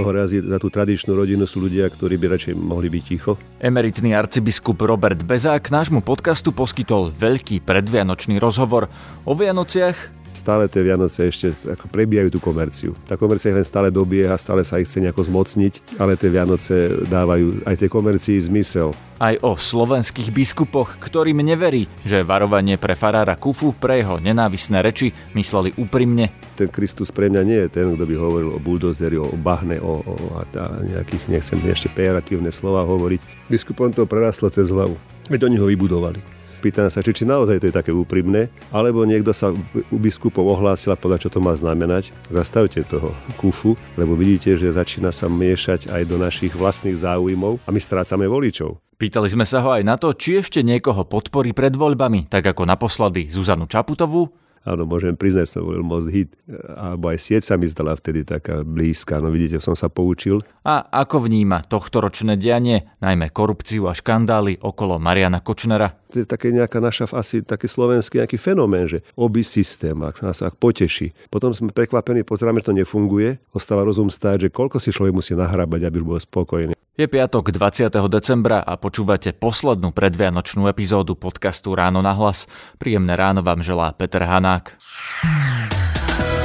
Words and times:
Mnoho 0.00 0.16
razy 0.16 0.40
za 0.40 0.56
tú 0.56 0.72
tradičnú 0.72 1.12
rodinu 1.12 1.44
sú 1.44 1.60
ľudia, 1.60 1.86
ktorí 1.92 2.16
by 2.16 2.26
radšej 2.32 2.54
mohli 2.56 2.88
byť 2.88 3.02
ticho. 3.04 3.36
Emeritný 3.60 4.16
arcibiskup 4.16 4.80
Robert 4.80 5.20
Bezák 5.20 5.68
nášmu 5.68 6.00
podcastu 6.00 6.56
poskytol 6.56 7.12
veľký 7.12 7.60
predvianočný 7.60 8.40
rozhovor 8.40 8.88
o 9.28 9.32
Vianociach 9.36 10.19
stále 10.32 10.66
tie 10.70 10.82
Vianoce 10.82 11.28
ešte 11.28 11.52
ako 11.66 11.90
prebijajú 11.90 12.28
tú 12.34 12.40
komerciu. 12.42 12.96
Tá 13.04 13.14
komercia 13.18 13.54
len 13.54 13.66
stále 13.66 13.92
dobieha, 13.92 14.34
stále 14.40 14.64
sa 14.64 14.78
ich 14.80 14.88
chce 14.88 15.02
nejako 15.02 15.26
zmocniť, 15.26 16.00
ale 16.00 16.16
tie 16.16 16.30
Vianoce 16.32 17.04
dávajú 17.06 17.66
aj 17.66 17.76
tej 17.80 17.90
komercii 17.90 18.36
zmysel. 18.40 18.94
Aj 19.20 19.36
o 19.44 19.52
slovenských 19.52 20.32
biskupoch, 20.32 20.96
ktorým 20.96 21.44
neverí, 21.44 21.84
že 22.08 22.24
varovanie 22.24 22.80
pre 22.80 22.96
farára 22.96 23.36
Kufu 23.36 23.76
pre 23.76 24.00
jeho 24.00 24.16
nenávisné 24.16 24.80
reči 24.80 25.12
mysleli 25.36 25.76
úprimne. 25.76 26.32
Ten 26.56 26.72
Kristus 26.72 27.12
pre 27.12 27.28
mňa 27.28 27.42
nie 27.44 27.60
je 27.68 27.68
ten, 27.68 27.92
kto 27.92 28.04
by 28.08 28.14
hovoril 28.16 28.50
o 28.56 28.62
buldozeri, 28.62 29.20
o 29.20 29.28
bahne, 29.36 29.76
o, 29.76 30.00
o 30.00 30.14
a 30.40 30.64
nejakých, 30.80 31.28
nechcem 31.28 31.60
ešte 31.68 31.92
pejoratívne 31.92 32.48
slova 32.48 32.80
hovoriť. 32.88 33.52
Biskupom 33.52 33.92
to 33.92 34.08
prerastlo 34.08 34.48
cez 34.48 34.72
hlavu. 34.72 34.96
Veď 35.28 35.52
oni 35.52 35.56
ho 35.60 35.68
vybudovali. 35.68 36.39
Pýtam 36.60 36.92
sa, 36.92 37.00
či, 37.00 37.16
či 37.16 37.24
naozaj 37.24 37.56
to 37.56 37.72
je 37.72 37.78
také 37.80 37.88
úprimné, 37.88 38.52
alebo 38.68 39.08
niekto 39.08 39.32
sa 39.32 39.48
u 39.88 39.96
biskupov 39.96 40.44
ohlásil 40.44 40.92
a 40.92 41.00
povedal, 41.00 41.24
čo 41.24 41.32
to 41.32 41.40
má 41.40 41.56
znamenať. 41.56 42.12
Zastavte 42.28 42.84
toho 42.84 43.16
kufu, 43.40 43.80
lebo 43.96 44.12
vidíte, 44.12 44.60
že 44.60 44.68
začína 44.68 45.08
sa 45.08 45.32
miešať 45.32 45.88
aj 45.88 46.02
do 46.04 46.20
našich 46.20 46.52
vlastných 46.52 47.00
záujmov 47.00 47.64
a 47.64 47.68
my 47.72 47.80
strácame 47.80 48.28
voličov. 48.28 48.76
Pýtali 49.00 49.32
sme 49.32 49.48
sa 49.48 49.64
ho 49.64 49.72
aj 49.72 49.80
na 49.88 49.96
to, 49.96 50.12
či 50.12 50.44
ešte 50.44 50.60
niekoho 50.60 51.08
podporí 51.08 51.56
pred 51.56 51.72
voľbami, 51.72 52.28
tak 52.28 52.52
ako 52.52 52.68
naposledy 52.68 53.32
Zuzanu 53.32 53.64
Čaputovú, 53.64 54.28
Áno, 54.60 54.84
môžem 54.84 55.16
priznať, 55.16 55.56
som 55.56 55.64
volil 55.64 55.80
Most 55.80 56.12
Hit, 56.12 56.36
alebo 56.76 57.08
aj 57.08 57.16
sieť 57.16 57.48
sa 57.48 57.54
mi 57.56 57.64
zdala 57.64 57.96
vtedy 57.96 58.28
taká 58.28 58.60
blízka, 58.60 59.16
no 59.16 59.32
vidíte, 59.32 59.56
som 59.56 59.72
sa 59.72 59.88
poučil. 59.88 60.44
A 60.68 60.84
ako 60.84 61.24
vníma 61.24 61.64
tohtoročné 61.64 62.36
dianie, 62.36 62.92
najmä 63.00 63.32
korupciu 63.32 63.88
a 63.88 63.96
škandály 63.96 64.60
okolo 64.60 65.00
Mariana 65.00 65.40
Kočnera? 65.40 65.96
To 66.12 66.20
je 66.20 66.28
také 66.28 66.52
nejaká 66.52 66.76
naša 66.76 67.08
asi 67.16 67.40
taký 67.40 67.72
slovenský 67.72 68.20
nejaký 68.20 68.36
fenomén, 68.36 68.84
že 68.84 69.00
oby 69.16 69.40
systém, 69.40 69.96
ak 69.96 70.20
nás 70.20 70.44
ak 70.44 70.60
poteší. 70.60 71.16
Potom 71.32 71.56
sme 71.56 71.72
prekvapení, 71.72 72.20
pozeráme, 72.28 72.60
že 72.60 72.68
to 72.68 72.76
nefunguje, 72.76 73.40
ostáva 73.56 73.80
rozum 73.88 74.12
stáť, 74.12 74.44
že 74.44 74.52
koľko 74.52 74.76
si 74.76 74.92
človek 74.92 75.16
musí 75.16 75.32
nahrábať, 75.32 75.88
aby 75.88 76.04
bol 76.04 76.20
spokojný. 76.20 76.76
Je 76.98 77.06
piatok 77.06 77.54
20. 77.54 77.86
decembra 78.10 78.66
a 78.66 78.74
počúvate 78.74 79.30
poslednú 79.30 79.94
predvianočnú 79.94 80.66
epizódu 80.66 81.14
podcastu 81.14 81.70
Ráno 81.78 82.02
na 82.02 82.10
hlas. 82.18 82.50
Príjemné 82.82 83.14
ráno 83.14 83.46
vám 83.46 83.62
želá 83.62 83.94
Peter 83.94 84.26
Hanák. 84.26 84.74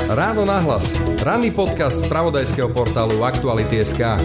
Ráno 0.05 0.45
na 0.45 0.61
hlas. 0.61 0.93
Ranný 1.25 1.49
podcast 1.49 2.05
z 2.05 2.05
pravodajského 2.05 2.69
portálu 2.69 3.25
Aktuality.sk 3.25 4.21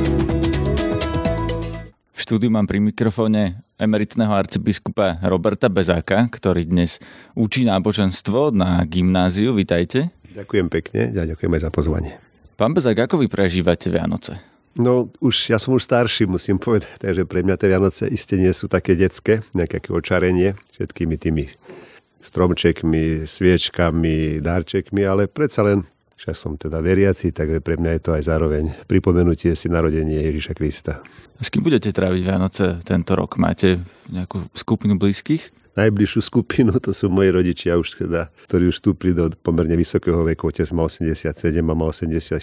V 2.13 2.21
štúdiu 2.21 2.53
mám 2.53 2.69
pri 2.69 2.85
mikrofóne 2.85 3.65
emeritného 3.81 4.37
arcibiskupa 4.37 5.25
Roberta 5.25 5.73
Bezáka, 5.73 6.29
ktorý 6.29 6.69
dnes 6.69 7.01
učí 7.33 7.65
náboženstvo 7.65 8.53
na 8.53 8.85
gymnáziu. 8.85 9.57
Vítajte. 9.57 10.13
Ďakujem 10.37 10.69
pekne 10.69 11.17
a 11.17 11.25
ďakujem 11.25 11.53
aj 11.57 11.63
za 11.65 11.71
pozvanie. 11.73 12.13
Pán 12.61 12.77
Bezák, 12.77 13.09
ako 13.09 13.25
vy 13.25 13.33
prežívate 13.33 13.89
Vianoce? 13.89 14.50
No 14.79 15.11
už, 15.19 15.51
ja 15.51 15.59
som 15.59 15.75
už 15.75 15.83
starší, 15.83 16.31
musím 16.31 16.63
povedať, 16.63 17.03
takže 17.03 17.27
pre 17.27 17.43
mňa 17.43 17.59
tie 17.59 17.69
Vianoce 17.75 18.05
iste 18.07 18.39
nie 18.39 18.55
sú 18.55 18.71
také 18.71 18.95
detské, 18.95 19.43
nejaké 19.51 19.83
očarenie 19.91 20.55
všetkými 20.79 21.19
tými 21.19 21.51
stromčekmi, 22.23 23.27
sviečkami, 23.27 24.39
darčekmi, 24.39 25.03
ale 25.03 25.27
predsa 25.27 25.67
len 25.67 25.83
však 26.21 26.37
som 26.37 26.53
teda 26.55 26.85
veriaci, 26.85 27.33
takže 27.33 27.65
pre 27.65 27.81
mňa 27.81 27.97
je 27.97 28.03
to 28.05 28.11
aj 28.13 28.23
zároveň 28.29 28.65
pripomenutie 28.85 29.57
si 29.57 29.73
narodenie 29.73 30.21
Ježiša 30.29 30.53
Krista. 30.53 31.01
S 31.41 31.49
kým 31.49 31.65
budete 31.65 31.89
tráviť 31.89 32.21
Vianoce 32.21 32.65
tento 32.85 33.17
rok? 33.17 33.41
Máte 33.41 33.81
nejakú 34.13 34.45
skupinu 34.53 35.01
blízkych? 35.01 35.49
Najbližšiu 35.81 36.21
skupinu, 36.21 36.77
to 36.77 36.93
sú 36.93 37.09
moji 37.09 37.33
rodičia 37.33 37.81
už 37.81 38.05
teda, 38.05 38.29
ktorí 38.47 38.69
už 38.69 38.77
vstúpili 38.77 39.17
do 39.17 39.33
pomerne 39.41 39.75
vysokého 39.75 40.21
veku, 40.29 40.53
otec 40.53 40.69
má 40.77 40.85
87, 40.85 41.33
mama 41.65 41.89
84. 41.89 42.37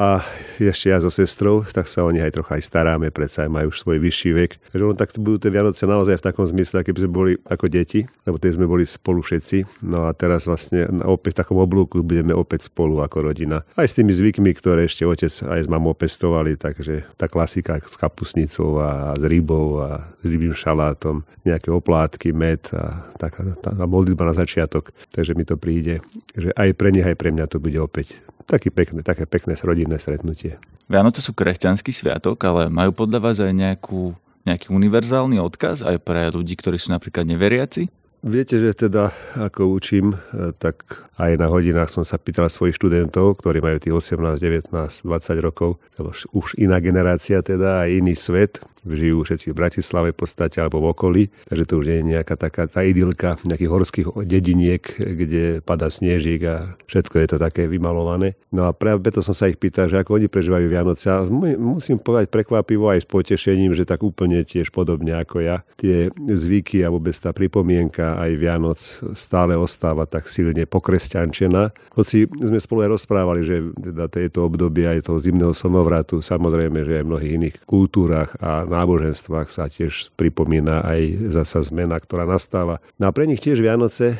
A 0.00 0.24
ešte 0.56 0.88
ja 0.88 0.96
so 0.96 1.12
sestrou, 1.12 1.60
tak 1.68 1.86
sa 1.86 2.06
o 2.06 2.10
nich 2.10 2.24
aj 2.24 2.40
trocha 2.40 2.56
aj 2.56 2.64
staráme, 2.64 3.12
predsa 3.12 3.44
aj 3.44 3.50
majú 3.52 3.68
už 3.68 3.84
svoj 3.84 3.98
vyšší 4.00 4.30
vek. 4.32 4.50
Takže 4.72 4.84
ono 4.84 4.96
tak 4.96 5.12
budú 5.20 5.36
tie 5.36 5.52
Vianoce 5.52 5.84
naozaj 5.84 6.16
v 6.16 6.24
takom 6.24 6.46
zmysle, 6.48 6.80
keby 6.80 6.98
sme 7.04 7.12
boli 7.12 7.32
ako 7.44 7.66
deti, 7.68 8.08
lebo 8.24 8.40
tie 8.40 8.54
sme 8.56 8.64
boli 8.64 8.88
spolu 8.88 9.20
všetci. 9.20 9.84
No 9.84 10.08
a 10.08 10.16
teraz 10.16 10.48
vlastne 10.48 10.88
opäť 11.04 11.36
v 11.36 11.40
takom 11.44 11.58
oblúku 11.60 12.00
budeme 12.00 12.32
opäť 12.32 12.72
spolu 12.72 13.04
ako 13.04 13.28
rodina. 13.28 13.60
Aj 13.76 13.84
s 13.84 13.92
tými 13.92 14.14
zvykmi, 14.14 14.56
ktoré 14.56 14.88
ešte 14.88 15.04
otec 15.04 15.28
aj 15.30 15.60
s 15.60 15.68
mamou 15.68 15.92
pestovali, 15.92 16.56
takže 16.56 17.04
tá 17.20 17.28
klasika 17.28 17.76
s 17.82 17.98
kapusnicou 17.98 18.80
a 18.80 19.12
s 19.18 19.22
rybou 19.26 19.82
a 19.82 20.14
s 20.16 20.24
rybým 20.24 20.56
šalátom, 20.56 21.26
nejaké 21.44 21.68
oplátky, 21.68 22.30
med, 22.32 22.69
a 22.74 23.06
taká 23.18 23.44
tá, 23.58 23.70
tá 23.74 23.84
modlitba 23.86 24.30
na 24.30 24.34
začiatok. 24.34 24.94
Takže 25.10 25.34
mi 25.34 25.44
to 25.46 25.60
príde, 25.60 26.04
že 26.34 26.54
aj 26.54 26.74
pre 26.74 26.90
nich, 26.94 27.04
aj 27.04 27.16
pre 27.18 27.30
mňa 27.34 27.46
to 27.50 27.58
bude 27.58 27.76
opäť 27.78 28.16
taký 28.46 28.74
pekné, 28.74 29.06
také 29.06 29.26
pekné 29.30 29.54
rodinné 29.60 29.96
stretnutie. 30.00 30.58
Vianoce 30.90 31.22
sú 31.22 31.30
kresťanský 31.30 31.94
sviatok, 31.94 32.42
ale 32.42 32.66
majú 32.66 32.90
podľa 32.90 33.18
vás 33.22 33.38
aj 33.38 33.54
nejakú, 33.54 34.10
nejaký 34.42 34.74
univerzálny 34.74 35.38
odkaz 35.38 35.86
aj 35.86 36.02
pre 36.02 36.26
ľudí, 36.34 36.58
ktorí 36.58 36.74
sú 36.74 36.90
napríklad 36.90 37.22
neveriaci? 37.30 37.86
Viete, 38.20 38.60
že 38.60 38.76
teda 38.76 39.16
ako 39.32 39.80
učím, 39.80 40.12
e, 40.12 40.52
tak 40.60 41.08
aj 41.16 41.40
na 41.40 41.48
hodinách 41.48 41.88
som 41.88 42.04
sa 42.04 42.20
pýtal 42.20 42.52
svojich 42.52 42.76
študentov, 42.76 43.40
ktorí 43.40 43.64
majú 43.64 43.80
tých 43.80 43.96
18, 43.96 44.36
19, 44.36 44.72
20 44.76 45.40
rokov, 45.40 45.80
už 46.36 46.60
iná 46.60 46.84
generácia 46.84 47.40
teda, 47.40 47.88
aj 47.88 47.90
iný 47.96 48.12
svet, 48.12 48.60
žijú 48.86 49.24
všetci 49.24 49.52
v 49.52 49.58
Bratislave 49.58 50.08
v 50.12 50.20
podstate 50.24 50.56
alebo 50.60 50.80
v 50.80 50.90
okolí, 50.92 51.22
takže 51.48 51.68
to 51.68 51.74
už 51.80 51.84
nie 51.90 51.98
je 52.00 52.08
nejaká 52.16 52.34
taká 52.40 52.64
tá 52.64 52.80
idylka 52.80 53.36
nejakých 53.44 53.72
horských 53.72 54.06
dediniek, 54.24 54.82
kde 54.96 55.60
pada 55.60 55.92
snežík 55.92 56.40
a 56.48 56.56
všetko 56.88 57.14
je 57.20 57.26
to 57.28 57.36
také 57.36 57.68
vymalované. 57.68 58.40
No 58.48 58.64
a 58.64 58.72
práve 58.72 59.04
preto 59.04 59.20
som 59.20 59.36
sa 59.36 59.50
ich 59.50 59.60
pýtal, 59.60 59.92
že 59.92 60.00
ako 60.00 60.16
oni 60.16 60.28
prežívajú 60.32 60.66
Vianoce 60.70 61.06
a 61.12 61.20
musím 61.60 62.00
povedať 62.00 62.32
prekvapivo 62.32 62.88
aj 62.88 63.04
s 63.04 63.10
potešením, 63.10 63.76
že 63.76 63.84
tak 63.84 64.00
úplne 64.00 64.40
tiež 64.42 64.72
podobne 64.72 65.12
ako 65.20 65.44
ja. 65.44 65.60
Tie 65.76 66.08
zvyky 66.16 66.80
a 66.84 66.92
vôbec 66.92 67.14
tá 67.16 67.36
pripomienka 67.36 68.09
aj 68.16 68.30
Vianoc 68.40 68.80
stále 69.14 69.54
ostáva 69.54 70.08
tak 70.08 70.26
silne 70.26 70.64
pokresťančená. 70.64 71.94
Hoci 71.94 72.26
sme 72.26 72.58
spolu 72.58 72.88
aj 72.88 72.90
rozprávali, 72.96 73.40
že 73.44 73.56
teda 73.76 74.08
tieto 74.08 74.48
obdobie 74.48 74.88
aj 74.88 75.06
toho 75.06 75.20
zimného 75.20 75.52
slnovratu, 75.52 76.24
samozrejme, 76.24 76.82
že 76.86 77.02
aj 77.02 77.04
v 77.04 77.10
mnohých 77.10 77.36
iných 77.36 77.56
kultúrach 77.68 78.32
a 78.40 78.64
náboženstvách 78.64 79.52
sa 79.52 79.68
tiež 79.68 80.14
pripomína 80.16 80.80
aj 80.86 81.00
zasa 81.36 81.60
zmena, 81.60 82.00
ktorá 82.00 82.24
nastáva. 82.24 82.80
No 82.96 83.10
a 83.10 83.14
pre 83.14 83.28
nich 83.28 83.44
tiež 83.44 83.60
Vianoce 83.60 84.16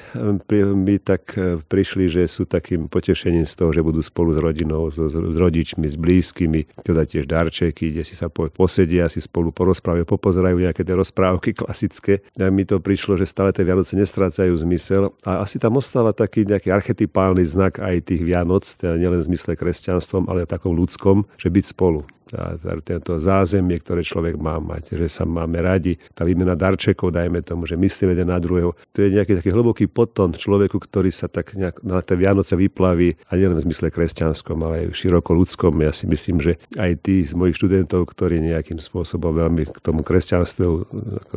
by 0.61 0.95
tak 1.01 1.23
e, 1.41 1.65
prišli, 1.65 2.13
že 2.13 2.29
sú 2.29 2.45
takým 2.45 2.91
potešením 2.91 3.49
z 3.49 3.55
toho, 3.57 3.71
že 3.73 3.81
budú 3.81 4.05
spolu 4.05 4.37
s 4.37 4.41
rodinou, 4.45 4.93
s, 4.93 5.01
s 5.01 5.37
rodičmi, 5.41 5.89
s 5.89 5.97
blízkymi, 5.97 6.85
teda 6.85 7.09
tiež 7.09 7.25
darčeky, 7.25 7.97
kde 7.97 8.03
si 8.05 8.13
sa 8.13 8.29
posedia, 8.29 9.09
si 9.09 9.25
spolu 9.25 9.55
porozprávajú, 9.57 10.05
popozerajú 10.05 10.61
nejaké 10.61 10.85
tie 10.85 10.93
rozprávky 10.93 11.57
klasické. 11.57 12.21
A 12.37 12.53
mi 12.53 12.69
to 12.69 12.83
prišlo, 12.83 13.17
že 13.17 13.25
stále 13.25 13.57
tie 13.57 13.65
Vianoce 13.65 13.80
nestrácajú 13.85 14.53
zmysel 14.61 15.11
a 15.25 15.43
asi 15.43 15.57
tam 15.57 15.81
ostáva 15.81 16.13
taký 16.13 16.45
nejaký 16.45 16.69
archetypálny 16.71 17.43
znak 17.47 17.81
aj 17.81 18.05
tých 18.07 18.23
Vianoc, 18.23 18.67
teda 18.67 19.01
nielen 19.01 19.21
v 19.25 19.29
zmysle 19.33 19.57
kresťanstvom, 19.57 20.29
ale 20.29 20.45
aj 20.45 20.61
takom 20.61 20.77
ľudskom, 20.77 21.25
že 21.41 21.49
byť 21.49 21.65
spolu 21.73 22.05
a 22.35 22.55
tento 22.81 23.19
zázemie, 23.19 23.79
ktoré 23.83 24.07
človek 24.07 24.39
má 24.39 24.63
mať, 24.63 24.95
že 24.95 25.07
sa 25.11 25.25
máme 25.27 25.59
radi, 25.63 25.99
tá 26.15 26.23
výmena 26.23 26.55
darčekov, 26.55 27.11
dajme 27.11 27.43
tomu, 27.43 27.67
že 27.67 27.75
myslíme 27.75 28.15
jeden 28.15 28.31
na 28.31 28.39
druhého. 28.39 28.75
To 28.95 28.99
je 29.03 29.15
nejaký 29.19 29.39
taký 29.43 29.51
hlboký 29.51 29.91
potom 29.91 30.31
človeku, 30.35 30.79
ktorý 30.79 31.11
sa 31.11 31.27
tak 31.27 31.59
nejak 31.59 31.83
na 31.83 31.99
tie 32.05 32.15
Vianoce 32.15 32.55
vyplaví 32.55 33.19
a 33.31 33.35
nielen 33.35 33.59
v 33.59 33.65
zmysle 33.67 33.91
kresťanskom, 33.91 34.59
ale 34.63 34.87
aj 34.87 34.95
široko 34.95 35.35
ľudskom. 35.35 35.75
Ja 35.83 35.91
si 35.91 36.07
myslím, 36.07 36.39
že 36.39 36.59
aj 36.79 37.03
tí 37.03 37.27
z 37.27 37.35
mojich 37.35 37.59
študentov, 37.59 38.07
ktorí 38.11 38.39
nejakým 38.41 38.79
spôsobom 38.79 39.35
veľmi 39.35 39.67
k 39.67 39.79
tomu 39.83 40.07
kresťanstvu, 40.07 40.69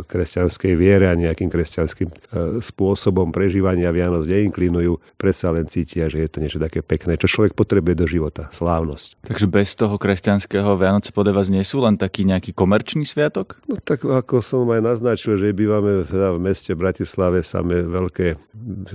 kresťanskej 0.06 0.74
viere 0.78 1.10
a 1.10 1.18
nejakým 1.18 1.50
kresťanským 1.50 2.10
e, 2.10 2.16
spôsobom 2.62 3.34
prežívania 3.34 3.90
Vianoc 3.90 4.25
neinklinujú, 4.30 5.00
predsa 5.18 5.50
len 5.54 5.66
cítia, 5.69 6.10
že 6.10 6.22
je 6.22 6.30
to 6.30 6.42
niečo 6.42 6.60
také 6.62 6.86
pekné, 6.86 7.18
čo 7.18 7.30
človek 7.30 7.57
potrebuje 7.57 7.95
do 7.98 8.06
života, 8.06 8.50
slávnosť. 8.51 9.25
Takže 9.25 9.48
bez 9.50 9.74
toho 9.74 9.95
kresťanského 9.98 10.75
Vianoce 10.83 11.15
podľa 11.15 11.39
vás 11.39 11.47
nie 11.47 11.63
sú 11.63 11.80
len 11.80 11.95
taký 11.95 12.27
nejaký 12.27 12.51
komerčný 12.51 13.07
sviatok? 13.07 13.56
No 13.71 13.80
tak 13.80 14.03
ako 14.03 14.44
som 14.44 14.68
aj 14.68 14.83
naznačil, 14.83 15.39
že 15.39 15.56
bývame 15.56 16.03
v, 16.03 16.12
v 16.12 16.39
meste 16.44 16.75
Bratislave 16.75 17.39
samé 17.39 17.88
veľké 17.88 18.35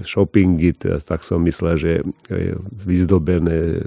shoppingy, 0.04 0.76
teda, 0.76 1.00
tak 1.00 1.24
som 1.24 1.40
myslel, 1.42 1.74
že 1.80 1.92
je 2.28 2.52
vyzdobené. 2.84 3.80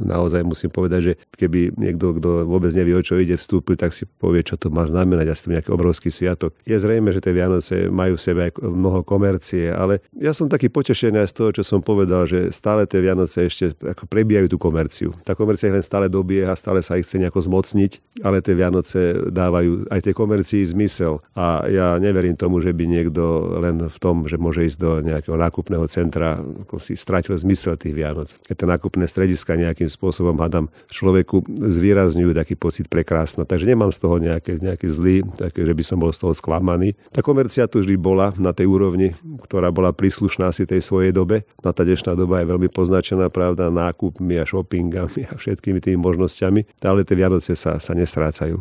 Naozaj 0.00 0.40
musím 0.42 0.72
povedať, 0.72 1.00
že 1.00 1.12
keby 1.36 1.76
niekto, 1.76 2.16
kto 2.16 2.48
vôbec 2.48 2.72
nevie, 2.72 2.96
o 2.96 3.02
čo 3.04 3.20
ide, 3.20 3.36
vstúpil, 3.36 3.76
tak 3.76 3.92
si 3.92 4.08
povie, 4.08 4.40
čo 4.40 4.56
to 4.56 4.72
má 4.72 4.88
znamenať. 4.88 5.26
Asi 5.28 5.44
to 5.46 5.54
nejaký 5.54 5.70
obrovský 5.70 6.08
sviatok. 6.08 6.56
Je 6.64 6.76
zrejme, 6.78 7.12
že 7.12 7.20
tie 7.20 7.36
Vianoce 7.36 7.92
majú 7.92 8.16
v 8.16 8.24
sebe 8.24 8.40
aj 8.48 8.52
mnoho 8.62 9.04
komercie, 9.04 9.68
ale 9.68 10.00
ja 10.16 10.32
som 10.32 10.48
taký 10.48 10.72
potešený 10.72 11.20
aj 11.20 11.28
z 11.28 11.34
toho, 11.36 11.50
čo 11.52 11.62
som 11.66 11.80
povedal, 11.84 12.24
že 12.24 12.54
stále 12.54 12.86
tie 12.86 13.02
Vianoce 13.02 13.44
ešte 13.44 13.74
ako 13.82 14.06
prebijajú 14.06 14.46
tú 14.54 14.58
komerciu. 14.62 15.10
Tá 15.26 15.34
komercia 15.34 15.74
len 15.74 15.82
stále 15.82 16.06
dobieha, 16.06 16.54
stále 16.54 16.80
sa 16.80 16.94
ich 16.94 17.09
chce 17.10 17.18
nejako 17.18 17.42
zmocniť, 17.42 18.22
ale 18.22 18.38
tie 18.38 18.54
Vianoce 18.54 19.18
dávajú 19.34 19.90
aj 19.90 20.00
tej 20.06 20.14
komercii 20.14 20.62
zmysel. 20.62 21.18
A 21.34 21.66
ja 21.66 21.98
neverím 21.98 22.38
tomu, 22.38 22.62
že 22.62 22.70
by 22.70 22.86
niekto 22.86 23.58
len 23.58 23.82
v 23.90 23.98
tom, 23.98 24.30
že 24.30 24.38
môže 24.38 24.62
ísť 24.62 24.78
do 24.78 25.02
nejakého 25.02 25.34
nákupného 25.34 25.90
centra, 25.90 26.38
ako 26.38 26.78
si 26.78 26.94
stratil 26.94 27.34
zmysel 27.34 27.74
tých 27.74 27.98
Vianoc. 27.98 28.30
Keď 28.46 28.54
tie 28.54 28.68
nákupné 28.70 29.10
strediska 29.10 29.58
nejakým 29.58 29.90
spôsobom, 29.90 30.38
hádam, 30.38 30.70
človeku 30.86 31.42
zvýrazňujú 31.50 32.30
taký 32.30 32.54
pocit 32.54 32.86
prekrásno. 32.86 33.42
Takže 33.42 33.66
nemám 33.66 33.90
z 33.90 33.98
toho 33.98 34.22
nejaké, 34.22 34.62
nejaký 34.62 34.86
zlý, 34.86 35.26
také, 35.34 35.66
že 35.66 35.74
by 35.74 35.82
som 35.82 35.98
bol 35.98 36.14
z 36.14 36.22
toho 36.22 36.30
sklamaný. 36.30 36.94
Tá 37.10 37.26
komercia 37.26 37.66
tu 37.66 37.82
vždy 37.82 37.98
bola 37.98 38.30
na 38.38 38.54
tej 38.54 38.70
úrovni, 38.70 39.18
ktorá 39.42 39.74
bola 39.74 39.90
príslušná 39.90 40.54
si 40.54 40.62
tej 40.62 40.78
svojej 40.78 41.10
dobe. 41.10 41.42
Na 41.66 41.74
tá 41.74 41.82
dnešná 41.82 42.14
doba 42.14 42.38
je 42.38 42.46
veľmi 42.54 42.70
poznačená, 42.70 43.32
pravda, 43.32 43.72
nákupmi 43.72 44.38
a 44.38 44.46
shoppingami 44.46 45.26
a 45.26 45.34
všetkými 45.34 45.82
tými 45.82 45.98
možnosťami, 45.98 46.60
ale 46.84 46.99
tie 47.04 47.16
Vianoce 47.18 47.52
sa, 47.58 47.76
sa 47.80 47.92
nestrácajú. 47.92 48.60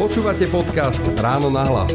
Počúvate 0.00 0.48
podcast 0.48 1.02
Ráno 1.20 1.52
na 1.52 1.68
hlas. 1.68 1.94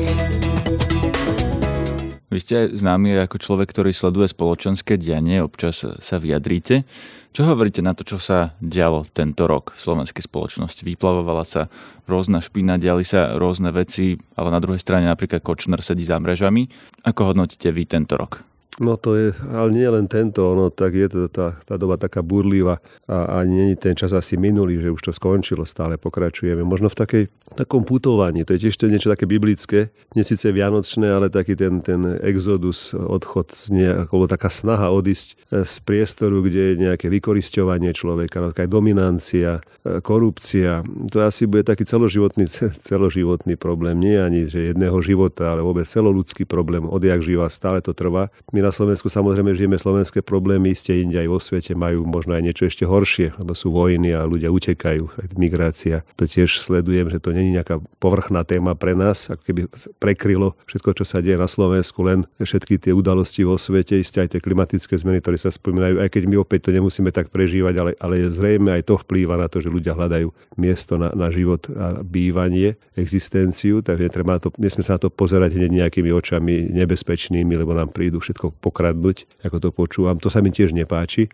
Vy 2.27 2.39
ste 2.43 2.57
známi 2.69 3.17
ako 3.17 3.39
človek, 3.39 3.71
ktorý 3.71 3.95
sleduje 3.95 4.29
spoločenské 4.29 4.99
dianie, 4.99 5.41
občas 5.41 5.81
sa 5.81 6.15
vyjadríte. 6.21 6.85
Čo 7.33 7.53
hovoríte 7.53 7.81
na 7.81 7.97
to, 7.97 8.05
čo 8.05 8.21
sa 8.21 8.53
dialo 8.61 9.07
tento 9.09 9.49
rok 9.49 9.73
v 9.73 9.79
slovenskej 9.79 10.25
spoločnosti? 10.27 10.85
Vyplavovala 10.85 11.41
sa 11.47 11.71
rôzna 12.05 12.43
špina, 12.43 12.77
diali 12.77 13.01
sa 13.01 13.37
rôzne 13.39 13.73
veci, 13.73 14.19
ale 14.37 14.49
na 14.53 14.61
druhej 14.61 14.81
strane 14.81 15.09
napríklad 15.09 15.41
Kočner 15.41 15.81
sedí 15.81 16.05
za 16.05 16.21
mrežami. 16.21 16.69
Ako 17.05 17.33
hodnotíte 17.33 17.73
vy 17.73 17.89
tento 17.89 18.17
rok? 18.19 18.43
No 18.77 18.93
to 18.93 19.17
je, 19.17 19.33
ale 19.57 19.73
nie 19.73 19.89
len 19.89 20.05
tento, 20.05 20.53
ono 20.53 20.69
tak 20.69 20.93
je 20.93 21.09
to 21.09 21.19
tá, 21.33 21.57
tá 21.65 21.81
doba 21.81 21.97
taká 21.97 22.21
burlivá 22.21 22.77
a 23.09 23.41
ani 23.41 23.65
není 23.65 23.73
ten 23.73 23.97
čas 23.97 24.13
asi 24.13 24.37
minulý, 24.37 24.77
že 24.77 24.93
už 24.93 25.01
to 25.01 25.11
skončilo, 25.17 25.65
stále 25.65 25.97
pokračujeme. 25.97 26.61
Možno 26.61 26.85
v 26.85 26.97
takej, 27.01 27.23
takom 27.57 27.81
putovaní, 27.81 28.45
to 28.45 28.53
je 28.53 28.69
tiež 28.69 28.77
niečo 28.85 29.09
také 29.09 29.25
biblické, 29.25 29.89
nie 30.13 30.21
síce 30.21 30.53
vianočné, 30.53 31.09
ale 31.09 31.33
taký 31.33 31.57
ten, 31.57 31.81
ten 31.81 32.21
exodus, 32.21 32.93
odchod, 32.93 33.49
nejako, 33.73 34.29
taká 34.29 34.53
snaha 34.53 34.93
odísť 34.93 35.33
e, 35.33 35.65
z 35.65 35.75
priestoru, 35.81 36.45
kde 36.45 36.61
je 36.61 36.73
nejaké 36.77 37.09
vykorisťovanie 37.09 37.89
človeka, 37.97 38.53
taká 38.53 38.69
dominancia, 38.69 39.57
e, 39.81 40.05
korupcia. 40.05 40.85
To 41.09 41.25
asi 41.25 41.49
bude 41.49 41.65
taký 41.65 41.81
celoživotný, 41.81 42.45
celoživotný 42.93 43.57
problém, 43.57 43.97
nie 43.97 44.21
ani 44.21 44.45
že 44.45 44.69
jedného 44.69 45.01
života, 45.01 45.57
ale 45.57 45.65
vôbec 45.65 45.89
celoludský 45.89 46.45
problém, 46.45 46.85
odjak 46.85 47.25
živa, 47.25 47.49
stále 47.49 47.81
to 47.81 47.97
trvá. 47.97 48.29
My 48.53 48.66
na 48.67 48.75
Slovensku 48.75 49.07
samozrejme 49.07 49.55
žijeme 49.55 49.79
slovenské 49.79 50.19
problémy, 50.19 50.75
ste 50.75 50.99
inde 50.99 51.15
aj 51.15 51.29
vo 51.31 51.39
svete 51.39 51.71
majú 51.71 52.03
možno 52.03 52.35
aj 52.35 52.43
niečo 52.43 52.67
ešte 52.67 52.83
horšie, 52.83 53.39
lebo 53.39 53.55
sú 53.55 53.71
vojny 53.71 54.11
a 54.11 54.27
ľudia 54.27 54.51
utekajú, 54.51 55.07
aj 55.07 55.27
migrácia. 55.39 56.03
To 56.19 56.27
tiež 56.27 56.59
sledujem, 56.59 57.07
že 57.07 57.23
to 57.23 57.31
není 57.31 57.55
nejaká 57.55 57.79
povrchná 58.03 58.43
téma 58.43 58.75
pre 58.75 58.91
nás, 58.91 59.31
ako 59.31 59.41
keby 59.47 59.61
prekrylo 60.03 60.59
všetko, 60.67 60.99
čo 60.99 61.03
sa 61.07 61.23
deje 61.23 61.39
na 61.39 61.47
Slovensku, 61.47 62.03
len 62.03 62.27
všetky 62.35 62.75
tie 62.75 62.91
udalosti 62.91 63.47
vo 63.47 63.55
svete, 63.55 63.95
isté 63.95 64.27
aj 64.27 64.35
tie 64.35 64.43
klimatické 64.43 64.99
zmeny, 64.99 65.23
ktoré 65.23 65.39
sa 65.39 65.47
spomínajú, 65.47 66.03
aj 66.03 66.09
keď 66.11 66.23
my 66.27 66.35
opäť 66.43 66.67
to 66.67 66.75
nemusíme 66.75 67.07
tak 67.15 67.31
prežívať, 67.31 67.73
ale, 67.79 67.91
ale 68.03 68.27
zrejme 68.27 68.75
aj 68.75 68.83
to 68.83 68.99
vplýva 68.99 69.39
na 69.39 69.47
to, 69.47 69.63
že 69.63 69.71
ľudia 69.71 69.95
hľadajú 69.95 70.27
miesto 70.59 70.99
na, 70.99 71.15
na 71.15 71.31
život 71.31 71.63
a 71.71 72.03
bývanie, 72.03 72.75
existenciu, 72.99 73.79
takže 73.79 74.11
treba 74.11 74.41
to, 74.41 74.51
nesme 74.59 74.83
sa 74.83 74.99
na 74.99 75.07
to 75.07 75.13
pozerať 75.13 75.55
hneď 75.55 75.87
nejakými 75.87 76.11
očami 76.11 76.73
nebezpečnými, 76.73 77.53
lebo 77.55 77.71
nám 77.71 77.93
prídu 77.93 78.19
všetko 78.19 78.56
pokradnúť, 78.57 79.45
ako 79.45 79.57
to 79.61 79.69
počúvam. 79.71 80.17
To 80.19 80.27
sa 80.27 80.41
mi 80.41 80.49
tiež 80.49 80.73
nepáči, 80.73 81.29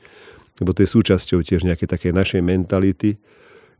lebo 0.61 0.75
to 0.75 0.85
je 0.85 0.89
súčasťou 0.91 1.41
tiež 1.41 1.65
nejakej 1.65 1.89
takej 1.89 2.11
našej 2.13 2.41
mentality, 2.45 3.17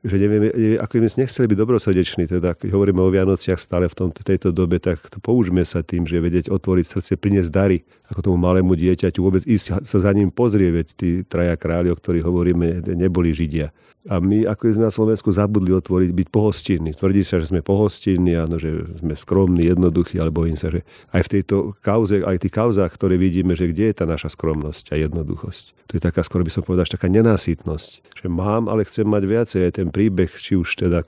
že 0.04 0.20
nevieme, 0.20 0.52
ako 0.84 1.00
my 1.00 1.08
sme 1.08 1.24
nechceli 1.24 1.48
byť 1.48 1.58
dobrosrdeční, 1.64 2.24
teda 2.28 2.60
keď 2.60 2.76
hovoríme 2.76 3.00
o 3.00 3.08
Vianociach 3.08 3.56
stále 3.56 3.88
v 3.88 3.96
tomto, 3.96 4.20
tejto 4.20 4.52
dobe, 4.52 4.84
tak 4.84 5.00
použme 5.24 5.64
sa 5.64 5.80
tým, 5.80 6.04
že 6.04 6.20
vedieť 6.20 6.52
otvoriť 6.52 6.86
srdce, 6.86 7.16
priniesť 7.16 7.48
dary, 7.48 7.88
ako 8.12 8.20
tomu 8.20 8.38
malému 8.44 8.76
dieťaťu, 8.76 9.24
vôbec 9.24 9.48
ísť 9.48 9.88
sa 9.88 9.98
za 10.04 10.12
ním 10.12 10.28
pozrieť, 10.28 10.72
veď 10.76 10.88
tí 10.92 11.10
traja 11.24 11.56
králi, 11.56 11.88
o 11.88 11.96
ktorých 11.96 12.28
hovoríme, 12.28 12.84
neboli 13.00 13.32
Židia. 13.32 13.72
A 14.04 14.20
my, 14.20 14.44
ako 14.44 14.68
sme 14.68 14.92
na 14.92 14.92
Slovensku 14.92 15.32
zabudli 15.32 15.72
otvoriť, 15.72 16.12
byť 16.12 16.28
pohostinní. 16.28 16.92
Tvrdí 16.92 17.24
sa, 17.24 17.40
že 17.40 17.56
sme 17.56 17.64
pohostinní, 17.64 18.36
áno, 18.36 18.60
že 18.60 18.84
sme 19.00 19.16
skromní, 19.16 19.72
jednoduchí, 19.72 20.20
ale 20.20 20.28
bojím 20.28 20.60
sa, 20.60 20.68
že 20.76 20.84
aj 21.16 21.24
v 21.24 21.32
tejto 21.40 21.56
kauze, 21.80 22.20
aj 22.20 22.44
tých 22.44 22.52
kauzách, 22.52 22.92
ktoré 22.92 23.16
vidíme, 23.16 23.56
že 23.56 23.72
kde 23.72 23.96
je 23.96 23.96
tá 23.96 24.04
naša 24.04 24.36
skromnosť 24.36 24.92
a 24.92 25.00
jednoduchosť. 25.08 25.88
To 25.88 25.92
je 25.96 26.02
taká, 26.04 26.20
skoro 26.20 26.44
by 26.44 26.52
som 26.52 26.68
povedal, 26.68 26.84
taká 26.84 27.08
nenásytnosť. 27.08 28.20
Že 28.20 28.28
mám, 28.28 28.68
ale 28.68 28.84
chcem 28.84 29.08
mať 29.08 29.24
viacej. 29.24 29.62
Aj 29.72 29.74
ten 29.78 29.88
príbeh, 29.94 30.34
či 30.34 30.57
už 30.57 30.74
teda 30.74 31.06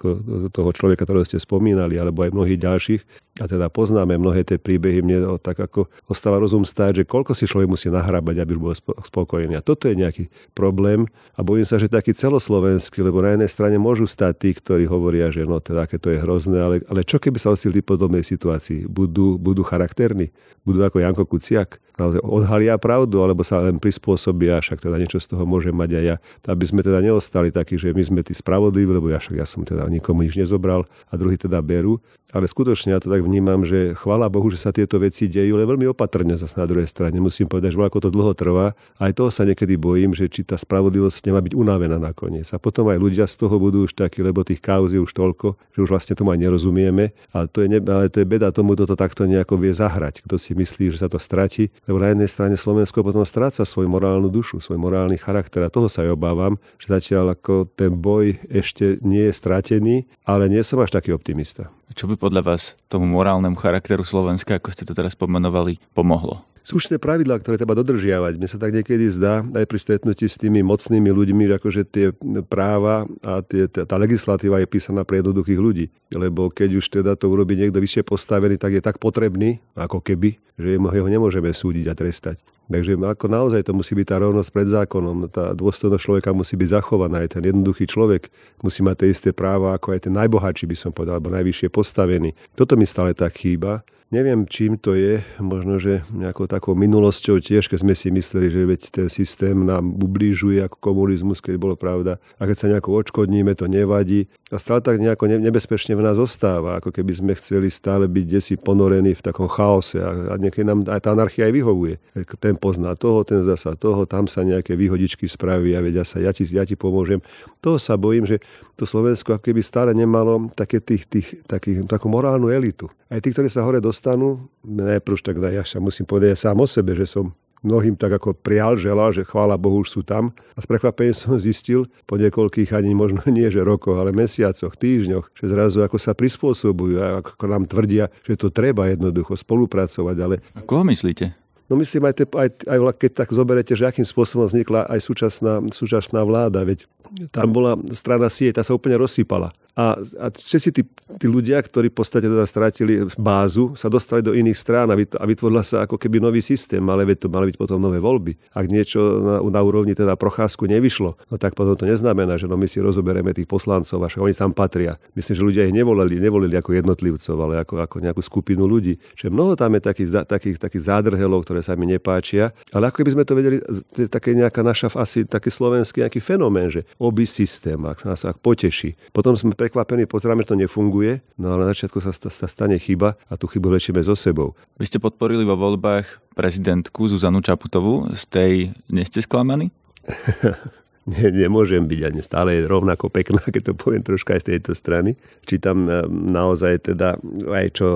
toho 0.53 0.69
človeka, 0.69 1.09
ktorého 1.09 1.25
ste 1.25 1.41
spomínali, 1.41 1.97
alebo 1.97 2.21
aj 2.21 2.29
mnohých 2.29 2.61
ďalších, 2.61 3.01
a 3.35 3.51
teda 3.51 3.67
poznáme 3.67 4.15
mnohé 4.15 4.47
tie 4.47 4.55
príbehy, 4.55 5.03
mne 5.03 5.35
tak 5.43 5.59
ako 5.59 5.91
ostáva 6.07 6.39
rozum 6.39 6.63
stáť, 6.63 7.03
že 7.03 7.09
koľko 7.09 7.35
si 7.35 7.43
človek 7.43 7.67
musí 7.67 7.91
nahrábať, 7.91 8.39
aby 8.39 8.55
bol 8.55 8.71
spokojný. 8.77 9.59
A 9.59 9.65
toto 9.65 9.91
je 9.91 9.99
nejaký 9.99 10.31
problém 10.55 11.03
a 11.35 11.43
bojím 11.43 11.67
sa, 11.67 11.75
že 11.75 11.91
taký 11.91 12.15
celoslovenský, 12.15 13.03
lebo 13.03 13.19
na 13.19 13.35
jednej 13.35 13.51
strane 13.51 13.75
môžu 13.75 14.07
stať 14.07 14.33
tí, 14.39 14.49
ktorí 14.55 14.87
hovoria, 14.87 15.27
že 15.35 15.43
no 15.43 15.59
teda, 15.59 15.83
aké 15.83 15.99
to 15.99 16.15
je 16.15 16.23
hrozné, 16.23 16.63
ale, 16.63 16.75
ale 16.87 17.03
čo 17.03 17.19
keby 17.19 17.35
sa 17.35 17.51
ocitli 17.51 17.83
v 17.83 17.91
podobnej 17.91 18.23
situácii? 18.23 18.87
Budú, 18.87 19.35
budú 19.35 19.67
charakterní? 19.67 20.31
Budú 20.63 20.87
ako 20.87 21.03
Janko 21.03 21.27
Kuciak? 21.27 21.83
Naozaj 21.99 22.21
odhalia 22.23 22.75
pravdu, 22.77 23.23
alebo 23.23 23.41
sa 23.41 23.63
len 23.63 23.79
prispôsobia, 23.79 24.59
však 24.59 24.83
teda 24.83 24.95
niečo 24.99 25.19
z 25.19 25.31
toho 25.35 25.43
môže 25.47 25.71
mať 25.71 25.89
aj 25.95 26.03
ja. 26.03 26.15
Aby 26.47 26.65
sme 26.67 26.81
teda 26.83 26.99
neostali 26.99 27.49
takí, 27.49 27.79
že 27.79 27.95
my 27.95 28.03
sme 28.03 28.21
tí 28.21 28.35
spravodliví, 28.35 28.91
lebo 28.91 29.07
ja 29.11 29.19
však 29.19 29.35
ja 29.35 29.47
som 29.47 29.63
teda 29.63 29.87
nikomu 29.87 30.23
nič 30.23 30.35
nezobral 30.35 30.87
a 31.09 31.13
druhý 31.15 31.39
teda 31.39 31.59
berú. 31.63 31.99
Ale 32.35 32.51
skutočne 32.51 32.91
ja 32.91 32.99
to 32.99 33.07
tak 33.07 33.23
vnímam, 33.23 33.63
že 33.63 33.95
chvála 33.95 34.27
Bohu, 34.27 34.51
že 34.51 34.59
sa 34.59 34.75
tieto 34.75 34.99
veci 34.99 35.31
dejú, 35.31 35.55
ale 35.55 35.63
veľmi 35.63 35.87
opatrne 35.87 36.35
zase 36.35 36.59
na 36.59 36.67
druhej 36.67 36.89
strane. 36.89 37.15
Musím 37.23 37.47
povedať, 37.47 37.71
že 37.71 37.79
ako 37.79 37.99
to 38.03 38.09
dlho 38.11 38.35
trvá. 38.35 38.75
Aj 38.99 39.11
toho 39.15 39.31
sa 39.31 39.47
niekedy 39.47 39.79
bojím, 39.79 40.11
že 40.11 40.27
či 40.27 40.43
tá 40.43 40.59
spravodlivosť 40.59 41.31
nemá 41.31 41.39
byť 41.39 41.55
unavená 41.55 41.95
nakoniec. 41.95 42.51
A 42.51 42.59
potom 42.59 42.91
aj 42.91 42.99
ľudia 42.99 43.23
z 43.23 43.39
toho 43.39 43.55
budú 43.55 43.87
už 43.87 43.95
takí, 43.95 44.19
lebo 44.19 44.43
tých 44.43 44.59
kauz 44.59 44.91
je 44.91 44.99
už 44.99 45.15
toľko, 45.15 45.55
že 45.71 45.79
už 45.85 45.89
vlastne 45.95 46.11
tomu 46.17 46.35
aj 46.35 46.43
nerozumieme. 46.43 47.15
Ale 47.31 47.45
to 47.47 47.63
je, 47.63 47.67
ne, 47.71 47.79
ale 47.79 48.11
to 48.11 48.19
je 48.19 48.27
beda 48.27 48.51
tomu, 48.51 48.75
kto 48.75 48.83
to 48.91 48.95
takto 48.99 49.23
nejako 49.23 49.55
vie 49.55 49.71
zahrať. 49.71 50.27
Kto 50.27 50.35
si 50.35 50.51
myslí, 50.57 50.91
že 50.91 51.05
sa 51.05 51.07
to 51.07 51.21
stratí. 51.21 51.71
Lebo 51.85 52.01
na 52.01 52.13
jednej 52.13 52.29
strane 52.29 52.55
Slovensko 52.57 53.05
potom 53.05 53.21
stráca 53.25 53.61
svoju 53.61 53.85
morálnu 53.85 54.29
dušu, 54.29 54.57
svoj 54.57 54.81
morálny 54.81 55.21
charakter. 55.21 55.61
A 55.61 55.73
toho 55.73 55.85
sa 55.85 56.01
aj 56.01 56.17
obávam, 56.17 56.57
že 56.81 56.89
zatiaľ 56.89 57.37
ako 57.37 57.69
ten 57.77 57.93
boj 57.93 58.41
ešte 58.49 58.97
nie 59.05 59.29
je 59.29 59.33
stratený, 59.33 59.95
ale 60.25 60.49
nie 60.49 60.65
som 60.65 60.81
až 60.81 60.97
taký 60.97 61.13
optimista. 61.13 61.69
Čo 61.93 62.09
by 62.09 62.17
podľa 62.17 62.41
vás 62.41 62.73
tomu 62.89 63.05
morálnemu 63.07 63.55
charakteru 63.55 64.01
Slovenska, 64.01 64.57
ako 64.57 64.73
ste 64.73 64.83
to 64.83 64.97
teraz 64.97 65.13
pomenovali, 65.13 65.77
pomohlo? 65.93 66.43
sú 66.65 66.81
určité 66.81 66.97
pravidlá, 66.97 67.37
ktoré 67.37 67.61
treba 67.61 67.77
dodržiavať. 67.77 68.41
Mne 68.41 68.49
sa 68.49 68.57
tak 68.57 68.73
niekedy 68.73 69.05
zdá, 69.13 69.45
aj 69.45 69.69
pri 69.69 69.77
stretnutí 69.77 70.25
s 70.25 70.41
tými 70.41 70.65
mocnými 70.65 71.13
ľuďmi, 71.13 71.45
akože 71.61 71.85
tie 71.85 72.09
práva 72.49 73.05
a 73.21 73.45
tie, 73.45 73.69
tá 73.69 73.95
legislatíva 74.01 74.57
je 74.65 74.67
písaná 74.67 75.05
pre 75.05 75.21
jednoduchých 75.21 75.61
ľudí. 75.61 75.85
Lebo 76.09 76.49
keď 76.49 76.81
už 76.81 76.85
teda 76.89 77.13
to 77.13 77.29
urobí 77.29 77.53
niekto 77.53 77.77
vyššie 77.77 78.01
postavený, 78.01 78.57
tak 78.57 78.73
je 78.73 78.81
tak 78.81 78.97
potrebný, 78.97 79.61
ako 79.77 80.01
keby, 80.01 80.41
že 80.55 80.79
ho 80.79 81.07
nemôžeme 81.07 81.51
súdiť 81.51 81.85
a 81.91 81.93
trestať. 81.95 82.39
Takže 82.65 82.97
ako 82.97 83.29
naozaj 83.29 83.61
to 83.61 83.77
musí 83.77 83.93
byť 83.93 84.07
tá 84.09 84.17
rovnosť 84.17 84.49
pred 84.49 84.65
zákonom, 84.65 85.29
tá 85.29 85.53
dôstojnosť 85.53 86.01
človeka 86.01 86.33
musí 86.33 86.57
byť 86.57 86.81
zachovaná, 86.81 87.21
aj 87.21 87.37
ten 87.37 87.43
jednoduchý 87.45 87.85
človek 87.85 88.33
musí 88.65 88.81
mať 88.81 89.05
tie 89.05 89.09
isté 89.13 89.29
práva 89.37 89.77
ako 89.77 89.93
aj 89.93 90.09
ten 90.09 90.13
najbohatší, 90.17 90.65
by 90.65 90.77
som 90.77 90.89
povedal, 90.89 91.21
alebo 91.21 91.29
najvyššie 91.29 91.69
postavený. 91.69 92.33
Toto 92.57 92.73
mi 92.73 92.89
stále 92.89 93.13
tak 93.13 93.37
chýba 93.37 93.85
Neviem, 94.13 94.45
čím 94.45 94.77
to 94.77 94.93
je, 94.93 95.25
možno, 95.41 95.81
že 95.81 96.05
nejakou 96.13 96.45
takou 96.45 96.77
minulosťou 96.77 97.41
tiež, 97.41 97.65
keď 97.65 97.79
sme 97.81 97.97
si 97.97 98.13
mysleli, 98.13 98.53
že 98.53 98.61
veď 98.61 98.81
ten 98.93 99.07
systém 99.09 99.57
nám 99.57 99.97
ublížuje 99.97 100.61
ako 100.61 100.77
komunizmus, 100.77 101.41
keď 101.41 101.57
bolo 101.57 101.73
pravda. 101.73 102.21
A 102.37 102.45
keď 102.45 102.55
sa 102.55 102.69
nejako 102.69 103.01
odškodníme, 103.01 103.57
to 103.57 103.65
nevadí. 103.65 104.29
A 104.55 104.57
stále 104.57 104.79
tak 104.79 105.03
nejako 105.03 105.27
nebezpečne 105.27 105.99
v 105.99 106.05
nás 106.07 106.15
ostáva, 106.15 106.79
ako 106.79 106.95
keby 106.95 107.11
sme 107.11 107.33
chceli 107.35 107.67
stále 107.67 108.07
byť 108.07 108.25
desi 108.25 108.55
ponorení 108.55 109.11
v 109.11 109.19
takom 109.19 109.51
chaose 109.51 109.99
a, 109.99 110.31
a 110.31 110.39
niekedy 110.39 110.63
nám 110.63 110.87
aj 110.87 111.03
tá 111.03 111.11
anarchia 111.11 111.51
aj 111.51 111.53
vyhovuje. 111.59 111.95
Ten 112.39 112.55
pozná 112.55 112.95
toho, 112.95 113.27
ten 113.27 113.43
zasa 113.43 113.75
toho, 113.75 114.07
tam 114.07 114.31
sa 114.31 114.47
nejaké 114.47 114.79
výhodičky 114.79 115.27
spraví 115.27 115.75
a 115.75 115.83
vedia 115.83 116.07
sa, 116.07 116.23
ja 116.23 116.31
ti, 116.31 116.47
ja 116.47 116.63
ti 116.63 116.79
pomôžem. 116.79 117.19
Toho 117.59 117.75
sa 117.75 117.99
bojím, 117.99 118.23
že 118.23 118.39
to 118.79 118.87
Slovensko 118.87 119.35
ako 119.35 119.43
keby 119.51 119.59
stále 119.59 119.91
nemalo 119.91 120.47
také 120.55 120.79
tých, 120.79 121.03
tých, 121.05 121.27
takých, 121.43 121.83
takú 121.91 122.07
morálnu 122.07 122.47
elitu. 122.47 122.87
Aj 123.11 123.19
tí, 123.19 123.35
ktorí 123.35 123.51
sa 123.51 123.67
hore 123.67 123.83
dostanú, 123.83 124.47
najprv 124.63 125.19
tak 125.19 125.35
ja 125.51 125.67
sa 125.67 125.83
musím 125.83 126.07
povedať 126.07 126.39
sám 126.39 126.63
o 126.63 126.67
sebe, 126.67 126.95
že 126.95 127.05
som 127.05 127.35
mnohým 127.65 127.97
tak 127.97 128.21
ako 128.21 128.37
prial, 128.37 128.77
želal, 128.77 129.09
že 129.09 129.25
chvála 129.25 129.57
Bohu 129.57 129.81
už 129.81 129.89
sú 129.89 130.01
tam. 130.05 130.31
A 130.53 130.61
s 130.61 130.69
prekvapením 130.69 131.17
som 131.17 131.35
zistil 131.41 131.89
po 132.05 132.15
niekoľkých 132.21 132.71
ani 132.77 132.93
možno 132.93 133.25
nie 133.33 133.49
že 133.49 133.65
rokoch, 133.65 133.97
ale 133.97 134.13
mesiacoch, 134.13 134.77
týždňoch, 134.77 135.33
že 135.33 135.45
zrazu 135.49 135.81
ako 135.81 135.97
sa 135.97 136.13
prispôsobujú 136.13 136.95
a 137.01 137.07
ako 137.25 137.45
nám 137.49 137.65
tvrdia, 137.65 138.13
že 138.21 138.37
to 138.37 138.53
treba 138.53 138.87
jednoducho 138.87 139.33
spolupracovať. 139.33 140.15
Ale... 140.21 140.35
A 140.53 140.61
koho 140.61 140.85
myslíte? 140.85 141.33
No 141.65 141.73
myslím, 141.81 142.05
aj, 142.05 142.13
te, 142.13 142.25
aj, 142.29 142.49
aj 142.69 142.79
keď 142.93 143.11
tak 143.25 143.29
zoberete, 143.33 143.73
že 143.73 143.89
akým 143.89 144.05
spôsobom 144.05 144.45
vznikla 144.45 144.85
aj 144.85 145.01
súčasná, 145.01 145.65
súčasná 145.73 146.21
vláda, 146.21 146.61
veď 146.61 146.85
tam 147.33 147.49
bola 147.49 147.73
strana 147.89 148.29
sieť, 148.29 148.61
tá 148.61 148.63
sa 148.63 148.77
úplne 148.77 149.01
rozsypala. 149.01 149.49
A, 149.75 149.99
a 149.99 150.25
všetci 150.31 150.69
tí, 150.71 150.81
tí 151.19 151.27
ľudia, 151.27 151.59
ktorí 151.59 151.91
v 151.91 151.97
podstate 151.99 152.31
teda 152.31 152.47
strátili 152.47 153.03
bázu, 153.19 153.75
sa 153.75 153.91
dostali 153.91 154.23
do 154.23 154.31
iných 154.31 154.55
strán 154.55 154.87
a, 154.87 154.95
vytvorila 155.27 155.67
sa 155.67 155.83
ako 155.83 155.99
keby 155.99 156.23
nový 156.23 156.39
systém, 156.39 156.79
ale 156.87 157.03
to 157.19 157.27
mali 157.27 157.51
byť 157.51 157.59
potom 157.59 157.83
nové 157.83 157.99
voľby. 157.99 158.39
Ak 158.55 158.71
niečo 158.71 159.19
na, 159.19 159.35
na 159.43 159.61
úrovni 159.67 159.91
teda 159.91 160.15
procházku 160.15 160.63
nevyšlo, 160.71 161.19
no 161.19 161.35
tak 161.35 161.59
potom 161.59 161.75
to 161.75 161.83
neznamená, 161.83 162.39
že 162.39 162.47
no 162.47 162.55
my 162.55 162.71
si 162.71 162.79
rozoberieme 162.79 163.35
tých 163.35 163.51
poslancov 163.51 163.99
a 163.99 164.07
oni 164.15 164.31
tam 164.31 164.55
patria. 164.55 164.95
Myslím, 165.11 165.35
že 165.35 165.43
ľudia 165.43 165.63
ich 165.67 165.75
nevolili, 165.75 166.23
nevolili 166.23 166.55
ako 166.55 166.71
jednotlivcov, 166.79 167.35
ale 167.35 167.59
ako, 167.59 167.83
ako 167.83 167.95
nejakú 167.99 168.23
skupinu 168.23 168.63
ľudí. 168.63 168.95
Čiže 169.19 169.27
mnoho 169.27 169.59
tam 169.59 169.75
je 169.75 169.91
takých, 169.91 170.23
takých, 170.23 170.55
takých 170.55 170.87
zádrhelov, 170.87 171.43
ktoré 171.43 171.59
sa 171.59 171.75
mi 171.75 171.83
nepáčia, 171.83 172.55
ale 172.71 172.87
ako 172.87 173.03
by 173.03 173.11
sme 173.11 173.23
to 173.27 173.33
vedeli, 173.35 173.57
to 173.91 174.07
je 174.07 174.07
také 174.07 174.31
nejaká 174.31 174.63
naša 174.63 174.87
asi 174.95 175.27
taký 175.27 175.51
slovenský 175.51 176.07
nejaký 176.07 176.23
fenomén, 176.23 176.71
že 176.71 176.87
oby 176.95 177.27
systém, 177.27 177.75
ak 177.83 177.99
sa 177.99 178.15
nás 178.15 178.23
ak 178.23 178.39
poteší. 178.39 178.95
Potom 179.11 179.35
sme 179.35 179.51
prekvapení, 179.65 180.05
pozeráme, 180.05 180.45
že 180.45 180.53
to 180.53 180.61
nefunguje, 180.61 181.25
no 181.41 181.57
ale 181.57 181.65
na 181.65 181.73
začiatku 181.73 181.97
sa, 181.97 182.13
sa 182.13 182.45
stane 182.45 182.77
chyba 182.77 183.17
a 183.25 183.33
tú 183.33 183.49
chybu 183.49 183.73
lečíme 183.73 183.97
so 184.05 184.13
sebou. 184.13 184.53
Vy 184.77 184.85
ste 184.85 185.01
podporili 185.01 185.41
vo 185.41 185.57
voľbách 185.57 186.37
prezidentku 186.37 187.09
Zuzanu 187.09 187.41
Čaputovú. 187.41 188.05
Z 188.13 188.23
tej 188.29 188.53
nie 188.93 189.01
ste 189.09 189.25
sklamaní? 189.25 189.73
ne, 191.11 191.29
nemôžem 191.29 191.85
byť 191.85 192.01
ani 192.01 192.21
stále 192.25 192.57
je 192.57 192.65
rovnako 192.65 193.13
pekná, 193.13 193.37
keď 193.53 193.71
to 193.71 193.73
poviem 193.77 194.01
troška 194.01 194.33
aj 194.33 194.41
z 194.41 194.47
tejto 194.57 194.71
strany. 194.73 195.13
Čítam 195.45 195.85
e, 195.85 196.01
naozaj 196.09 196.89
teda 196.89 197.21
aj 197.45 197.65
čo 197.77 197.87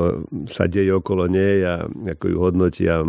sa 0.46 0.70
deje 0.70 0.94
okolo 0.94 1.26
nej 1.26 1.66
a 1.66 1.90
ako 1.90 2.26
ju 2.30 2.38
hodnotia, 2.38 3.02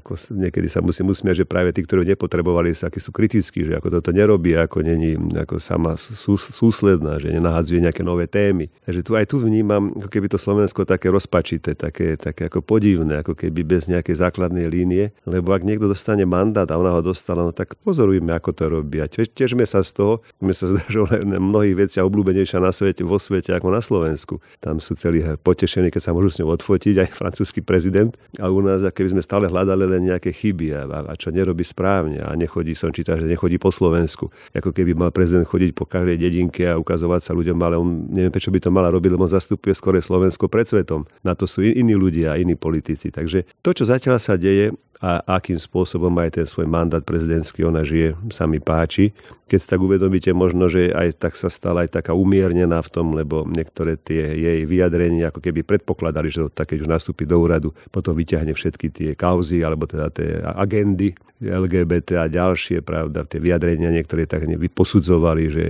ako 0.00 0.16
niekedy 0.32 0.72
sa 0.72 0.80
musím 0.80 1.12
usmiať, 1.12 1.44
že 1.44 1.46
práve 1.48 1.76
tí, 1.76 1.84
ktorí 1.84 2.08
nepotrebovali, 2.08 2.72
sa 2.72 2.88
akí 2.88 2.96
sú 2.96 3.12
kritickí, 3.12 3.68
že 3.68 3.76
ako 3.76 4.00
toto 4.00 4.16
nerobí, 4.16 4.56
ako 4.56 4.80
není 4.80 5.20
ako 5.36 5.60
sama 5.60 6.00
sú, 6.00 6.40
súsledná, 6.40 7.20
že 7.20 7.28
nenahadzuje 7.28 7.84
nejaké 7.84 8.00
nové 8.00 8.24
témy. 8.24 8.72
Takže 8.88 9.00
tu 9.04 9.12
aj 9.20 9.28
tu 9.28 9.36
vnímam, 9.36 9.92
ako 10.00 10.08
keby 10.08 10.32
to 10.32 10.40
Slovensko 10.40 10.88
také 10.88 11.12
rozpačité, 11.12 11.76
také, 11.76 12.16
také 12.16 12.48
ako 12.48 12.64
podivné, 12.64 13.20
ako 13.20 13.36
keby 13.36 13.60
bez 13.68 13.92
nejakej 13.92 14.16
základnej 14.16 14.64
línie, 14.72 15.12
lebo 15.28 15.52
ak 15.52 15.68
niekto 15.68 15.92
dostane 15.92 16.24
mandát 16.24 16.64
a 16.72 16.80
ona 16.80 16.96
ho 16.96 17.04
dostala, 17.04 17.44
no 17.44 17.52
tak 17.52 17.76
pozorujme, 17.84 18.32
ako 18.32 18.50
to 18.56 18.64
robí. 18.72 19.04
Tiež, 19.04 19.28
tešme 19.42 19.66
sa 19.66 19.82
z 19.82 19.90
toho. 19.98 20.14
Mne 20.38 20.54
sa 20.54 20.66
zdá, 20.70 20.86
že 20.86 21.02
mnohých 21.26 21.88
veciach 21.88 22.06
obľúbenejšia 22.06 22.62
na 22.62 22.70
svete, 22.70 23.02
vo 23.02 23.18
svete 23.18 23.50
ako 23.50 23.74
na 23.74 23.82
Slovensku. 23.82 24.38
Tam 24.62 24.78
sú 24.78 24.94
celí 24.94 25.18
potešení, 25.42 25.90
keď 25.90 26.02
sa 26.06 26.10
môžu 26.14 26.30
s 26.30 26.38
ňou 26.38 26.54
odfotiť 26.54 27.02
aj 27.02 27.08
francúzsky 27.18 27.58
prezident. 27.58 28.14
A 28.38 28.46
u 28.46 28.62
nás, 28.62 28.86
keby 28.86 29.18
sme 29.18 29.22
stále 29.22 29.50
hľadali 29.50 29.98
len 29.98 30.14
nejaké 30.14 30.30
chyby 30.30 30.66
a, 30.78 30.82
a 31.10 31.12
čo 31.18 31.34
nerobí 31.34 31.66
správne 31.66 32.22
a 32.22 32.30
nechodí, 32.38 32.78
som 32.78 32.94
čítal, 32.94 33.18
že 33.18 33.26
nechodí 33.26 33.58
po 33.58 33.74
Slovensku. 33.74 34.30
Ako 34.54 34.70
keby 34.70 34.94
mal 34.94 35.10
prezident 35.10 35.44
chodiť 35.44 35.74
po 35.74 35.84
každej 35.84 36.16
dedinke 36.22 36.62
a 36.70 36.78
ukazovať 36.78 37.20
sa 37.26 37.32
ľuďom, 37.34 37.58
ale 37.58 37.74
on 37.80 38.06
neviem, 38.12 38.30
prečo 38.30 38.54
by 38.54 38.62
to 38.62 38.70
mala 38.70 38.92
robiť, 38.94 39.10
lebo 39.16 39.26
on 39.26 39.32
zastupuje 39.32 39.74
skore 39.74 39.98
Slovensko 39.98 40.46
pred 40.46 40.68
svetom. 40.68 41.08
Na 41.26 41.34
to 41.34 41.48
sú 41.48 41.64
iní 41.64 41.96
ľudia, 41.98 42.38
iní 42.38 42.54
politici. 42.54 43.10
Takže 43.10 43.48
to, 43.64 43.70
čo 43.74 43.88
zatiaľ 43.88 44.20
sa 44.22 44.38
deje, 44.38 44.76
a 45.02 45.18
akým 45.42 45.58
spôsobom 45.58 46.14
aj 46.22 46.38
ten 46.38 46.46
svoj 46.46 46.70
mandát 46.70 47.02
prezidentský 47.02 47.66
ona 47.66 47.82
žije, 47.82 48.14
sa 48.30 48.46
mi 48.46 48.62
páči. 48.62 49.10
Keď 49.48 49.58
si 49.58 49.68
tak 49.68 49.80
uvedomíte, 49.80 50.30
možno, 50.32 50.68
že 50.68 50.92
aj 50.92 51.18
tak 51.18 51.34
sa 51.36 51.52
stala 51.52 51.84
aj 51.84 52.00
taká 52.00 52.12
umiernená 52.16 52.80
v 52.80 52.92
tom, 52.92 53.12
lebo 53.16 53.44
niektoré 53.48 54.00
tie 54.00 54.32
jej 54.36 54.60
vyjadrenia 54.64 55.28
ako 55.28 55.40
keby 55.40 55.64
predpokladali, 55.66 56.28
že 56.32 56.46
to 56.48 56.62
keď 56.62 56.78
už 56.84 56.88
nastúpi 56.88 57.28
do 57.28 57.36
úradu, 57.40 57.74
potom 57.90 58.16
vyťahne 58.16 58.54
všetky 58.54 58.88
tie 58.92 59.10
kauzy 59.12 59.60
alebo 59.60 59.84
teda 59.88 60.08
tie 60.12 60.40
agendy 60.42 61.12
LGBT 61.42 62.22
a 62.22 62.30
ďalšie, 62.30 62.86
pravda, 62.86 63.26
tie 63.26 63.42
vyjadrenia 63.42 63.90
niektoré 63.90 64.30
tak 64.30 64.46
posudzovali, 64.70 65.44
že 65.50 65.64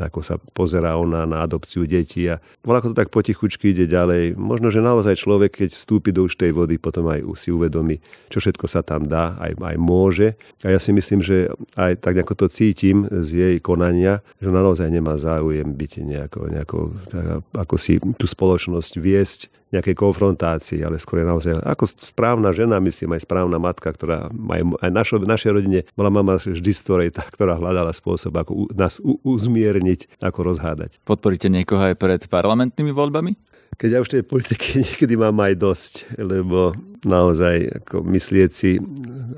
ako 0.00 0.20
sa 0.24 0.40
pozerá 0.40 0.96
ona 0.96 1.28
na 1.28 1.44
adopciu 1.44 1.84
detí 1.84 2.24
a 2.32 2.40
ako 2.64 2.92
to 2.92 2.96
tak 2.96 3.12
potichučky 3.12 3.76
ide 3.76 3.84
ďalej. 3.84 4.40
Možno, 4.40 4.72
že 4.72 4.80
naozaj 4.80 5.20
človek, 5.20 5.64
keď 5.64 5.76
vstúpi 5.76 6.16
do 6.16 6.24
už 6.24 6.40
tej 6.40 6.56
vody, 6.56 6.80
potom 6.80 7.12
aj 7.12 7.20
si 7.36 7.52
uvedomí, 7.52 8.00
čo 8.32 8.40
všetko 8.40 8.64
sa 8.64 8.80
tam 8.80 9.04
dá, 9.04 9.36
aj, 9.36 9.60
aj 9.60 9.76
môže. 9.76 10.32
A 10.64 10.72
ja 10.72 10.80
si 10.80 10.96
myslím, 10.96 11.20
že 11.20 11.52
aj 11.76 12.00
tak 12.00 12.24
ako 12.24 12.32
to 12.32 12.46
cítim 12.48 13.04
z 13.08 13.28
jej 13.32 13.56
konania, 13.58 14.20
že 14.38 14.48
naozaj 14.52 14.88
nemá 14.92 15.16
záujem 15.16 15.68
byť 15.68 15.92
nejako, 16.04 16.40
nejako 16.52 16.78
tak, 17.08 17.24
ako 17.56 17.74
si 17.80 17.98
tú 17.98 18.26
spoločnosť 18.28 18.92
viesť 19.00 19.40
nejakej 19.68 20.00
konfrontácii, 20.00 20.80
ale 20.80 20.96
skôr 20.96 21.20
je 21.20 21.28
naozaj 21.28 21.52
ako 21.60 21.84
správna 21.92 22.56
žena, 22.56 22.80
myslím 22.80 23.16
aj 23.16 23.28
správna 23.28 23.60
matka, 23.60 23.92
ktorá 23.92 24.32
aj, 24.32 24.62
aj 24.80 24.90
našo, 24.90 25.16
našej 25.20 25.52
rodine 25.52 25.84
bola 25.92 26.08
mama 26.08 26.40
vždy 26.40 26.72
z 26.72 26.80
ktorej 26.80 27.08
tá, 27.12 27.28
ktorá 27.28 27.60
hľadala 27.60 27.92
spôsob, 27.92 28.32
ako 28.32 28.52
u, 28.56 28.64
nás 28.72 28.96
u, 29.04 29.20
uzmierniť, 29.20 30.24
ako 30.24 30.40
rozhádať. 30.54 30.96
Podporíte 31.04 31.52
niekoho 31.52 31.84
aj 31.84 32.00
pred 32.00 32.20
parlamentnými 32.32 32.96
voľbami? 32.96 33.36
Keď 33.78 33.90
ja 33.94 34.02
už 34.02 34.10
tej 34.10 34.26
politiky 34.26 34.66
niekedy 34.82 35.14
mám 35.14 35.38
aj 35.38 35.54
dosť, 35.54 35.94
lebo 36.18 36.74
naozaj 37.06 37.78
ako 37.84 38.02
myslieť 38.10 38.50
si, 38.50 38.82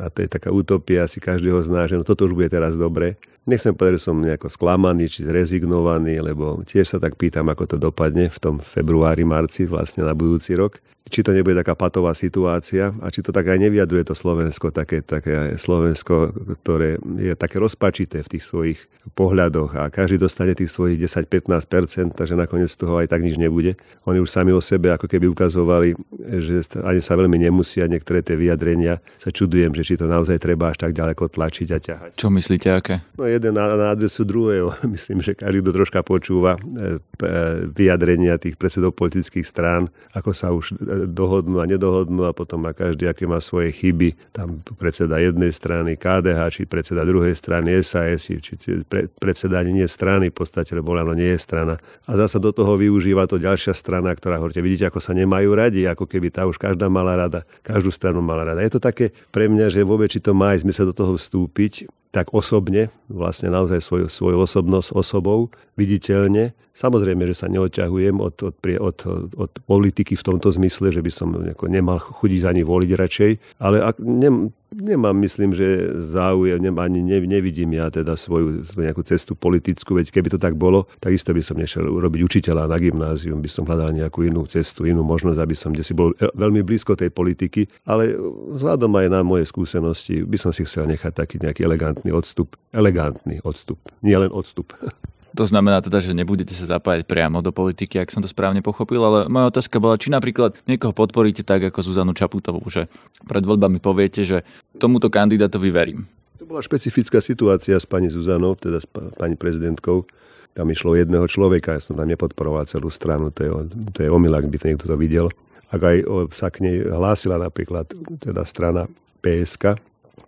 a 0.00 0.08
to 0.08 0.24
je 0.24 0.28
taká 0.32 0.48
utopia, 0.48 1.04
si 1.04 1.20
každého 1.20 1.60
zná, 1.60 1.84
že 1.84 2.00
no 2.00 2.08
toto 2.08 2.24
už 2.24 2.32
bude 2.32 2.48
teraz 2.48 2.80
dobre. 2.80 3.20
Nechcem 3.44 3.76
povedať, 3.76 4.00
že 4.00 4.06
som 4.08 4.16
nejako 4.16 4.48
sklamaný 4.48 5.12
či 5.12 5.28
zrezignovaný, 5.28 6.24
lebo 6.24 6.64
tiež 6.64 6.88
sa 6.88 6.98
tak 7.00 7.20
pýtam, 7.20 7.52
ako 7.52 7.64
to 7.68 7.76
dopadne 7.76 8.32
v 8.32 8.38
tom 8.40 8.64
februári, 8.64 9.28
marci 9.28 9.68
vlastne 9.68 10.08
na 10.08 10.16
budúci 10.16 10.56
rok 10.56 10.80
či 11.10 11.26
to 11.26 11.34
nebude 11.34 11.58
taká 11.58 11.74
patová 11.74 12.14
situácia 12.14 12.94
a 13.02 13.10
či 13.10 13.20
to 13.20 13.34
tak 13.34 13.50
aj 13.50 13.58
nevyjadruje 13.58 14.06
to 14.06 14.14
Slovensko, 14.14 14.70
také, 14.70 15.02
také 15.02 15.58
Slovensko, 15.58 16.30
ktoré 16.62 17.02
je 17.18 17.34
také 17.34 17.58
rozpačité 17.58 18.22
v 18.22 18.38
tých 18.38 18.44
svojich 18.46 18.78
pohľadoch 19.16 19.70
a 19.80 19.88
každý 19.88 20.20
dostane 20.20 20.52
tých 20.52 20.68
svojich 20.68 21.00
10-15%, 21.00 22.12
takže 22.12 22.36
nakoniec 22.36 22.68
toho 22.76 23.00
aj 23.00 23.08
tak 23.08 23.24
nič 23.24 23.40
nebude. 23.40 23.80
Oni 24.04 24.20
už 24.20 24.28
sami 24.28 24.52
o 24.52 24.60
sebe 24.60 24.92
ako 24.92 25.08
keby 25.08 25.26
ukazovali, 25.32 25.96
že 26.40 26.68
ani 26.84 27.00
sa 27.00 27.16
veľmi 27.16 27.40
nemusia 27.40 27.88
niektoré 27.88 28.20
tie 28.20 28.36
vyjadrenia. 28.36 29.00
Sa 29.16 29.32
čudujem, 29.32 29.72
že 29.72 29.82
či 29.88 29.94
to 29.96 30.04
naozaj 30.04 30.36
treba 30.36 30.70
až 30.70 30.84
tak 30.84 30.92
ďaleko 30.92 31.32
tlačiť 31.32 31.68
a 31.72 31.78
ťahať. 31.80 32.10
Čo 32.20 32.28
myslíte, 32.28 32.68
aké? 32.68 33.00
No 33.16 33.24
jeden 33.24 33.56
na, 33.56 33.72
na 33.72 33.86
adresu 33.96 34.22
druhého. 34.28 34.76
Myslím, 34.94 35.24
že 35.24 35.32
každý, 35.32 35.64
kto 35.64 35.72
troška 35.72 36.00
počúva 36.04 36.60
e, 36.60 36.60
e, 36.60 37.28
vyjadrenia 37.72 38.36
tých 38.36 38.60
predsedov 38.60 38.92
politických 38.92 39.48
strán, 39.48 39.88
ako 40.12 40.30
sa 40.36 40.52
už 40.52 40.76
e, 40.76 40.99
dohodnú 41.06 41.62
a 41.62 41.68
nedohodnú 41.68 42.26
a 42.28 42.36
potom 42.36 42.64
má 42.64 42.76
každý, 42.76 43.06
aké 43.06 43.24
má 43.24 43.40
svoje 43.40 43.72
chyby. 43.72 44.16
Tam 44.34 44.60
predseda 44.76 45.16
jednej 45.22 45.54
strany 45.54 45.96
KDH, 45.96 46.40
či 46.52 46.62
predseda 46.66 47.06
druhej 47.06 47.32
strany 47.32 47.78
SAS, 47.80 48.26
či, 48.26 48.40
či 48.40 48.82
pre, 48.84 49.06
predseda 49.20 49.62
nie 49.64 49.86
strany, 49.86 50.28
v 50.28 50.36
podstate, 50.36 50.74
lebo 50.76 50.92
ono 50.92 51.14
nie 51.16 51.32
je 51.32 51.40
strana. 51.40 51.80
A 52.04 52.10
zasa 52.18 52.36
do 52.42 52.50
toho 52.50 52.76
využíva 52.76 53.24
to 53.30 53.40
ďalšia 53.40 53.72
strana, 53.72 54.12
ktorá 54.12 54.36
hovoríte, 54.36 54.60
vidíte, 54.64 54.90
ako 54.90 55.00
sa 55.00 55.16
nemajú 55.16 55.50
radi, 55.54 55.86
ako 55.86 56.04
keby 56.04 56.28
tá 56.34 56.44
už 56.44 56.58
každá 56.58 56.90
mala 56.90 57.16
rada, 57.16 57.46
každú 57.62 57.88
stranu 57.94 58.20
mala 58.20 58.42
rada. 58.42 58.60
Je 58.60 58.72
to 58.74 58.82
také 58.82 59.14
pre 59.30 59.46
mňa, 59.46 59.70
že 59.70 59.86
vôbec 59.86 60.10
či 60.10 60.18
to 60.18 60.34
má 60.34 60.52
aj 60.52 60.66
zmysel 60.66 60.90
do 60.90 60.94
toho 60.96 61.14
vstúpiť, 61.14 61.86
tak 62.10 62.34
osobne, 62.34 62.90
vlastne 63.06 63.54
naozaj 63.54 63.78
svoju, 63.78 64.06
svoju 64.10 64.42
osobnosť 64.42 64.90
osobou, 64.98 65.54
viditeľne. 65.78 66.58
Samozrejme, 66.74 67.22
že 67.30 67.38
sa 67.38 67.46
neodťahujem 67.46 68.18
od, 68.18 68.34
od, 68.50 68.56
od, 68.58 68.98
od 69.38 69.52
politiky 69.62 70.18
v 70.18 70.26
tomto 70.26 70.50
zmysle, 70.50 70.90
že 70.90 71.02
by 71.06 71.12
som 71.14 71.38
nemal 71.70 72.02
chudiť 72.02 72.42
ani 72.50 72.62
voliť 72.66 72.90
radšej, 72.98 73.32
ale 73.62 73.78
ak, 73.78 74.02
ne, 74.02 74.50
nemám, 74.74 75.16
myslím, 75.26 75.54
že 75.54 75.90
záujem, 75.98 76.62
ani 76.78 77.02
ne, 77.02 77.18
nevidím 77.22 77.74
ja 77.74 77.90
teda 77.90 78.14
svoju, 78.14 78.62
nejakú 78.78 79.02
cestu 79.02 79.34
politickú, 79.34 79.98
veď 79.98 80.14
keby 80.14 80.28
to 80.30 80.38
tak 80.38 80.54
bolo, 80.54 80.86
tak 81.02 81.14
isto 81.14 81.34
by 81.34 81.42
som 81.42 81.58
nešiel 81.58 81.90
urobiť 81.90 82.20
učiteľa 82.22 82.70
na 82.70 82.78
gymnázium, 82.78 83.42
by 83.42 83.50
som 83.50 83.66
hľadal 83.66 83.90
nejakú 83.94 84.22
inú 84.22 84.46
cestu, 84.46 84.86
inú 84.86 85.02
možnosť, 85.02 85.38
aby 85.38 85.54
som 85.58 85.70
kde 85.74 85.84
si 85.84 85.94
bol 85.94 86.14
e, 86.16 86.30
veľmi 86.34 86.62
blízko 86.62 86.94
tej 86.94 87.10
politiky, 87.10 87.66
ale 87.86 88.14
vzhľadom 88.54 88.90
aj 88.94 89.06
na 89.10 89.20
moje 89.26 89.50
skúsenosti 89.50 90.22
by 90.22 90.38
som 90.38 90.54
si 90.54 90.62
chcel 90.62 90.86
nechať 90.86 91.12
taký 91.12 91.36
nejaký 91.42 91.66
elegantný 91.66 92.14
odstup. 92.14 92.54
Elegantný 92.70 93.42
odstup, 93.42 93.82
nie 94.06 94.14
len 94.14 94.30
odstup. 94.30 94.70
To 95.38 95.44
znamená 95.46 95.78
teda, 95.78 96.02
že 96.02 96.10
nebudete 96.10 96.50
sa 96.50 96.66
zapájať 96.78 97.06
priamo 97.06 97.38
do 97.38 97.54
politiky, 97.54 98.02
ak 98.02 98.10
som 98.10 98.18
to 98.18 98.26
správne 98.26 98.62
pochopil, 98.66 98.98
ale 99.02 99.18
moja 99.30 99.54
otázka 99.54 99.78
bola, 99.78 99.94
či 99.94 100.10
napríklad 100.10 100.58
niekoho 100.66 100.90
podporíte 100.90 101.46
tak 101.46 101.70
ako 101.70 101.86
Zuzanu 101.86 102.12
Čaputovú, 102.14 102.62
že 102.66 102.90
pred 103.30 103.46
voľbami 103.46 103.78
poviete, 103.78 104.26
že 104.26 104.42
tomuto 104.82 105.06
kandidátovi 105.06 105.70
verím. 105.70 106.10
To 106.42 106.48
bola 106.48 106.64
špecifická 106.64 107.22
situácia 107.22 107.78
s 107.78 107.86
pani 107.86 108.10
Zuzanou, 108.10 108.58
teda 108.58 108.82
s 108.82 108.88
pani 108.90 109.38
prezidentkou. 109.38 110.08
Tam 110.50 110.66
išlo 110.66 110.98
jedného 110.98 111.30
človeka, 111.30 111.78
ja 111.78 111.82
som 111.84 111.94
tam 111.94 112.10
nepodporoval 112.10 112.66
celú 112.66 112.90
stranu, 112.90 113.30
to 113.30 113.46
je, 113.46 113.50
to 113.94 113.98
je 114.02 114.10
omyl, 114.10 114.34
ak 114.34 114.50
by 114.50 114.56
to 114.58 114.66
niekto 114.66 114.90
to 114.90 114.96
videl. 114.98 115.30
Ak 115.70 115.78
aj 115.78 116.02
sa 116.34 116.50
k 116.50 116.66
nej 116.66 116.76
hlásila 116.82 117.38
napríklad 117.38 117.86
teda 118.18 118.42
strana 118.42 118.90
PSK, 119.22 119.78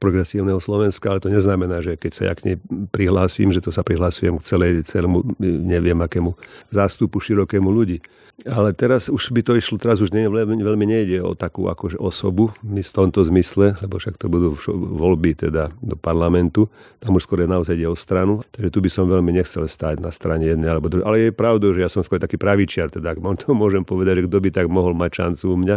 progresívneho 0.03 0.59
Slovenska, 0.59 1.15
ale 1.15 1.23
to 1.23 1.31
neznamená, 1.31 1.79
že 1.79 1.95
keď 1.95 2.11
sa 2.11 2.23
ja 2.27 2.35
k 2.35 2.43
nej 2.51 2.57
prihlásim, 2.91 3.55
že 3.55 3.63
to 3.63 3.71
sa 3.71 3.87
prihlásujem 3.87 4.35
k 4.35 4.43
celej, 4.43 4.83
celému, 4.83 5.23
neviem 5.39 5.95
akému 6.03 6.35
zástupu 6.67 7.23
širokému 7.23 7.71
ľudí. 7.71 8.03
Ale 8.43 8.75
teraz 8.75 9.07
už 9.07 9.31
by 9.31 9.45
to 9.47 9.55
išlo, 9.55 9.79
teraz 9.79 10.03
už 10.03 10.11
nie, 10.11 10.27
veľmi, 10.27 10.83
nejde 10.89 11.23
o 11.23 11.39
takú 11.39 11.71
akože 11.71 12.01
osobu 12.01 12.51
v 12.65 12.81
tomto 12.83 13.23
zmysle, 13.23 13.79
lebo 13.79 14.03
však 14.03 14.19
to 14.19 14.27
budú 14.27 14.59
voľby 14.73 15.39
teda 15.39 15.71
do 15.79 15.95
parlamentu. 15.95 16.67
Tam 16.99 17.15
už 17.15 17.29
skôr 17.29 17.47
naozaj 17.47 17.79
ide 17.79 17.87
o 17.87 17.95
stranu. 17.95 18.43
Takže 18.51 18.73
tu 18.73 18.79
by 18.83 18.91
som 18.91 19.05
veľmi 19.07 19.31
nechcel 19.31 19.69
stať 19.69 20.03
na 20.03 20.11
strane 20.11 20.49
jednej 20.49 20.67
alebo 20.75 20.91
druhej. 20.91 21.07
Ale 21.07 21.17
je 21.29 21.31
pravdou, 21.31 21.71
že 21.71 21.87
ja 21.87 21.91
som 21.93 22.03
skôr 22.03 22.19
taký 22.19 22.41
pravičiar, 22.41 22.91
teda 22.91 23.15
ak 23.15 23.23
to 23.45 23.55
môžem 23.63 23.87
povedať, 23.87 24.25
že 24.25 24.27
kto 24.27 24.39
by 24.43 24.51
tak 24.51 24.67
mohol 24.67 24.97
mať 24.97 25.11
šancu 25.23 25.45
u 25.53 25.57
mňa. 25.63 25.77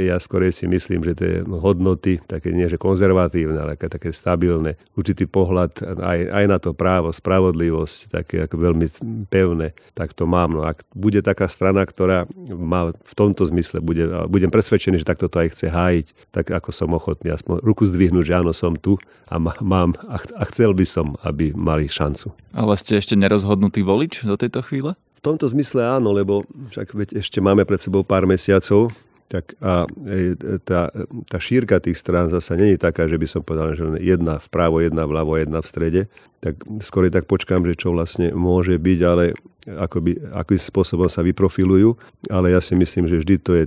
Ja 0.00 0.16
skôr 0.22 0.48
si 0.48 0.64
myslím, 0.70 1.02
že 1.02 1.12
tie 1.18 1.32
hodnoty, 1.44 2.22
také 2.24 2.54
nie 2.54 2.70
že 2.70 2.80
konzervatívne, 2.80 3.57
ale 3.58 3.74
také, 3.74 3.86
také 3.90 4.10
stabilné, 4.14 4.78
určitý 4.94 5.26
pohľad 5.26 5.98
aj, 5.98 6.20
aj 6.30 6.44
na 6.46 6.58
to 6.62 6.70
právo, 6.72 7.10
spravodlivosť, 7.10 7.98
také 8.10 8.36
ako 8.46 8.56
veľmi 8.56 8.86
pevné, 9.28 9.74
tak 9.92 10.14
to 10.14 10.24
mám. 10.24 10.54
No 10.54 10.62
ak 10.64 10.86
bude 10.94 11.20
taká 11.20 11.50
strana, 11.50 11.82
ktorá 11.82 12.24
má 12.48 12.94
v 12.94 13.12
tomto 13.18 13.44
zmysle, 13.46 13.82
bude, 13.82 14.06
budem 14.30 14.48
presvedčený, 14.48 15.02
že 15.02 15.08
takto 15.08 15.26
to 15.26 15.42
aj 15.42 15.52
chce 15.52 15.66
hájiť, 15.68 16.06
tak 16.30 16.54
ako 16.54 16.70
som 16.70 16.94
ochotný 16.94 17.34
aspoň 17.34 17.60
ruku 17.60 17.84
zdvihnúť, 17.84 18.24
že 18.24 18.34
áno, 18.38 18.52
som 18.54 18.78
tu 18.78 18.96
a 19.28 19.36
mám 19.42 19.92
a, 20.08 20.16
a 20.38 20.42
chcel 20.48 20.72
by 20.72 20.86
som, 20.88 21.18
aby 21.26 21.52
mali 21.52 21.90
šancu. 21.90 22.32
Ale 22.54 22.74
ste 22.80 22.96
ešte 22.96 23.18
nerozhodnutý 23.18 23.84
volič 23.84 24.24
do 24.24 24.38
tejto 24.38 24.64
chvíle? 24.64 24.96
V 25.18 25.34
tomto 25.34 25.50
zmysle 25.50 25.82
áno, 25.82 26.14
lebo 26.14 26.46
však 26.70 26.94
veď 26.94 27.08
ešte 27.18 27.42
máme 27.42 27.66
pred 27.66 27.82
sebou 27.82 28.06
pár 28.06 28.22
mesiacov, 28.22 28.94
tak 29.28 29.52
a 29.60 29.84
tá, 30.64 30.88
tá 31.28 31.38
šírka 31.38 31.84
tých 31.84 32.00
strán 32.00 32.32
zase 32.32 32.56
není 32.56 32.80
taká, 32.80 33.04
že 33.04 33.20
by 33.20 33.28
som 33.28 33.44
povedal, 33.44 33.76
že 33.76 33.84
jedna 34.00 34.40
vpravo, 34.40 34.80
jedna 34.80 35.04
vľavo, 35.04 35.36
jedna 35.36 35.60
v 35.60 35.68
strede. 35.68 36.02
Tak 36.40 36.64
skôr 36.80 37.12
tak 37.12 37.28
počkám, 37.28 37.68
že 37.68 37.76
čo 37.76 37.92
vlastne 37.92 38.32
môže 38.32 38.80
byť, 38.80 39.00
ale 39.04 39.36
akoby, 39.76 40.16
akým 40.32 40.56
spôsobom 40.56 41.10
sa 41.12 41.20
vyprofilujú, 41.20 41.92
ale 42.32 42.56
ja 42.56 42.60
si 42.64 42.72
myslím, 42.72 43.04
že 43.04 43.20
vždy 43.20 43.34
to 43.42 43.52
je 43.52 43.64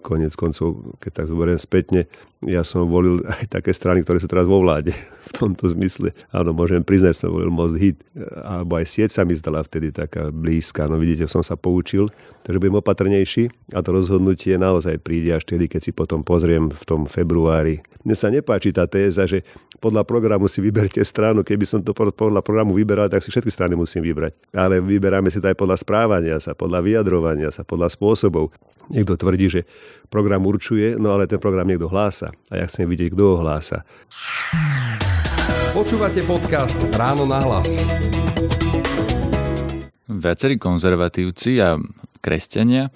konec 0.00 0.32
koncov, 0.32 0.96
keď 0.98 1.10
tak 1.22 1.26
zoberiem 1.28 1.60
spätne, 1.60 2.08
ja 2.44 2.64
som 2.64 2.88
volil 2.88 3.20
aj 3.40 3.60
také 3.60 3.70
strany, 3.70 4.02
ktoré 4.02 4.18
sú 4.18 4.28
teraz 4.28 4.48
vo 4.48 4.60
vláde 4.60 4.90
v 5.28 5.32
tomto 5.32 5.68
zmysle. 5.70 6.16
Áno, 6.32 6.56
môžem 6.56 6.80
priznať, 6.80 7.14
som 7.20 7.30
volil 7.30 7.52
Most 7.52 7.76
Hit, 7.76 8.00
alebo 8.42 8.80
aj 8.80 8.86
sieť 8.88 9.10
sa 9.20 9.22
mi 9.22 9.36
zdala 9.36 9.62
vtedy 9.62 9.92
taká 9.92 10.32
blízka. 10.32 10.88
No 10.88 10.96
vidíte, 10.96 11.28
som 11.28 11.44
sa 11.44 11.54
poučil, 11.54 12.08
takže 12.42 12.60
budem 12.60 12.80
opatrnejší 12.80 13.76
a 13.76 13.84
to 13.84 13.92
rozhodnutie 13.92 14.56
naozaj 14.56 14.98
príde 15.00 15.30
až 15.32 15.44
vtedy, 15.44 15.68
keď 15.68 15.80
si 15.84 15.90
potom 15.92 16.24
pozriem 16.24 16.72
v 16.72 16.84
tom 16.88 17.04
februári. 17.04 17.84
Mne 18.04 18.16
sa 18.16 18.28
nepáči 18.28 18.72
tá 18.72 18.84
téza, 18.84 19.24
že 19.24 19.44
podľa 19.84 20.08
programu 20.08 20.48
si 20.48 20.64
vyberte 20.64 21.00
stranu. 21.04 21.44
Keby 21.44 21.64
som 21.68 21.80
to 21.84 21.92
podľa 21.92 22.40
programu 22.40 22.72
vyberal, 22.72 23.12
tak 23.12 23.20
si 23.20 23.28
všetky 23.28 23.52
strany 23.52 23.76
musím 23.76 24.00
vybrať. 24.00 24.32
Ale 24.56 24.80
vyberáme 24.80 25.28
si 25.28 25.43
to 25.44 25.52
aj 25.52 25.60
podľa 25.60 25.76
správania 25.76 26.40
sa, 26.40 26.56
podľa 26.56 26.80
vyjadrovania 26.80 27.52
sa, 27.52 27.68
podľa 27.68 27.92
spôsobov. 27.92 28.48
Niekto 28.88 29.20
tvrdí, 29.20 29.52
že 29.52 29.62
program 30.08 30.48
určuje, 30.48 30.96
no 30.96 31.12
ale 31.12 31.28
ten 31.28 31.36
program 31.36 31.68
niekto 31.68 31.84
hlása. 31.92 32.32
A 32.48 32.56
ja 32.56 32.64
chcem 32.64 32.88
vidieť, 32.88 33.12
kto 33.12 33.36
ho 33.36 33.36
hlása. 33.44 33.84
Počúvate 35.76 36.24
podcast 36.24 36.80
Ráno 36.96 37.28
na 37.28 37.44
hlas. 37.44 37.68
Viacerí 40.08 40.56
konzervatívci 40.56 41.60
a 41.60 41.76
kresťania 42.24 42.88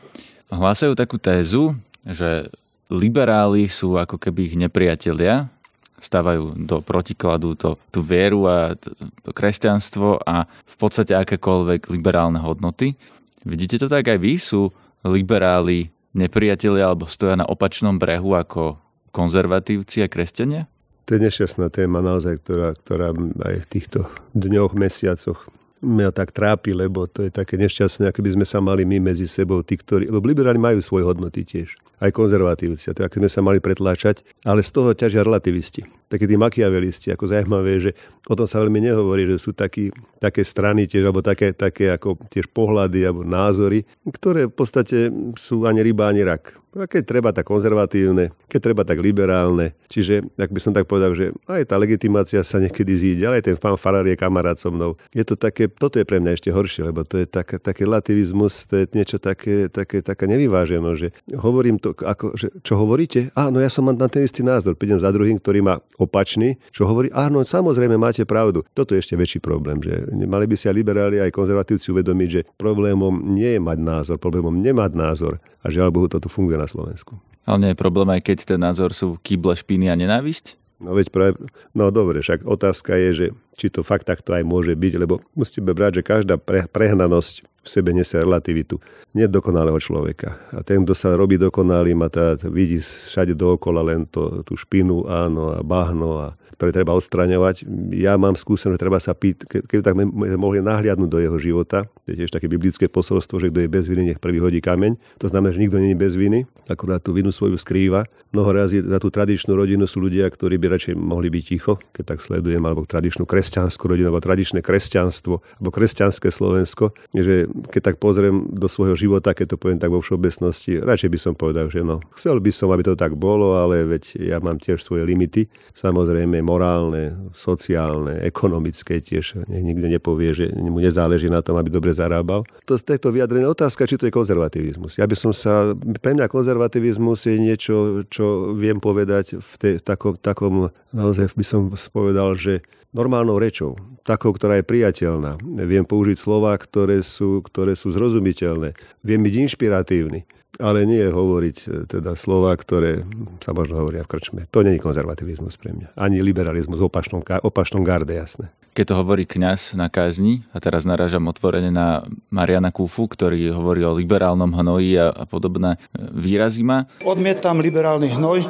hlásajú 0.48 0.96
takú 0.96 1.20
tézu, 1.20 1.76
že 2.08 2.48
liberáli 2.88 3.68
sú 3.68 4.00
ako 4.00 4.16
keby 4.16 4.48
ich 4.48 4.56
nepriatelia, 4.56 5.52
stávajú 5.98 6.54
do 6.64 6.78
protikladu 6.80 7.58
to, 7.58 7.76
tú 7.90 8.00
vieru 8.00 8.46
a 8.46 8.74
to, 8.78 8.94
to 9.22 9.30
kresťanstvo 9.34 10.22
a 10.22 10.46
v 10.46 10.76
podstate 10.78 11.14
akékoľvek 11.14 11.90
liberálne 11.90 12.38
hodnoty. 12.38 12.94
Vidíte 13.42 13.82
to 13.82 13.86
tak 13.90 14.06
aj 14.06 14.18
vy? 14.18 14.38
Sú 14.38 14.70
liberáli 15.02 15.90
nepriatelia 16.14 16.90
alebo 16.90 17.06
stoja 17.06 17.38
na 17.38 17.46
opačnom 17.46 17.98
brehu 17.98 18.34
ako 18.34 18.78
konzervatívci 19.10 20.02
a 20.02 20.08
kresťania? 20.10 20.66
To 21.08 21.16
je 21.16 21.24
nešťastná 21.24 21.72
téma 21.72 22.04
naozaj, 22.04 22.44
ktorá, 22.44 22.76
ktorá 22.76 23.16
aj 23.48 23.56
v 23.64 23.66
týchto 23.66 24.04
dňoch, 24.36 24.76
mesiacoch 24.76 25.48
mňa 25.82 26.10
tak 26.10 26.34
trápi, 26.34 26.74
lebo 26.74 27.06
to 27.06 27.26
je 27.26 27.30
také 27.30 27.54
nešťastné, 27.54 28.10
ako 28.10 28.20
by 28.22 28.30
sme 28.34 28.46
sa 28.46 28.58
mali 28.58 28.82
my 28.82 28.98
medzi 28.98 29.30
sebou, 29.30 29.62
tí, 29.62 29.78
ktorí, 29.78 30.10
lebo 30.10 30.26
liberáli 30.26 30.58
majú 30.58 30.82
svoje 30.82 31.06
hodnoty 31.06 31.46
tiež, 31.46 31.78
aj 31.98 32.10
konzervatívci, 32.14 32.90
a 32.90 32.94
to 32.94 33.02
ako 33.02 33.18
sme 33.22 33.30
sa 33.30 33.40
mali 33.42 33.58
pretláčať, 33.58 34.22
ale 34.46 34.62
z 34.62 34.70
toho 34.70 34.94
ťažia 34.94 35.26
relativisti. 35.26 35.82
Takí 36.08 36.24
tí 36.24 36.40
makiavelisti, 36.40 37.12
ako 37.12 37.28
zaujímavé, 37.28 37.72
že 37.84 37.90
o 38.30 38.34
tom 38.38 38.48
sa 38.48 38.64
veľmi 38.64 38.80
nehovorí, 38.80 39.28
že 39.28 39.36
sú 39.36 39.50
takí, 39.52 39.92
také 40.22 40.40
strany 40.40 40.88
tiež, 40.88 41.04
alebo 41.04 41.20
také, 41.20 41.52
také 41.52 41.92
ako 41.92 42.16
tiež 42.32 42.48
pohľady 42.48 43.04
alebo 43.04 43.26
názory, 43.26 43.84
ktoré 44.08 44.48
v 44.48 44.54
podstate 44.54 45.12
sú 45.36 45.68
ani 45.68 45.84
ryba, 45.84 46.08
ani 46.08 46.24
rak 46.24 46.56
a 46.76 46.84
keď 46.84 47.02
treba, 47.08 47.30
tak 47.32 47.48
konzervatívne, 47.48 48.28
keď 48.50 48.60
treba, 48.60 48.82
tak 48.84 49.00
liberálne. 49.00 49.72
Čiže, 49.88 50.28
ak 50.36 50.50
by 50.52 50.60
som 50.60 50.72
tak 50.76 50.84
povedal, 50.84 51.16
že 51.16 51.32
aj 51.48 51.72
tá 51.72 51.80
legitimácia 51.80 52.44
sa 52.44 52.60
niekedy 52.60 52.92
zíde, 52.92 53.24
ale 53.24 53.40
aj 53.40 53.44
ten 53.48 53.56
pán 53.56 53.80
Farar 53.80 54.04
je 54.04 54.12
kamarát 54.20 54.60
so 54.60 54.68
mnou. 54.68 55.00
Je 55.16 55.24
to 55.24 55.32
také, 55.32 55.72
toto 55.72 55.96
je 55.96 56.04
pre 56.04 56.20
mňa 56.20 56.36
ešte 56.36 56.52
horšie, 56.52 56.92
lebo 56.92 57.08
to 57.08 57.24
je 57.24 57.26
tak, 57.26 57.56
taký 57.64 57.88
relativizmus, 57.88 58.68
to 58.68 58.84
je 58.84 58.84
niečo 58.92 59.16
také, 59.16 59.72
také, 59.72 60.04
také 60.04 60.28
nevyváženo, 60.28 60.92
že 60.92 61.16
hovorím 61.32 61.80
to, 61.80 61.96
ako, 61.96 62.36
že 62.36 62.52
čo 62.60 62.76
hovoríte? 62.76 63.32
Áno, 63.32 63.64
ja 63.64 63.72
som 63.72 63.88
na 63.88 64.08
ten 64.12 64.28
istý 64.28 64.44
názor, 64.44 64.76
prídem 64.76 65.00
za 65.00 65.08
druhým, 65.08 65.40
ktorý 65.40 65.64
má 65.64 65.80
opačný, 65.96 66.60
čo 66.68 66.84
hovorí, 66.84 67.08
áno, 67.16 67.40
samozrejme 67.40 67.96
máte 67.96 68.28
pravdu. 68.28 68.60
Toto 68.76 68.92
je 68.92 69.00
ešte 69.00 69.16
väčší 69.16 69.40
problém, 69.40 69.80
že 69.80 70.04
mali 70.28 70.44
by 70.44 70.54
si 70.58 70.68
aj 70.68 70.76
liberáli, 70.76 71.16
aj 71.16 71.32
konzervatívci 71.32 71.88
uvedomiť, 71.96 72.28
že 72.28 72.40
problémom 72.60 73.24
nie 73.24 73.56
je 73.56 73.60
mať 73.62 73.78
názor, 73.80 74.16
problémom 74.20 74.52
nemať 74.52 74.92
názor. 74.92 75.40
A 75.64 75.72
žiaľ 75.72 75.90
Bohu, 75.90 76.06
toto 76.10 76.30
funguje 76.30 76.57
na 76.58 76.66
Slovensku. 76.66 77.16
Ale 77.48 77.62
nie 77.62 77.70
je 77.72 77.80
problém 77.80 78.10
aj 78.12 78.20
keď 78.26 78.38
ten 78.44 78.60
názor 78.60 78.92
sú 78.92 79.16
kýble 79.22 79.56
špiny 79.56 79.88
a 79.88 79.96
nenávisť? 79.96 80.58
No 80.78 80.94
veď 80.94 81.10
práve, 81.10 81.34
no 81.74 81.90
dobre, 81.90 82.22
však 82.22 82.46
otázka 82.46 82.94
je, 82.94 83.10
že 83.10 83.26
či 83.58 83.66
to 83.66 83.82
fakt 83.82 84.06
takto 84.06 84.30
aj 84.30 84.46
môže 84.46 84.78
byť, 84.78 84.94
lebo 84.94 85.18
musíte 85.34 85.66
brať, 85.66 86.02
že 86.02 86.06
každá 86.06 86.38
pre, 86.38 86.70
prehnanosť 86.70 87.42
v 87.68 87.70
sebe 87.70 87.92
nesie 87.92 88.24
relativitu. 88.24 88.80
Nie 89.12 89.28
dokonalého 89.28 89.76
človeka. 89.76 90.40
A 90.56 90.64
ten, 90.64 90.88
kto 90.88 90.96
sa 90.96 91.12
robí 91.12 91.36
dokonalým 91.36 92.00
a 92.00 92.08
tá, 92.08 92.40
vidí 92.48 92.80
všade 92.80 93.36
dookola 93.36 93.84
len 93.84 94.08
to, 94.08 94.40
tú 94.48 94.56
špinu, 94.56 95.04
áno, 95.04 95.52
a 95.52 95.60
bahno 95.60 96.16
a 96.16 96.28
ktoré 96.58 96.74
treba 96.74 96.90
odstraňovať. 96.98 97.62
Ja 97.94 98.18
mám 98.18 98.34
skúsenosť, 98.34 98.74
že 98.74 98.82
treba 98.82 98.98
sa 98.98 99.14
pýtať, 99.14 99.62
keby 99.70 99.78
tak 99.78 99.94
mohli 100.34 100.58
nahliadnúť 100.58 101.06
do 101.06 101.22
jeho 101.22 101.38
života, 101.38 101.86
to 102.02 102.10
je 102.10 102.26
tiež 102.26 102.34
také 102.34 102.50
biblické 102.50 102.90
posolstvo, 102.90 103.38
že 103.38 103.54
kto 103.54 103.62
je 103.62 103.70
bez 103.70 103.86
viny, 103.86 104.10
nech 104.10 104.18
prvý 104.18 104.42
hodí 104.42 104.58
kameň. 104.58 104.98
To 105.22 105.30
znamená, 105.30 105.54
že 105.54 105.62
nikto 105.62 105.78
není 105.78 105.94
bez 105.94 106.18
viny, 106.18 106.50
akurát 106.66 106.98
tú 106.98 107.14
vinu 107.14 107.30
svoju 107.30 107.54
skrýva. 107.54 108.10
Mnoho 108.34 108.50
razy 108.50 108.82
za 108.82 108.98
tú 108.98 109.06
tradičnú 109.06 109.54
rodinu 109.54 109.86
sú 109.86 110.02
ľudia, 110.02 110.26
ktorí 110.26 110.58
by 110.58 110.66
radšej 110.74 110.94
mohli 110.98 111.30
byť 111.30 111.44
ticho, 111.46 111.78
keď 111.94 112.04
tak 112.16 112.26
sledujem, 112.26 112.60
alebo 112.66 112.82
tradičnú 112.82 113.22
kresťanskú 113.22 113.84
rodinu, 113.86 114.10
alebo 114.10 114.18
tradičné 114.18 114.58
kresťanstvo, 114.58 115.38
alebo 115.38 115.70
kresťanské 115.70 116.34
Slovensko, 116.34 116.90
že 117.14 117.46
keď 117.66 117.94
tak 117.94 117.96
pozriem 117.98 118.46
do 118.50 118.70
svojho 118.70 118.94
života, 118.94 119.34
keď 119.34 119.54
to 119.54 119.56
poviem 119.60 119.80
tak 119.82 119.90
vo 119.90 119.98
všeobecnosti, 119.98 120.78
radšej 120.78 121.10
by 121.10 121.18
som 121.18 121.32
povedal, 121.34 121.66
že 121.66 121.82
no, 121.82 121.98
chcel 122.14 122.38
by 122.38 122.50
som, 122.54 122.70
aby 122.70 122.86
to 122.86 122.94
tak 122.94 123.18
bolo, 123.18 123.58
ale 123.58 123.82
veď 123.82 124.18
ja 124.22 124.38
mám 124.38 124.62
tiež 124.62 124.82
svoje 124.82 125.02
limity. 125.02 125.50
Samozrejme, 125.74 126.38
morálne, 126.42 127.32
sociálne, 127.34 128.22
ekonomické 128.22 129.02
tiež. 129.02 129.46
Nikto 129.48 129.86
nepovie, 129.90 130.30
že 130.34 130.44
mu 130.54 130.78
nezáleží 130.78 131.26
na 131.26 131.42
tom, 131.42 131.58
aby 131.58 131.72
dobre 131.72 131.90
zarábal. 131.90 132.46
To 132.68 132.74
z 132.78 132.94
tejto 132.94 133.10
vyjadrené 133.10 133.48
otázka, 133.50 133.88
či 133.88 133.98
to 133.98 134.06
je 134.06 134.14
konzervativizmus. 134.14 135.00
Ja 135.00 135.06
by 135.08 135.16
som 135.18 135.32
sa, 135.34 135.74
pre 136.02 136.14
mňa 136.14 136.30
konzervativizmus 136.30 137.26
je 137.26 137.36
niečo, 137.36 137.74
čo 138.06 138.54
viem 138.54 138.78
povedať 138.78 139.38
v 139.38 139.52
tej, 139.58 139.74
takom, 139.82 140.14
takom, 140.18 140.70
naozaj 140.94 141.34
by 141.34 141.44
som 141.44 141.60
povedal, 141.92 142.38
že 142.38 142.62
normálnou 142.92 143.36
rečou, 143.36 143.76
takou, 144.08 144.32
ktorá 144.32 144.56
je 144.56 144.64
priateľná. 144.64 145.36
Viem 145.68 145.84
použiť 145.84 146.16
slova, 146.16 146.56
ktoré 146.56 147.04
sú, 147.04 147.44
ktoré 147.44 147.76
sú 147.76 147.92
zrozumiteľné. 147.92 148.72
Viem 149.04 149.20
byť 149.20 149.34
inšpiratívny 149.44 150.24
ale 150.58 150.88
nie 150.88 151.06
hovoriť 151.06 151.56
e, 151.56 151.66
teda 151.86 152.18
slova, 152.18 152.50
ktoré 152.58 153.06
sa 153.38 153.54
možno 153.54 153.78
hovoria 153.78 154.02
v 154.02 154.10
krčme. 154.10 154.40
To 154.50 154.66
není 154.66 154.82
konzervativizmus 154.82 155.54
pre 155.54 155.70
mňa. 155.70 155.94
Ani 155.94 156.18
liberalizmus 156.18 156.82
v 156.82 156.90
opačnom, 156.90 157.22
opačnom 157.22 157.86
garde, 157.86 158.10
jasné. 158.10 158.50
keď 158.74 158.94
to 158.94 158.98
hovorí 158.98 159.26
kňaz 159.26 159.78
na 159.78 159.86
kázni, 159.86 160.46
a 160.50 160.58
teraz 160.58 160.82
narážam 160.82 161.26
otvorene 161.30 161.70
na 161.70 162.02
Mariana 162.30 162.74
Kufu, 162.74 163.06
ktorý 163.06 163.54
hovorí 163.54 163.86
o 163.86 163.94
liberálnom 163.94 164.50
hnoji 164.50 164.98
a, 164.98 165.14
a 165.14 165.24
podobné 165.30 165.78
e, 165.78 165.78
výrazy 166.10 166.66
má. 166.66 166.90
Odmietam 167.06 167.62
liberálny 167.62 168.18
hnoj, 168.18 168.42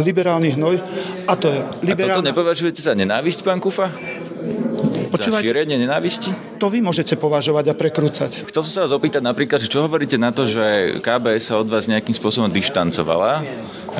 liberálny 0.00 0.56
hnoj 0.56 0.80
a 1.28 1.32
to 1.36 1.52
je 1.52 1.60
liberálna... 1.84 2.18
A 2.18 2.24
toto 2.24 2.28
nepovažujete 2.32 2.80
za 2.80 2.96
nenávisť, 2.96 3.44
pán 3.44 3.60
Kufa? 3.60 3.92
Počúvajte, 5.14 5.46
za 5.46 5.50
šírenie 5.54 5.76
nenávisti? 5.78 6.30
To 6.58 6.66
vy 6.66 6.82
môžete 6.82 7.14
považovať 7.14 7.70
a 7.70 7.74
prekrúcať. 7.78 8.50
Chcel 8.50 8.62
som 8.66 8.72
sa 8.74 8.80
vás 8.82 8.92
opýtať 8.92 9.22
napríklad, 9.22 9.62
čo 9.62 9.86
hovoríte 9.86 10.18
na 10.18 10.34
to, 10.34 10.42
že 10.42 10.98
KBS 10.98 11.54
sa 11.54 11.62
od 11.62 11.70
vás 11.70 11.86
nejakým 11.86 12.10
spôsobom 12.10 12.50
dištancovala, 12.50 13.46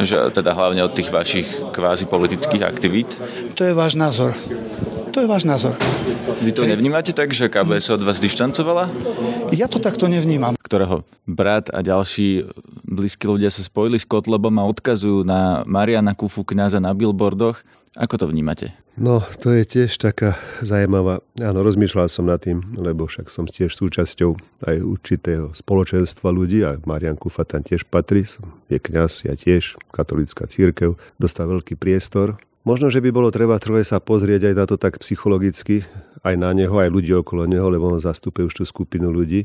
že 0.03 0.19
teda 0.35 0.51
hlavne 0.51 0.83
od 0.83 0.91
tých 0.91 1.15
vašich 1.15 1.47
kvázi 1.71 2.11
politických 2.11 2.67
aktivít? 2.67 3.15
To 3.55 3.63
je 3.63 3.71
váš 3.71 3.95
názor. 3.95 4.35
To 5.15 5.23
je 5.23 5.31
váš 5.31 5.47
názor. 5.47 5.79
Vy 6.43 6.51
to 6.51 6.67
nevnímate 6.67 7.15
tak, 7.15 7.31
že 7.31 7.47
KBS 7.47 7.87
sa 7.87 7.95
od 7.95 8.03
vás 8.03 8.19
dištancovala? 8.19 8.91
Ja 9.55 9.71
to 9.71 9.79
takto 9.79 10.11
nevnímam. 10.11 10.59
Ktorého 10.59 11.07
brat 11.23 11.71
a 11.71 11.87
ďalší 11.87 12.51
blízki 12.83 13.31
ľudia 13.31 13.55
sa 13.55 13.63
spojili 13.63 14.03
s 14.03 14.07
Kotlebom 14.11 14.59
a 14.59 14.67
odkazujú 14.67 15.23
na 15.23 15.63
Mariana 15.71 16.19
Kufu 16.19 16.43
kniaza 16.43 16.83
na 16.83 16.91
billboardoch. 16.91 17.63
Ako 17.95 18.19
to 18.19 18.27
vnímate? 18.27 18.84
No, 18.95 19.19
to 19.43 19.51
je 19.51 19.67
tiež 19.67 19.99
taká 19.99 20.39
zaujímavá. 20.63 21.19
Áno, 21.43 21.67
rozmýšľal 21.67 22.07
som 22.07 22.31
nad 22.31 22.39
tým, 22.39 22.63
lebo 22.79 23.11
však 23.11 23.27
som 23.27 23.43
tiež 23.43 23.75
súčasťou 23.75 24.39
aj 24.71 24.77
určitého 24.87 25.51
spoločenstva 25.51 26.31
ľudí 26.31 26.63
a 26.63 26.79
Marian 26.87 27.19
Kufa 27.19 27.43
tam 27.43 27.67
tiež 27.67 27.91
patrí. 27.91 28.23
Je 28.71 28.79
kňaz, 28.79 29.27
ja 29.27 29.35
tiež, 29.35 29.75
katolická 29.91 30.47
církev. 30.47 30.95
Dostal 31.19 31.51
veľký 31.51 31.75
priestor 31.75 32.39
Možno, 32.65 32.89
že 32.89 33.05
by 33.05 33.13
bolo 33.13 33.29
treba 33.29 33.61
troje 33.61 33.85
sa 33.85 34.01
pozrieť 34.01 34.49
aj 34.49 34.55
na 34.57 34.65
to 34.65 34.81
tak 34.81 34.97
psychologicky, 35.05 35.85
aj 36.25 36.33
na 36.41 36.49
neho, 36.57 36.73
aj 36.81 36.89
ľudí 36.89 37.13
okolo 37.13 37.45
neho, 37.45 37.69
lebo 37.69 37.93
on 37.93 38.01
zastupuje 38.01 38.49
už 38.49 38.57
tú 38.57 38.65
skupinu 38.65 39.13
ľudí. 39.13 39.45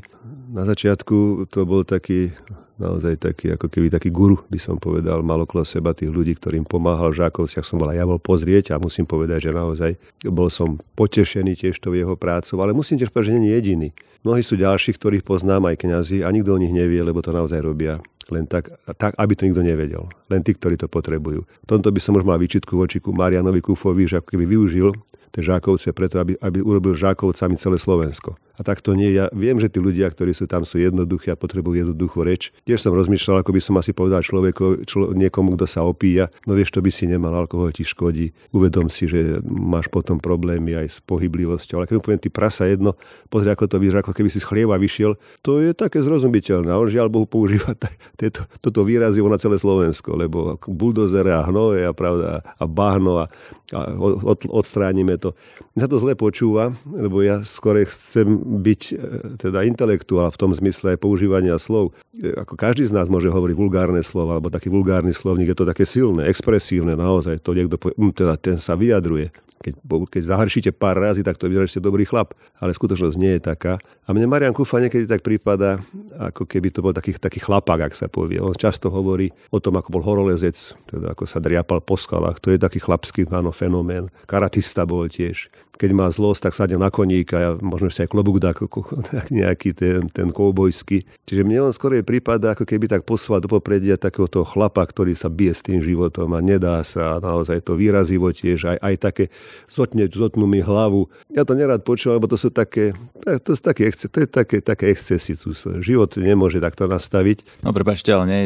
Na 0.50 0.66
začiatku 0.66 1.46
to 1.46 1.62
bol 1.62 1.86
taký, 1.86 2.34
naozaj 2.74 3.22
taký, 3.22 3.54
ako 3.54 3.70
keby 3.70 3.86
taký 3.86 4.10
guru, 4.10 4.42
by 4.50 4.58
som 4.58 4.82
povedal, 4.82 5.22
mal 5.22 5.38
okolo 5.46 5.62
seba 5.62 5.94
tých 5.94 6.10
ľudí, 6.10 6.34
ktorým 6.34 6.66
pomáhal 6.66 7.14
v 7.14 7.22
Žákovciach. 7.22 7.62
Som 7.62 7.78
bol 7.78 7.86
aj 7.94 8.02
ja 8.02 8.04
bol 8.10 8.18
pozrieť 8.18 8.74
a 8.74 8.82
musím 8.82 9.06
povedať, 9.06 9.46
že 9.46 9.50
naozaj 9.54 9.94
bol 10.26 10.50
som 10.50 10.74
potešený 10.98 11.54
tiež 11.54 11.78
to 11.78 11.94
jeho 11.94 12.18
prácou, 12.18 12.58
ale 12.66 12.74
musím 12.74 12.98
tiež 12.98 13.14
povedať, 13.14 13.30
že 13.30 13.34
nie 13.38 13.54
je 13.54 13.58
jediný. 13.62 13.88
Mnohí 14.26 14.42
sú 14.42 14.58
ďalší, 14.58 14.98
ktorých 14.98 15.22
poznám 15.22 15.70
aj 15.70 15.86
kňazi 15.86 16.26
a 16.26 16.34
nikto 16.34 16.50
o 16.50 16.58
nich 16.58 16.74
nevie, 16.74 16.98
lebo 16.98 17.22
to 17.22 17.30
naozaj 17.30 17.62
robia 17.62 18.02
len 18.34 18.46
tak, 18.46 18.70
tak, 18.98 19.14
aby 19.18 19.32
to 19.38 19.46
nikto 19.46 19.62
nevedel. 19.62 20.06
Len 20.30 20.42
tí, 20.42 20.54
ktorí 20.54 20.78
to 20.78 20.86
potrebujú. 20.86 21.46
V 21.46 21.66
tomto 21.66 21.90
by 21.90 22.00
som 22.02 22.14
už 22.18 22.26
mal 22.26 22.38
výčitku 22.38 22.78
voči 22.78 23.02
Marianovi 23.02 23.58
Kufovi, 23.62 24.06
že 24.06 24.22
ako 24.22 24.34
keby 24.34 24.44
využil 24.46 24.94
tie 25.30 25.42
Žákovce 25.46 25.94
preto, 25.94 26.22
aby, 26.22 26.34
aby 26.38 26.58
urobil 26.62 26.94
Žákovcami 26.94 27.54
celé 27.58 27.78
Slovensko. 27.78 28.34
A 28.56 28.66
tak 28.66 28.82
to 28.82 28.98
nie. 28.98 29.14
Ja 29.14 29.30
viem, 29.30 29.60
že 29.60 29.70
tí 29.70 29.78
ľudia, 29.78 30.10
ktorí 30.10 30.34
sú 30.34 30.50
tam, 30.50 30.66
sú 30.66 30.80
jednoduchí 30.80 31.30
a 31.30 31.38
potrebujú 31.38 31.86
jednoduchú 31.86 32.24
reč. 32.24 32.50
Tiež 32.66 32.82
som 32.82 32.96
rozmýšľal, 32.96 33.44
ako 33.44 33.52
by 33.54 33.60
som 33.62 33.74
asi 33.78 33.92
povedal 33.94 34.24
človeku, 34.24 34.84
člo, 34.88 35.12
niekomu, 35.14 35.54
kto 35.56 35.66
sa 35.68 35.86
opíja, 35.86 36.28
no 36.44 36.58
vieš, 36.58 36.74
to 36.74 36.84
by 36.84 36.90
si 36.90 37.06
nemal, 37.06 37.32
alkohol 37.32 37.70
ti 37.70 37.86
škodí. 37.86 38.32
Uvedom 38.50 38.90
si, 38.90 39.06
že 39.06 39.40
máš 39.46 39.88
potom 39.88 40.18
problémy 40.18 40.76
aj 40.76 40.86
s 40.88 40.98
pohyblivosťou. 41.04 41.80
Ale 41.80 41.86
keď 41.88 41.96
mu 42.00 42.02
poviem, 42.04 42.22
ty 42.22 42.28
prasa 42.32 42.66
jedno, 42.66 42.96
pozri, 43.30 43.52
ako 43.52 43.70
to 43.70 43.76
vyzerá, 43.78 44.00
ako 44.00 44.12
keby 44.16 44.28
si 44.32 44.42
z 44.42 44.48
chlieva 44.48 44.76
vyšiel, 44.80 45.14
to 45.44 45.62
je 45.62 45.76
také 45.76 46.00
zrozumiteľné. 46.00 46.72
On 46.72 46.88
žiaľ 46.88 47.12
Bohu 47.12 47.28
používa 47.28 47.76
tieto, 48.20 48.48
toto 48.58 48.82
výrazy 48.82 49.22
na 49.22 49.38
celé 49.38 49.62
Slovensko, 49.62 50.18
lebo 50.18 50.58
buldozere 50.66 51.30
a 51.30 51.46
hnoje 51.46 51.86
a, 51.86 51.92
pravda, 51.94 52.42
a 52.42 52.64
bahno 52.66 53.22
a, 53.22 53.30
a 53.70 53.80
od, 53.94 54.42
odstránime 54.50 55.20
to. 55.22 55.38
Mňa 55.78 55.86
to 55.86 55.96
zle 56.02 56.12
počúva, 56.18 56.74
lebo 56.90 57.22
ja 57.22 57.46
skôr 57.46 57.78
chcem 57.86 58.39
byť 58.40 58.82
e, 58.90 58.94
teda 59.36 59.62
intelektuál 59.68 60.32
v 60.32 60.40
tom 60.40 60.50
zmysle 60.56 60.96
používania 60.96 61.60
slov. 61.60 61.92
E, 62.16 62.32
ako 62.34 62.56
každý 62.56 62.88
z 62.88 62.96
nás 62.96 63.12
môže 63.12 63.28
hovoriť 63.28 63.56
vulgárne 63.56 64.00
slova, 64.00 64.38
alebo 64.38 64.48
taký 64.48 64.72
vulgárny 64.72 65.12
slovník, 65.12 65.52
je 65.52 65.58
to 65.60 65.68
také 65.68 65.84
silné, 65.84 66.26
expresívne, 66.26 66.96
naozaj 66.96 67.38
to 67.44 67.52
niekto 67.52 67.76
povie, 67.76 67.96
hm, 67.96 68.12
teda 68.16 68.34
ten 68.40 68.56
sa 68.56 68.74
vyjadruje. 68.74 69.30
Keď, 69.60 69.76
keď 69.84 70.22
zahršíte 70.24 70.70
pár 70.72 70.96
razy, 70.96 71.20
tak 71.20 71.36
to 71.36 71.44
vyzerá, 71.44 71.68
že 71.68 71.76
ste 71.76 71.84
dobrý 71.84 72.08
chlap. 72.08 72.32
Ale 72.56 72.72
skutočnosť 72.72 73.16
nie 73.20 73.36
je 73.36 73.44
taká. 73.44 73.76
A 74.08 74.16
mne 74.16 74.24
Marian 74.24 74.56
Kufa 74.56 74.80
niekedy 74.80 75.04
tak 75.04 75.20
prípada, 75.20 75.84
ako 76.16 76.48
keby 76.48 76.72
to 76.72 76.80
bol 76.80 76.96
taký, 76.96 77.12
taký 77.20 77.44
chlapák, 77.44 77.92
ak 77.92 77.92
sa 77.92 78.08
povie. 78.08 78.40
On 78.40 78.56
často 78.56 78.88
hovorí 78.88 79.28
o 79.52 79.60
tom, 79.60 79.76
ako 79.76 80.00
bol 80.00 80.00
horolezec, 80.00 80.56
teda 80.88 81.12
ako 81.12 81.28
sa 81.28 81.44
driapal 81.44 81.84
po 81.84 82.00
skalách. 82.00 82.40
To 82.40 82.56
je 82.56 82.56
taký 82.56 82.80
chlapský 82.80 83.28
áno, 83.28 83.52
fenomén. 83.52 84.08
Karatista 84.24 84.88
bol 84.88 85.12
tiež 85.12 85.52
keď 85.80 85.96
má 85.96 86.12
zlosť, 86.12 86.44
tak 86.44 86.52
sadne 86.52 86.76
na 86.76 86.92
koníka 86.92 87.40
a 87.40 87.48
možno 87.56 87.88
si 87.88 88.04
aj 88.04 88.12
klobúk 88.12 88.29
dá 88.38 88.52
nejaký 89.32 89.74
ten, 89.74 90.06
ten 90.12 90.28
koubojský. 90.30 91.08
Čiže 91.26 91.42
mne 91.42 91.70
on 91.70 91.74
skôr 91.74 91.96
prípada, 92.04 92.52
ako 92.54 92.68
keby 92.68 92.86
tak 92.86 93.02
poslal 93.08 93.42
do 93.42 93.48
popredia 93.50 93.96
takéhoto 93.96 94.44
chlapa, 94.46 94.84
ktorý 94.84 95.16
sa 95.16 95.32
bije 95.32 95.56
s 95.56 95.64
tým 95.64 95.80
životom 95.80 96.36
a 96.36 96.40
nedá 96.44 96.78
sa 96.84 97.16
a 97.16 97.22
naozaj 97.22 97.64
to 97.64 97.74
výrazivo 97.74 98.30
tiež, 98.30 98.76
aj, 98.76 98.78
aj 98.78 98.94
také 99.00 99.24
zotne, 99.66 100.06
zotnú 100.06 100.44
mi 100.44 100.60
hlavu. 100.60 101.08
Ja 101.32 101.42
to 101.42 101.56
nerad 101.56 101.82
počúvam, 101.82 102.20
lebo 102.20 102.28
to 102.30 102.36
sú 102.36 102.52
také, 102.52 102.92
to 103.24 103.50
sú 103.56 103.62
také, 103.64 103.90
to 103.90 104.18
je 104.22 104.28
také, 104.28 104.56
také 104.60 104.92
excesy. 104.92 105.34
Tu 105.34 105.56
život 105.80 106.12
nemôže 106.20 106.60
takto 106.60 106.84
nastaviť. 106.84 107.64
No 107.64 107.72
prepačte, 107.72 108.12
ale 108.12 108.24
nie, 108.28 108.42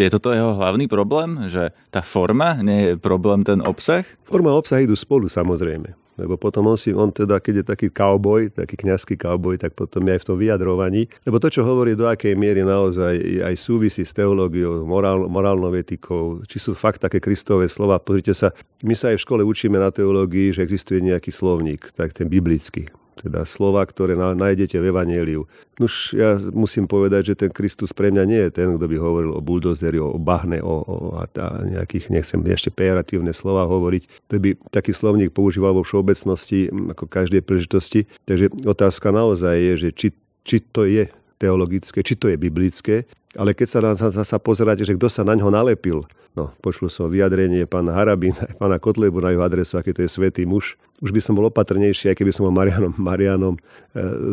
je 0.00 0.10
toto 0.10 0.32
jeho 0.32 0.56
hlavný 0.56 0.88
problém, 0.88 1.52
že 1.52 1.76
tá 1.92 2.00
forma 2.00 2.56
nie 2.64 2.80
je 2.80 2.92
problém 2.96 3.44
ten 3.44 3.60
obsah? 3.60 4.06
Forma 4.24 4.54
a 4.54 4.58
obsah 4.58 4.80
idú 4.80 4.96
spolu 4.96 5.28
samozrejme. 5.28 6.00
Lebo 6.20 6.36
potom 6.36 6.68
on 6.68 6.76
si, 6.76 6.92
on 6.92 7.08
teda, 7.08 7.40
keď 7.40 7.54
je 7.60 7.64
taký 7.64 7.88
cowboy, 7.88 8.52
taký 8.52 8.76
kňazský 8.76 9.16
cowboy, 9.16 9.56
tak 9.56 9.72
potom 9.72 10.04
je 10.04 10.12
aj 10.12 10.20
v 10.20 10.26
tom 10.28 10.36
vyjadrovaní. 10.36 11.08
Lebo 11.24 11.40
to, 11.40 11.48
čo 11.48 11.64
hovorí, 11.64 11.96
do 11.96 12.04
akej 12.04 12.36
miery 12.36 12.60
naozaj 12.60 13.16
aj 13.40 13.54
súvisí 13.56 14.04
s 14.04 14.12
teológiou, 14.12 14.84
morál, 14.84 15.24
morálnou 15.24 15.72
etikou, 15.72 16.44
či 16.44 16.60
sú 16.60 16.76
fakt 16.76 17.00
také 17.00 17.18
kristové 17.18 17.72
slova. 17.72 17.96
Pozrite 17.96 18.36
sa, 18.36 18.52
my 18.84 18.92
sa 18.92 19.08
aj 19.10 19.16
v 19.16 19.24
škole 19.24 19.42
učíme 19.48 19.80
na 19.80 19.88
teológii, 19.88 20.52
že 20.52 20.60
existuje 20.60 21.00
nejaký 21.00 21.32
slovník, 21.32 21.88
tak 21.96 22.12
ten 22.12 22.28
biblický 22.28 22.99
teda 23.20 23.44
slova, 23.44 23.84
ktoré 23.84 24.16
nájdete 24.16 24.80
v 24.80 24.88
Evangeliu. 24.88 25.44
Už 25.76 26.16
ja 26.16 26.40
musím 26.56 26.88
povedať, 26.88 27.32
že 27.32 27.46
ten 27.46 27.50
Kristus 27.52 27.92
pre 27.92 28.08
mňa 28.08 28.24
nie 28.24 28.40
je 28.48 28.50
ten, 28.50 28.68
kto 28.72 28.84
by 28.88 28.96
hovoril 28.96 29.32
o 29.36 29.44
buldozeri, 29.44 30.00
o 30.00 30.16
bahne, 30.16 30.64
o, 30.64 30.80
o 30.80 30.96
a, 31.20 31.28
a 31.28 31.46
nejakých, 31.68 32.08
nechcem 32.08 32.40
ešte 32.48 32.72
pejoratívne 32.72 33.36
slova 33.36 33.68
hovoriť. 33.68 34.32
To 34.32 34.40
by 34.40 34.50
taký 34.72 34.96
slovník 34.96 35.36
používal 35.36 35.76
vo 35.76 35.84
všeobecnosti 35.84 36.72
ako 36.72 37.04
každej 37.06 37.44
príležitosti. 37.44 38.08
Takže 38.24 38.64
otázka 38.64 39.12
naozaj 39.12 39.54
je, 39.60 39.74
že 39.76 39.88
či, 39.92 40.08
či 40.42 40.56
to 40.64 40.88
je 40.88 41.06
teologické, 41.40 42.04
či 42.04 42.20
to 42.20 42.28
je 42.28 42.36
biblické, 42.36 43.08
ale 43.32 43.56
keď 43.56 43.68
sa, 43.70 43.78
na, 43.80 43.92
sa, 43.96 44.10
sa 44.12 44.38
pozeráte, 44.42 44.84
že 44.84 44.92
kto 44.98 45.08
sa 45.08 45.24
na 45.24 45.32
ňo 45.38 45.48
nalepil, 45.48 46.04
no, 46.34 46.50
počul 46.60 46.92
som 46.92 47.08
vyjadrenie 47.08 47.64
pána 47.64 47.96
Harabina, 47.96 48.44
pána 48.60 48.76
Kotlebu 48.76 49.24
na 49.24 49.32
jeho 49.32 49.40
adresu, 49.40 49.80
aký 49.80 49.96
to 49.96 50.04
je 50.04 50.10
svetý 50.10 50.44
muž, 50.44 50.76
už 51.00 51.16
by 51.16 51.20
som 51.24 51.32
bol 51.32 51.48
opatrnejší, 51.48 52.12
aj 52.12 52.16
keby 52.20 52.34
som 52.34 52.50
bol 52.50 52.54
Marianom, 52.54 52.92
Marianom 53.08 53.54
e, 53.56 53.60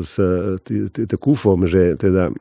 s 0.03 0.19
týmto 0.67 1.17
kúfom, 1.21 1.63
že 1.69 1.95
teda 1.95 2.33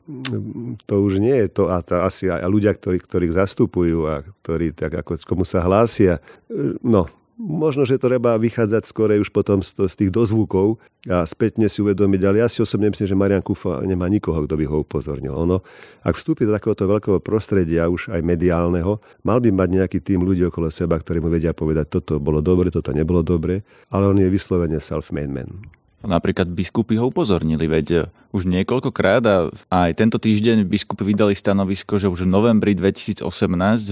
to 0.83 0.93
už 0.99 1.23
nie 1.23 1.45
je 1.45 1.47
to, 1.47 1.71
a 1.71 1.79
asi 2.03 2.27
aj 2.27 2.43
ľudia, 2.49 2.75
ktorých 2.75 3.37
zastupujú 3.37 4.03
a 4.03 4.25
ktorí 4.43 4.75
tak 4.75 4.99
ako 4.99 5.21
komu 5.23 5.45
sa 5.47 5.63
hlásia, 5.63 6.19
e, 6.51 6.75
no, 6.83 7.07
Možno, 7.37 7.85
že 7.85 8.01
treba 8.01 8.33
vychádzať 8.33 8.89
skôr 8.89 9.13
už 9.13 9.29
potom 9.29 9.61
z, 9.61 9.77
z 9.77 9.93
tých 9.93 10.09
dozvukov 10.09 10.81
a 11.05 11.21
spätne 11.21 11.69
si 11.69 11.85
uvedomiť, 11.85 12.21
ale 12.25 12.41
ja 12.41 12.49
si 12.49 12.65
osobne 12.65 12.89
myslím, 12.89 13.05
že 13.05 13.13
Marian 13.13 13.45
Kufa 13.45 13.85
nemá 13.85 14.09
nikoho, 14.09 14.41
kto 14.49 14.57
by 14.57 14.65
ho 14.65 14.81
upozornil. 14.81 15.37
Ono, 15.37 15.61
ak 16.01 16.17
vstúpi 16.17 16.49
do 16.49 16.57
takéhoto 16.57 16.89
veľkého 16.89 17.21
prostredia, 17.21 17.93
už 17.93 18.09
aj 18.09 18.25
mediálneho, 18.25 18.97
mal 19.21 19.37
by 19.37 19.53
mať 19.53 19.69
nejaký 19.69 20.01
tým 20.01 20.25
ľudí 20.25 20.49
okolo 20.49 20.73
seba, 20.73 20.97
ktorí 20.97 21.21
mu 21.21 21.29
vedia 21.29 21.53
povedať, 21.53 22.01
toto 22.01 22.17
bolo 22.17 22.41
dobre, 22.41 22.73
toto 22.73 22.89
nebolo 22.89 23.21
dobre, 23.21 23.61
ale 23.93 24.09
on 24.09 24.17
je 24.17 24.25
vyslovene 24.33 24.81
self-made 24.81 25.29
man. 25.29 25.61
Napríklad 26.05 26.45
biskupy 26.53 27.01
ho 27.01 27.09
upozornili, 27.09 27.65
veď 27.65 27.87
e, 27.89 27.97
už 28.29 28.45
niekoľkokrát 28.45 29.23
a 29.25 29.49
aj 29.73 29.97
tento 29.97 30.21
týždeň 30.21 30.69
biskupy 30.69 31.01
vydali 31.01 31.33
stanovisko, 31.33 31.97
že 31.97 32.05
už 32.05 32.29
v 32.29 32.29
novembri 32.29 32.77
2018 32.77 33.25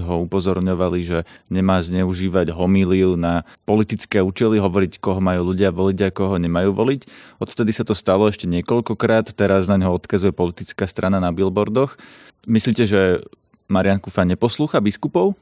ho 0.06 0.15
upozorňovali, 0.30 1.00
že 1.02 1.26
nemá 1.50 1.82
zneužívať 1.82 2.54
homíliu 2.54 3.18
na 3.18 3.41
politické 3.65 4.22
účely, 4.22 4.62
hovoriť, 4.62 5.02
koho 5.02 5.18
majú 5.18 5.50
ľudia 5.50 5.74
voliť 5.74 5.98
a 6.06 6.13
koho 6.13 6.38
nemajú 6.38 6.78
voliť. 6.78 7.10
Odvtedy 7.41 7.74
sa 7.74 7.82
to 7.82 7.98
stalo 7.98 8.30
ešte 8.30 8.46
niekoľkokrát, 8.54 9.34
teraz 9.34 9.65
na 9.65 9.82
neho 9.82 9.89
odkazuje 9.89 10.30
politická 10.30 10.86
strana 10.86 11.18
na 11.18 11.34
billboardoch. 11.34 11.98
Myslíte, 12.46 12.86
že 12.86 13.26
Marian 13.65 13.98
Kufa 13.98 14.22
neposlúcha 14.30 14.78
biskupov? 14.78 15.34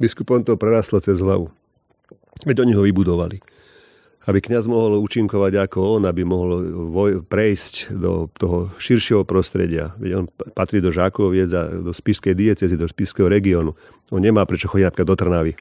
Biskupom 0.00 0.40
to 0.40 0.56
prerastlo 0.56 1.04
cez 1.04 1.20
hlavu. 1.20 1.52
Veď 2.48 2.64
oni 2.64 2.72
ho 2.72 2.80
vybudovali 2.80 3.44
aby 4.26 4.42
kňaz 4.42 4.66
mohol 4.66 4.98
účinkovať 4.98 5.70
ako 5.70 5.78
on, 6.00 6.02
aby 6.10 6.26
mohol 6.26 6.66
voj- 6.90 7.22
prejsť 7.22 7.94
do 7.94 8.26
toho 8.34 8.72
širšieho 8.80 9.22
prostredia. 9.22 9.94
Veď 10.02 10.10
on 10.20 10.26
patrí 10.52 10.82
do 10.82 10.90
Žákoviec 10.90 11.50
a 11.54 11.62
do 11.78 11.94
Spišskej 11.94 12.34
diecezy, 12.34 12.74
do 12.74 12.90
Spišského 12.90 13.30
regiónu. 13.30 13.78
On 14.10 14.18
nemá 14.18 14.42
prečo 14.42 14.66
chodiť 14.66 14.90
napríklad 14.90 15.08
do 15.08 15.16
Trnavy 15.16 15.52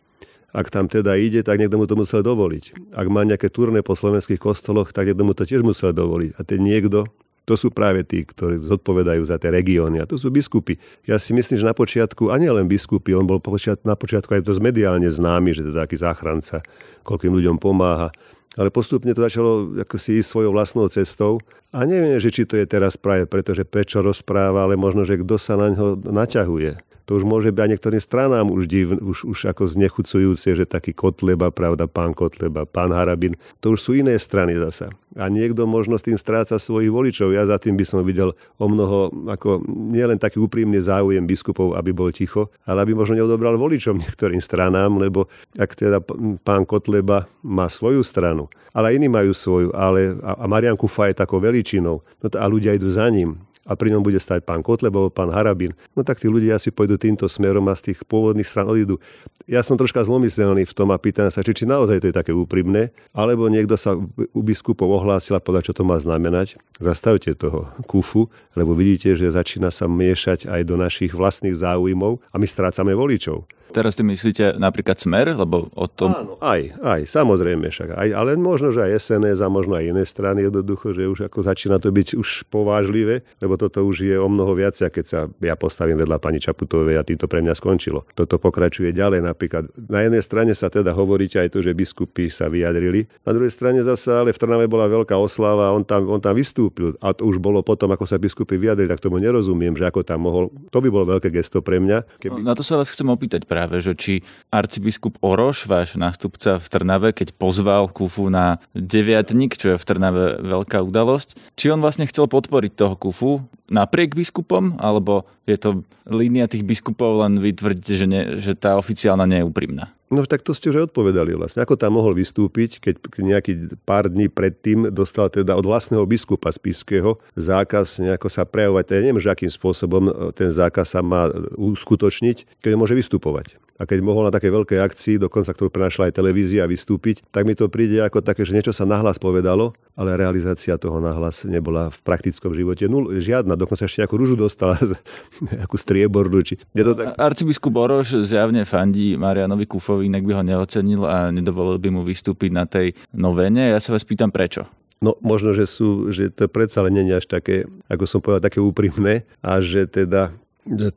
Ak 0.55 0.73
tam 0.73 0.89
teda 0.89 1.13
ide, 1.19 1.45
tak 1.45 1.61
niekto 1.61 1.77
mu 1.77 1.85
to 1.85 1.99
musel 1.99 2.25
dovoliť. 2.25 2.95
Ak 2.97 3.07
má 3.13 3.21
nejaké 3.21 3.51
turné 3.53 3.85
po 3.85 3.93
slovenských 3.93 4.41
kostoloch, 4.41 4.89
tak 4.89 5.11
niekto 5.11 5.21
mu 5.27 5.37
to 5.37 5.45
tiež 5.45 5.61
musel 5.61 5.93
dovoliť. 5.93 6.39
A 6.39 6.41
ten 6.41 6.63
niekto, 6.63 7.05
to 7.47 7.53
sú 7.55 7.69
práve 7.71 8.03
tí, 8.03 8.23
ktorí 8.25 8.63
zodpovedajú 8.63 9.23
za 9.27 9.37
tie 9.37 9.53
regióny. 9.53 10.01
A 10.01 10.09
to 10.09 10.17
sú 10.17 10.33
biskupy. 10.33 10.79
Ja 11.05 11.19
si 11.21 11.35
myslím, 11.35 11.61
že 11.61 11.67
na 11.67 11.75
počiatku, 11.75 12.31
a 12.31 12.39
nie 12.39 12.49
len 12.51 12.65
biskupy, 12.65 13.13
on 13.13 13.27
bol 13.27 13.39
na 13.83 13.95
počiatku 13.95 14.33
aj 14.33 14.43
dosť 14.43 14.61
mediálne 14.63 15.07
známy, 15.07 15.55
že 15.55 15.61
teda 15.67 15.85
taký 15.85 15.99
záchranca, 15.99 16.63
koľkým 17.03 17.31
ľuďom 17.37 17.55
pomáha. 17.59 18.11
Ale 18.55 18.71
postupne 18.71 19.11
to 19.11 19.21
začalo 19.21 19.75
ako 19.83 19.95
si 19.99 20.23
ísť 20.23 20.29
svojou 20.31 20.51
vlastnou 20.55 20.87
cestou. 20.87 21.43
A 21.75 21.83
neviem, 21.83 22.17
že 22.17 22.31
či 22.31 22.47
to 22.47 22.55
je 22.55 22.63
teraz 22.63 22.95
práve 22.95 23.27
preto, 23.27 23.51
že 23.51 23.67
prečo 23.67 23.99
rozpráva, 23.99 24.63
ale 24.63 24.79
možno, 24.79 25.03
že 25.03 25.19
kto 25.19 25.35
sa 25.35 25.59
na 25.59 25.75
ňo 25.75 25.99
naťahuje 26.07 26.87
to 27.07 27.15
už 27.15 27.23
môže 27.23 27.55
byť 27.55 27.61
aj 27.63 27.69
niektorým 27.71 28.03
stranám 28.03 28.51
už, 28.51 28.67
div, 28.67 28.99
už, 28.99 29.23
už 29.23 29.39
ako 29.47 29.63
znechucujúce, 29.63 30.59
že 30.59 30.67
taký 30.67 30.91
Kotleba, 30.91 31.55
pravda, 31.55 31.87
pán 31.87 32.11
Kotleba, 32.11 32.67
pán 32.67 32.91
Harabin, 32.91 33.39
to 33.63 33.73
už 33.73 33.79
sú 33.79 33.91
iné 33.95 34.19
strany 34.19 34.59
zasa. 34.59 34.91
A 35.15 35.31
niekto 35.31 35.63
možno 35.63 35.95
s 35.95 36.03
tým 36.03 36.19
stráca 36.19 36.59
svojich 36.59 36.91
voličov. 36.91 37.31
Ja 37.31 37.47
za 37.47 37.57
tým 37.57 37.79
by 37.79 37.85
som 37.87 38.03
videl 38.03 38.35
o 38.59 38.65
mnoho, 38.67 39.09
ako 39.31 39.63
nielen 39.65 40.19
taký 40.19 40.43
úprimný 40.43 40.83
záujem 40.83 41.23
biskupov, 41.23 41.79
aby 41.79 41.95
bol 41.95 42.11
ticho, 42.11 42.51
ale 42.67 42.83
aby 42.83 42.91
možno 42.91 43.23
neodobral 43.23 43.55
voličom 43.55 43.95
niektorým 44.03 44.43
stranám, 44.43 44.99
lebo 44.99 45.31
ak 45.55 45.79
teda 45.79 46.03
pán 46.43 46.67
Kotleba 46.67 47.23
má 47.39 47.71
svoju 47.71 48.03
stranu, 48.03 48.51
ale 48.75 48.99
iní 48.99 49.07
majú 49.07 49.31
svoju, 49.31 49.71
ale 49.71 50.11
a 50.19 50.43
Marian 50.43 50.75
Kufa 50.75 51.07
je 51.07 51.23
takou 51.23 51.39
veličinou, 51.39 52.03
no 52.03 52.27
a 52.35 52.45
ľudia 52.51 52.75
idú 52.75 52.91
za 52.91 53.07
ním 53.07 53.46
a 53.67 53.75
pri 53.75 53.91
ňom 53.93 54.01
bude 54.01 54.17
stať 54.17 54.47
pán 54.47 54.63
Kotlebov, 54.63 55.11
pán 55.11 55.29
Harabin, 55.29 55.75
no 55.93 56.01
tak 56.07 56.23
tí 56.23 56.31
ľudia 56.31 56.55
asi 56.55 56.71
pôjdu 56.71 56.95
týmto 56.95 57.27
smerom 57.27 57.67
a 57.67 57.75
z 57.75 57.91
tých 57.91 58.07
pôvodných 58.07 58.47
stran 58.47 58.71
odídu. 58.71 59.03
Ja 59.45 59.59
som 59.61 59.75
troška 59.75 60.07
zlomyselný 60.07 60.63
v 60.63 60.73
tom 60.73 60.95
a 60.95 60.97
pýtam 60.97 61.27
sa, 61.27 61.43
či, 61.43 61.51
či 61.51 61.67
naozaj 61.67 61.99
to 61.99 62.09
je 62.09 62.15
také 62.15 62.31
úprimné, 62.31 62.95
alebo 63.11 63.51
niekto 63.51 63.75
sa 63.75 63.99
u 64.31 64.41
biskupov 64.41 64.87
ohlásil 65.03 65.35
a 65.35 65.43
povedal, 65.43 65.67
čo 65.67 65.75
to 65.75 65.83
má 65.83 65.99
znamenať. 65.99 66.55
Zastavte 66.79 67.35
toho 67.35 67.67
kufu, 67.85 68.31
lebo 68.55 68.71
vidíte, 68.71 69.13
že 69.19 69.27
začína 69.27 69.69
sa 69.69 69.91
miešať 69.91 70.47
aj 70.47 70.61
do 70.63 70.79
našich 70.79 71.11
vlastných 71.11 71.59
záujmov 71.59 72.23
a 72.31 72.35
my 72.39 72.47
strácame 72.47 72.95
voličov. 72.95 73.43
Teraz 73.67 73.99
ty 73.99 74.03
myslíte 74.03 74.55
napríklad 74.55 74.95
Smer, 74.95 75.35
lebo 75.35 75.67
o 75.75 75.87
tom... 75.91 76.15
Áno, 76.15 76.39
aj, 76.39 76.79
aj, 76.79 77.01
samozrejme 77.03 77.67
však. 77.67 77.99
Aj, 77.99 78.09
ale 78.15 78.39
možno, 78.39 78.71
že 78.71 78.87
aj 78.87 79.03
SNS 79.03 79.43
a 79.43 79.51
možno 79.51 79.75
aj 79.75 79.91
iné 79.91 80.03
strany 80.07 80.47
jednoducho, 80.47 80.95
že 80.95 81.03
už 81.03 81.27
ako 81.27 81.43
začína 81.43 81.75
to 81.75 81.91
byť 81.91 82.15
už 82.15 82.47
povážlivé, 82.47 83.27
lebo 83.43 83.56
toto 83.57 83.83
už 83.83 84.05
je 84.05 84.15
o 84.17 84.29
mnoho 84.29 84.53
viac, 84.53 84.77
keď 84.77 85.05
sa 85.05 85.19
ja 85.41 85.57
postavím 85.57 85.97
vedľa 85.97 86.21
pani 86.21 86.37
Čaputovej 86.37 87.01
a 87.01 87.03
týmto 87.03 87.25
pre 87.25 87.41
mňa 87.41 87.57
skončilo. 87.57 88.05
Toto 88.13 88.37
pokračuje 88.37 88.93
ďalej 88.93 89.25
napríklad. 89.25 89.69
Na 89.89 90.05
jednej 90.05 90.21
strane 90.21 90.53
sa 90.53 90.69
teda 90.69 90.93
hovoríte 90.93 91.41
aj 91.41 91.53
to, 91.53 91.65
že 91.65 91.73
biskupy 91.73 92.29
sa 92.29 92.47
vyjadrili, 92.47 93.09
na 93.25 93.31
druhej 93.33 93.51
strane 93.51 93.81
zase 93.81 94.13
ale 94.13 94.31
v 94.31 94.39
Trnave 94.39 94.65
bola 94.69 94.85
veľká 94.87 95.17
oslava 95.17 95.73
on 95.73 95.83
tam, 95.83 96.07
on 96.07 96.21
tam 96.21 96.37
vystúpil 96.37 96.93
a 97.01 97.11
to 97.11 97.25
už 97.25 97.41
bolo 97.41 97.65
potom, 97.65 97.89
ako 97.91 98.05
sa 98.05 98.21
biskupy 98.21 98.61
vyjadrili, 98.61 98.91
tak 98.91 99.01
tomu 99.01 99.17
nerozumiem, 99.17 99.73
že 99.73 99.89
ako 99.89 100.05
tam 100.05 100.27
mohol. 100.27 100.53
To 100.69 100.77
by 100.77 100.87
bolo 100.93 101.17
veľké 101.17 101.33
gesto 101.33 101.65
pre 101.65 101.81
mňa. 101.81 102.21
Keby... 102.21 102.39
No, 102.43 102.51
na 102.51 102.53
to 102.53 102.61
sa 102.61 102.77
vás 102.77 102.91
chcem 102.93 103.07
opýtať 103.09 103.49
práve, 103.49 103.81
že 103.81 103.97
či 103.97 104.21
arcibiskup 104.53 105.17
Oroš, 105.23 105.65
váš 105.65 105.97
nástupca 105.97 106.61
v 106.61 106.67
Trnave, 106.67 107.09
keď 107.15 107.33
pozval 107.33 107.89
Kufu 107.89 108.29
na 108.29 108.61
deviatnik, 108.75 109.55
čo 109.57 109.75
je 109.75 109.81
v 109.81 109.87
Trnave 109.87 110.39
veľká 110.43 110.83
udalosť, 110.83 111.57
či 111.57 111.71
on 111.71 111.81
vlastne 111.81 112.05
chcel 112.05 112.29
podporiť 112.29 112.71
toho 112.75 112.95
Kufu 112.99 113.31
napriek 113.67 114.15
biskupom, 114.15 114.79
alebo 114.79 115.27
je 115.43 115.57
to 115.59 115.69
línia 116.07 116.47
tých 116.47 116.63
biskupov, 116.63 117.23
len 117.23 117.39
vy 117.39 117.51
tvrdíte, 117.55 117.93
že, 117.95 118.07
ne, 118.07 118.21
že 118.39 118.55
tá 118.55 118.79
oficiálna 118.79 119.27
nie 119.27 119.43
je 119.43 119.47
úprimná? 119.47 119.91
No 120.07 120.23
tak 120.23 120.39
to 120.39 120.55
ste 120.55 120.71
už 120.71 120.87
odpovedali 120.87 121.35
vlastne. 121.35 121.67
Ako 121.67 121.75
tam 121.75 121.99
mohol 121.99 122.15
vystúpiť, 122.15 122.79
keď 122.79 122.95
nejaký 123.19 123.75
pár 123.83 124.07
dní 124.07 124.31
predtým 124.31 124.87
dostal 124.87 125.27
teda 125.27 125.59
od 125.59 125.67
vlastného 125.67 126.07
biskupa 126.07 126.47
Spiského 126.47 127.19
zákaz 127.35 127.99
nejako 127.99 128.31
sa 128.31 128.47
prejavovať. 128.47 128.95
Ja 128.95 129.03
neviem, 129.03 129.19
že 129.19 129.27
akým 129.27 129.51
spôsobom 129.51 130.31
ten 130.31 130.47
zákaz 130.47 130.95
sa 130.95 131.03
má 131.03 131.27
uskutočniť, 131.59 132.63
keď 132.63 132.71
môže 132.79 132.95
vystupovať 132.95 133.59
a 133.77 133.85
keď 133.85 134.01
mohol 134.01 134.25
na 134.25 134.33
také 134.33 134.49
veľkej 134.49 134.81
akcii, 134.81 135.15
dokonca 135.21 135.53
ktorú 135.53 135.69
prenašla 135.69 136.09
aj 136.09 136.17
televízia, 136.17 136.65
vystúpiť, 136.65 137.21
tak 137.29 137.45
mi 137.45 137.53
to 137.53 137.69
príde 137.69 138.01
ako 138.01 138.25
také, 138.25 138.41
že 138.41 138.57
niečo 138.57 138.73
sa 138.73 138.89
nahlas 138.89 139.21
povedalo, 139.21 139.77
ale 139.93 140.17
realizácia 140.17 140.77
toho 140.81 140.97
nahlas 140.97 141.45
nebola 141.45 141.93
v 141.93 141.97
praktickom 142.01 142.57
živote. 142.57 142.89
Nul, 142.89 143.21
žiadna, 143.21 143.53
dokonca 143.53 143.85
ešte 143.85 144.01
nejakú 144.01 144.17
rúžu 144.17 144.35
dostala, 144.37 144.77
akú 145.65 145.77
striebornú. 145.77 146.41
Či... 146.41 146.57
Je 146.73 146.83
to 146.83 146.97
tak... 146.97 147.13
Arcibiskup 147.17 147.73
Boroš 147.73 148.25
zjavne 148.25 148.65
fandí 148.65 149.13
Marianovi 149.13 149.69
Kufovi, 149.69 150.09
inak 150.09 150.25
by 150.25 150.33
ho 150.37 150.43
neocenil 150.43 151.01
a 151.05 151.29
nedovolil 151.29 151.77
by 151.77 151.89
mu 151.93 152.01
vystúpiť 152.01 152.49
na 152.49 152.65
tej 152.65 152.97
novene. 153.13 153.69
Ja 153.73 153.77
sa 153.77 153.93
vás 153.93 154.01
pýtam 154.01 154.33
prečo. 154.33 154.65
No 154.97 155.13
možno, 155.21 155.53
že 155.53 155.69
sú, 155.69 156.09
že 156.09 156.33
to 156.33 156.49
predsa 156.49 156.81
len 156.81 156.97
nie 156.97 157.13
až 157.13 157.29
také, 157.29 157.69
ako 157.85 158.09
som 158.09 158.17
povedal, 158.17 158.49
také 158.49 158.57
úprimné 158.57 159.29
a 159.45 159.61
že 159.61 159.85
teda 159.85 160.33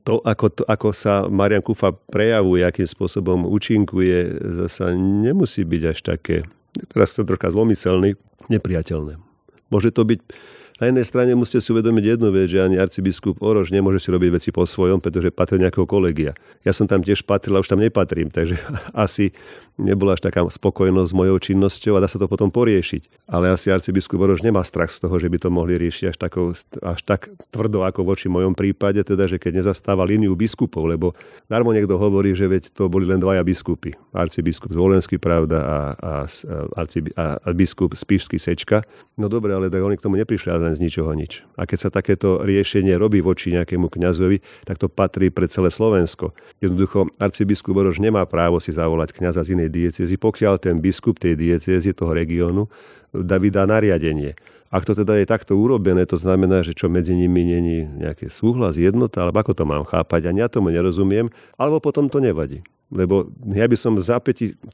to, 0.02 0.18
ako, 0.26 0.46
to, 0.50 0.62
ako 0.66 0.88
sa 0.90 1.30
Marian 1.30 1.62
Kufa 1.62 1.94
prejavuje, 1.94 2.66
akým 2.66 2.86
spôsobom 2.86 3.46
účinkuje, 3.46 4.42
zasa 4.66 4.92
nemusí 4.94 5.62
byť 5.62 5.82
až 5.86 5.98
také, 6.02 6.36
teraz 6.90 7.14
som 7.14 7.22
troška 7.22 7.54
zlomyselný, 7.54 8.18
nepriateľné. 8.50 9.16
Môže 9.70 9.94
to 9.94 10.02
byť 10.02 10.20
na 10.80 10.88
jednej 10.88 11.04
strane 11.04 11.36
musíte 11.36 11.60
si 11.60 11.68
uvedomiť 11.76 12.16
jednu 12.16 12.32
vec, 12.32 12.48
že 12.48 12.64
ani 12.64 12.80
arcibiskup 12.80 13.44
Orož 13.44 13.68
nemôže 13.68 14.00
si 14.00 14.08
robiť 14.08 14.30
veci 14.32 14.48
po 14.48 14.64
svojom, 14.64 14.96
pretože 14.96 15.28
patrí 15.28 15.60
nejakého 15.60 15.84
kolegia. 15.84 16.32
Ja 16.64 16.72
som 16.72 16.88
tam 16.88 17.04
tiež 17.04 17.28
patril 17.28 17.52
a 17.52 17.60
už 17.60 17.68
tam 17.68 17.84
nepatrím, 17.84 18.32
takže 18.36 18.56
asi 18.96 19.36
nebola 19.76 20.16
až 20.16 20.24
taká 20.24 20.40
spokojnosť 20.48 21.12
s 21.12 21.16
mojou 21.16 21.36
činnosťou 21.36 22.00
a 22.00 22.02
dá 22.04 22.08
sa 22.08 22.16
to 22.16 22.24
potom 22.24 22.48
poriešiť. 22.48 23.28
Ale 23.28 23.52
asi 23.52 23.68
arcibiskup 23.68 24.24
Orož 24.24 24.40
nemá 24.40 24.64
strach 24.64 24.88
z 24.88 25.04
toho, 25.04 25.20
že 25.20 25.28
by 25.28 25.36
to 25.36 25.48
mohli 25.52 25.76
riešiť 25.76 26.04
až, 26.12 26.16
takou, 26.16 26.56
až 26.80 27.00
tak 27.04 27.28
tvrdo 27.52 27.84
ako 27.84 28.00
voči 28.00 28.32
mojom 28.32 28.56
prípade, 28.56 29.04
teda, 29.04 29.28
že 29.28 29.36
keď 29.36 29.60
nezastáva 29.60 30.08
líniu 30.08 30.32
biskupov, 30.32 30.88
lebo 30.88 31.12
darmo 31.44 31.76
niekto 31.76 32.00
hovorí, 32.00 32.32
že 32.32 32.48
veď 32.48 32.72
to 32.72 32.88
boli 32.88 33.04
len 33.04 33.20
dvaja 33.20 33.44
biskupy. 33.44 33.92
Arcibiskup 34.16 34.72
Zvolenský, 34.72 35.20
pravda, 35.20 35.58
a, 35.60 35.78
a, 35.92 36.12
a, 36.24 36.82
a, 37.20 37.24
a 37.36 37.48
biskup 37.52 37.92
Spišský 37.92 38.40
Sečka. 38.40 38.80
No 39.20 39.28
dobre, 39.28 39.52
ale 39.52 39.68
tak 39.68 39.84
oni 39.84 40.00
k 40.00 40.04
tomu 40.04 40.16
neprišli 40.16 40.48
len 40.70 40.78
z 40.78 40.86
ničoho 40.86 41.10
nič. 41.18 41.42
A 41.58 41.66
keď 41.66 41.78
sa 41.82 41.90
takéto 41.90 42.46
riešenie 42.46 42.94
robí 42.94 43.18
voči 43.18 43.50
nejakému 43.50 43.90
kňazovi, 43.90 44.38
tak 44.62 44.78
to 44.78 44.86
patrí 44.86 45.34
pre 45.34 45.50
celé 45.50 45.74
Slovensko. 45.74 46.30
Jednoducho 46.62 47.10
arcibiskup 47.18 47.74
Borož 47.74 47.98
nemá 47.98 48.22
právo 48.30 48.62
si 48.62 48.70
zavolať 48.70 49.10
kňaza 49.10 49.42
z 49.42 49.58
inej 49.58 49.70
diecezy, 49.74 50.14
pokiaľ 50.14 50.62
ten 50.62 50.78
biskup 50.78 51.18
tej 51.18 51.34
diecezy, 51.34 51.90
toho 51.90 52.14
regiónu, 52.14 52.70
vydá 53.10 53.66
nariadenie. 53.66 54.38
Ak 54.70 54.86
to 54.86 54.94
teda 54.94 55.18
je 55.18 55.26
takto 55.26 55.58
urobené, 55.58 56.06
to 56.06 56.14
znamená, 56.14 56.62
že 56.62 56.78
čo 56.78 56.86
medzi 56.86 57.18
nimi 57.18 57.42
není 57.42 57.90
nejaký 57.90 58.30
súhlas, 58.30 58.78
jednota, 58.78 59.26
alebo 59.26 59.42
ako 59.42 59.52
to 59.58 59.64
mám 59.66 59.82
chápať, 59.82 60.30
a 60.30 60.46
ja 60.46 60.46
tomu 60.46 60.70
nerozumiem, 60.70 61.26
alebo 61.58 61.82
potom 61.82 62.06
to 62.06 62.22
nevadí. 62.22 62.62
Lebo 62.90 63.26
ja 63.50 63.66
by 63.66 63.76
som 63.78 63.98
v 63.98 64.02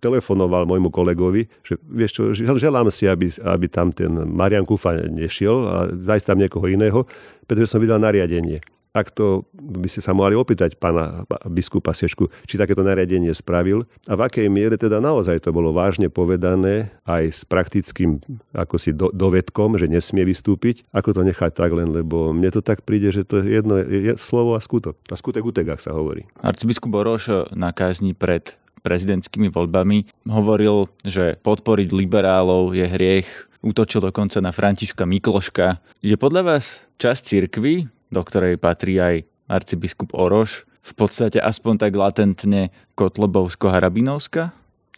telefonoval 0.00 0.68
môjmu 0.68 0.88
kolegovi, 0.88 1.48
že 1.64 1.80
vieš 1.85 2.11
čo, 2.16 2.22
želám 2.37 2.88
si, 2.92 3.09
aby, 3.09 3.28
aby 3.40 3.66
tam 3.72 3.92
ten 3.92 4.12
Marian 4.12 4.64
Kufa 4.68 5.00
nešiel 5.09 5.56
a 5.64 5.76
zajsť 5.92 6.24
tam 6.28 6.40
niekoho 6.40 6.68
iného, 6.68 7.04
pretože 7.48 7.72
som 7.72 7.80
vydal 7.80 8.00
nariadenie 8.00 8.61
ak 8.96 9.12
to 9.12 9.44
by 9.52 9.92
ste 9.92 10.00
sa 10.00 10.16
mohli 10.16 10.32
opýtať 10.32 10.80
pána 10.80 11.28
biskupa 11.52 11.92
Sečku, 11.92 12.32
či 12.48 12.56
takéto 12.56 12.80
nariadenie 12.80 13.37
spravil 13.37 13.85
a 14.09 14.16
v 14.16 14.24
akej 14.24 14.48
miere 14.48 14.80
teda 14.80 15.04
naozaj 15.04 15.44
to 15.44 15.52
bolo 15.52 15.76
vážne 15.76 16.09
povedané 16.09 16.88
aj 17.04 17.24
s 17.28 17.40
praktickým 17.44 18.24
ako 18.56 18.80
si 18.80 18.96
do, 18.96 19.12
dovedkom, 19.12 19.76
že 19.76 19.92
nesmie 19.92 20.24
vystúpiť, 20.24 20.88
ako 20.96 21.12
to 21.12 21.20
nechať 21.28 21.52
tak 21.52 21.76
len, 21.76 21.92
lebo 21.92 22.32
mne 22.32 22.48
to 22.48 22.64
tak 22.64 22.88
príde, 22.88 23.12
že 23.12 23.28
to 23.28 23.44
je 23.44 23.61
jedno 23.61 23.76
je 23.76 24.16
slovo 24.16 24.56
a 24.56 24.61
skutok. 24.64 24.96
A 25.12 25.14
skutek 25.14 25.44
utek, 25.44 25.76
ak 25.76 25.85
sa 25.85 25.92
hovorí. 25.92 26.24
Arcibiskup 26.40 26.88
Boroš 26.88 27.52
na 27.52 27.76
kázni 27.76 28.16
pred 28.16 28.56
prezidentskými 28.80 29.50
voľbami 29.50 30.06
hovoril, 30.30 30.87
že 31.02 31.37
podporiť 31.42 31.90
liberálov 31.90 32.70
je 32.70 32.87
hriech, 32.87 33.28
útočil 33.66 33.98
dokonca 33.98 34.38
na 34.38 34.54
Františka 34.54 35.02
Mikloška. 35.02 35.82
Je 35.98 36.14
podľa 36.14 36.54
vás 36.54 36.87
časť 37.02 37.20
cirkvy, 37.26 37.90
do 38.11 38.21
ktorej 38.23 38.59
patrí 38.59 38.99
aj 38.99 39.27
arcibiskup 39.47 40.14
Oroš, 40.14 40.66
v 40.87 40.92
podstate 40.95 41.42
aspoň 41.42 41.75
tak 41.83 41.92
latentne 41.99 42.71
Kotlobovsko-Harabinovska? 42.95 44.55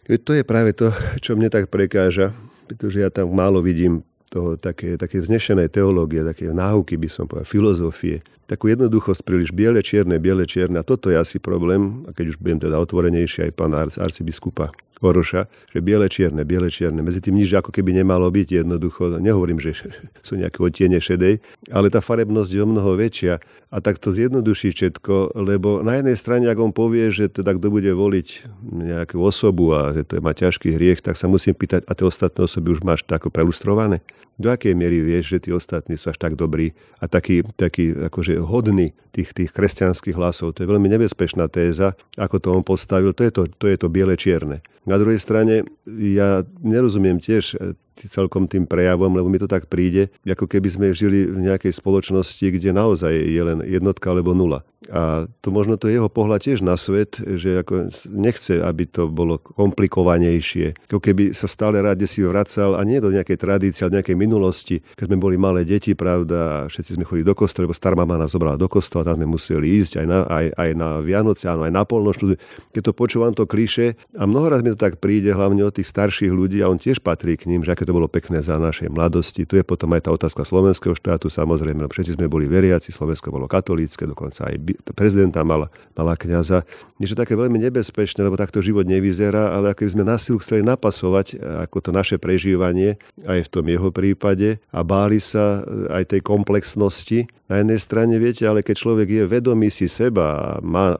To 0.09 0.31
je 0.33 0.43
práve 0.45 0.73
to, 0.73 0.89
čo 1.21 1.37
mne 1.37 1.53
tak 1.53 1.69
prekáža, 1.69 2.33
pretože 2.65 3.01
ja 3.01 3.09
tam 3.13 3.29
málo 3.33 3.61
vidím 3.61 4.05
toho 4.29 4.55
také, 4.55 4.95
také 4.95 5.19
vznešenej 5.19 5.73
teológie, 5.73 6.21
také 6.21 6.53
náuky 6.53 6.95
by 6.95 7.09
som 7.09 7.25
povedal, 7.25 7.49
filozofie, 7.49 8.21
takú 8.49 8.69
jednoduchosť 8.69 9.21
príliš 9.21 9.53
biele, 9.53 9.81
čierne, 9.85 10.17
biele, 10.17 10.49
čierne. 10.49 10.81
A 10.81 10.87
toto 10.87 11.13
je 11.13 11.17
asi 11.17 11.37
problém, 11.37 12.05
a 12.05 12.13
keď 12.13 12.33
už 12.33 12.37
budem 12.41 12.57
teda 12.57 12.81
otvorenejší 12.81 13.49
aj 13.49 13.51
pán 13.53 13.73
arcibiskupa 13.77 14.73
Oroša, 14.99 15.47
že 15.71 15.79
biele, 15.79 16.11
čierne, 16.11 16.43
biele, 16.43 16.67
čierne. 16.67 16.99
Medzi 16.99 17.23
tým 17.23 17.39
nič 17.39 17.55
ako 17.55 17.71
keby 17.71 17.95
nemalo 17.95 18.27
byť 18.27 18.63
jednoducho. 18.63 19.15
Nehovorím, 19.23 19.63
že 19.63 19.71
sú 20.27 20.35
nejaké 20.35 20.59
odtiene 20.59 20.99
šedej, 20.99 21.39
ale 21.71 21.87
tá 21.87 22.03
farebnosť 22.03 22.51
je 22.51 22.59
o 22.59 22.67
mnoho 22.67 22.99
väčšia. 22.99 23.39
A 23.71 23.77
tak 23.79 24.01
to 24.03 24.11
zjednoduší 24.11 24.75
všetko, 24.75 25.39
lebo 25.39 25.79
na 25.87 26.03
jednej 26.03 26.19
strane, 26.19 26.51
ak 26.51 26.59
on 26.59 26.75
povie, 26.75 27.15
že 27.15 27.31
teda 27.31 27.55
kto 27.55 27.71
bude 27.71 27.87
voliť 27.95 28.27
nejakú 28.59 29.23
osobu 29.23 29.71
a 29.71 29.95
že 29.95 30.03
to 30.03 30.19
má 30.19 30.35
ťažký 30.35 30.75
hriech, 30.75 30.99
tak 30.99 31.15
sa 31.15 31.31
musím 31.31 31.55
pýtať, 31.55 31.87
a 31.87 31.95
tie 31.95 32.03
ostatné 32.03 32.43
osoby 32.43 32.75
už 32.75 32.83
máš 32.83 33.07
tak 33.07 33.23
prelustrované? 33.31 34.03
Do 34.39 34.47
akej 34.53 34.71
miery 34.71 35.03
vieš, 35.03 35.35
že 35.35 35.47
tí 35.47 35.49
ostatní 35.51 35.99
sú 35.99 36.11
až 36.11 36.17
tak 36.19 36.39
dobrí 36.39 36.71
a 37.03 37.11
takí, 37.11 37.43
takí 37.59 37.91
akože 37.91 38.39
hodní 38.39 38.95
tých, 39.11 39.35
tých 39.35 39.51
kresťanských 39.51 40.15
hlasov? 40.15 40.55
To 40.55 40.63
je 40.63 40.71
veľmi 40.71 40.87
nebezpečná 40.87 41.51
téza, 41.51 41.97
ako 42.15 42.35
to 42.39 42.47
on 42.55 42.63
postavil. 42.63 43.11
To 43.11 43.23
je 43.27 43.31
to, 43.35 43.43
to, 43.51 43.65
je 43.67 43.77
to 43.77 43.91
biele-čierne. 43.91 44.63
Na 44.87 44.95
druhej 44.95 45.19
strane, 45.19 45.67
ja 45.89 46.47
nerozumiem 46.63 47.19
tiež 47.19 47.59
celkom 48.07 48.47
tým 48.47 48.69
prejavom, 48.69 49.11
lebo 49.11 49.27
mi 49.27 49.41
to 49.41 49.49
tak 49.49 49.67
príde, 49.67 50.13
ako 50.23 50.45
keby 50.45 50.69
sme 50.69 50.87
žili 50.95 51.27
v 51.27 51.49
nejakej 51.49 51.75
spoločnosti, 51.75 52.45
kde 52.45 52.69
naozaj 52.71 53.11
je 53.11 53.41
len 53.41 53.59
jednotka 53.65 54.13
alebo 54.13 54.31
nula. 54.37 54.63
A 54.89 55.27
to 55.43 55.51
možno 55.51 55.75
to 55.77 55.91
je 55.91 55.99
jeho 55.99 56.07
pohľad 56.07 56.39
tiež 56.39 56.63
na 56.65 56.73
svet, 56.79 57.19
že 57.19 57.61
ako 57.61 57.91
nechce, 58.09 58.63
aby 58.63 58.87
to 58.87 59.11
bolo 59.11 59.37
komplikovanejšie. 59.37 60.89
Ako 60.89 61.03
keby 61.03 61.35
sa 61.35 61.51
stále 61.51 61.83
rád 61.83 61.99
si 62.07 62.23
vracal 62.23 62.79
a 62.79 62.81
nie 62.87 63.03
do 63.03 63.11
nejakej 63.11 63.37
tradície, 63.37 63.83
ale 63.83 63.99
nejakej 63.99 64.15
minulosti, 64.15 64.79
keď 64.95 65.05
sme 65.11 65.19
boli 65.19 65.35
malé 65.35 65.67
deti, 65.67 65.93
pravda, 65.93 66.37
a 66.39 66.57
všetci 66.71 66.95
sme 66.95 67.03
chodili 67.03 67.27
do 67.27 67.35
kostola, 67.35 67.67
lebo 67.67 67.75
stará 67.75 67.93
mama 67.99 68.15
nás 68.15 68.31
zobrala 68.31 68.55
do 68.55 68.71
kostola, 68.71 69.03
tam 69.03 69.19
sme 69.19 69.27
museli 69.27 69.67
ísť 69.83 69.99
aj 69.99 70.05
na, 70.07 70.19
aj, 70.25 70.45
aj 70.55 70.69
na 70.73 70.89
Vianoce, 71.03 71.43
áno, 71.51 71.67
aj 71.67 71.73
na 71.75 71.83
polnočnú. 71.83 72.39
Keď 72.71 72.81
to 72.81 72.93
počúvam 72.95 73.35
to 73.35 73.43
kliše 73.43 73.99
a 74.15 74.23
mnoho 74.23 74.47
raz 74.47 74.63
mi 74.63 74.71
to 74.71 74.79
tak 74.79 75.03
príde, 75.03 75.35
hlavne 75.35 75.59
od 75.67 75.75
tých 75.75 75.91
starších 75.91 76.31
ľudí 76.31 76.63
a 76.63 76.71
on 76.71 76.79
tiež 76.79 77.03
patrí 77.03 77.35
k 77.35 77.51
ním, 77.51 77.67
že 77.67 77.75
aké 77.75 77.83
to 77.89 77.97
bolo 77.97 78.05
pekné 78.05 78.45
za 78.45 78.61
našej 78.61 78.93
mladosti. 78.93 79.49
Tu 79.49 79.57
je 79.57 79.65
potom 79.65 79.89
aj 79.97 80.05
tá 80.05 80.13
otázka 80.13 80.45
slovenského 80.45 80.93
štátu, 80.93 81.33
samozrejme, 81.33 81.81
no 81.81 81.89
všetci 81.89 82.21
sme 82.21 82.29
boli 82.29 82.45
veriaci, 82.45 82.93
Slovensko 82.93 83.33
bolo 83.33 83.49
katolícke, 83.49 84.05
dokonca 84.05 84.45
aj 84.45 84.61
prezidenta 84.93 85.41
mala, 85.41 85.73
mala 85.97 86.13
kniaza. 86.13 86.61
Niečo 87.01 87.17
také 87.17 87.33
veľmi 87.33 87.57
nebezpečné, 87.57 88.21
lebo 88.21 88.37
takto 88.37 88.61
život 88.61 88.85
nevyzerá, 88.85 89.57
ale 89.57 89.73
ako 89.73 89.89
sme 89.89 90.05
na 90.05 90.21
silu 90.21 90.37
chceli 90.37 90.61
napasovať 90.61 91.41
ako 91.65 91.77
to 91.81 91.89
naše 91.89 92.21
prežívanie, 92.21 93.01
aj 93.25 93.49
v 93.49 93.49
tom 93.49 93.65
jeho 93.65 93.89
prípade 93.89 94.61
a 94.69 94.85
báli 94.85 95.17
sa 95.17 95.65
aj 95.89 96.13
tej 96.13 96.21
komplexnosti. 96.21 97.25
Na 97.49 97.65
jednej 97.65 97.81
strane, 97.81 98.13
viete, 98.21 98.45
ale 98.45 98.61
keď 98.61 98.75
človek 98.77 99.07
je 99.09 99.23
vedomý 99.25 99.73
si 99.73 99.89
seba 99.89 100.37
a 100.37 100.49
má 100.61 100.93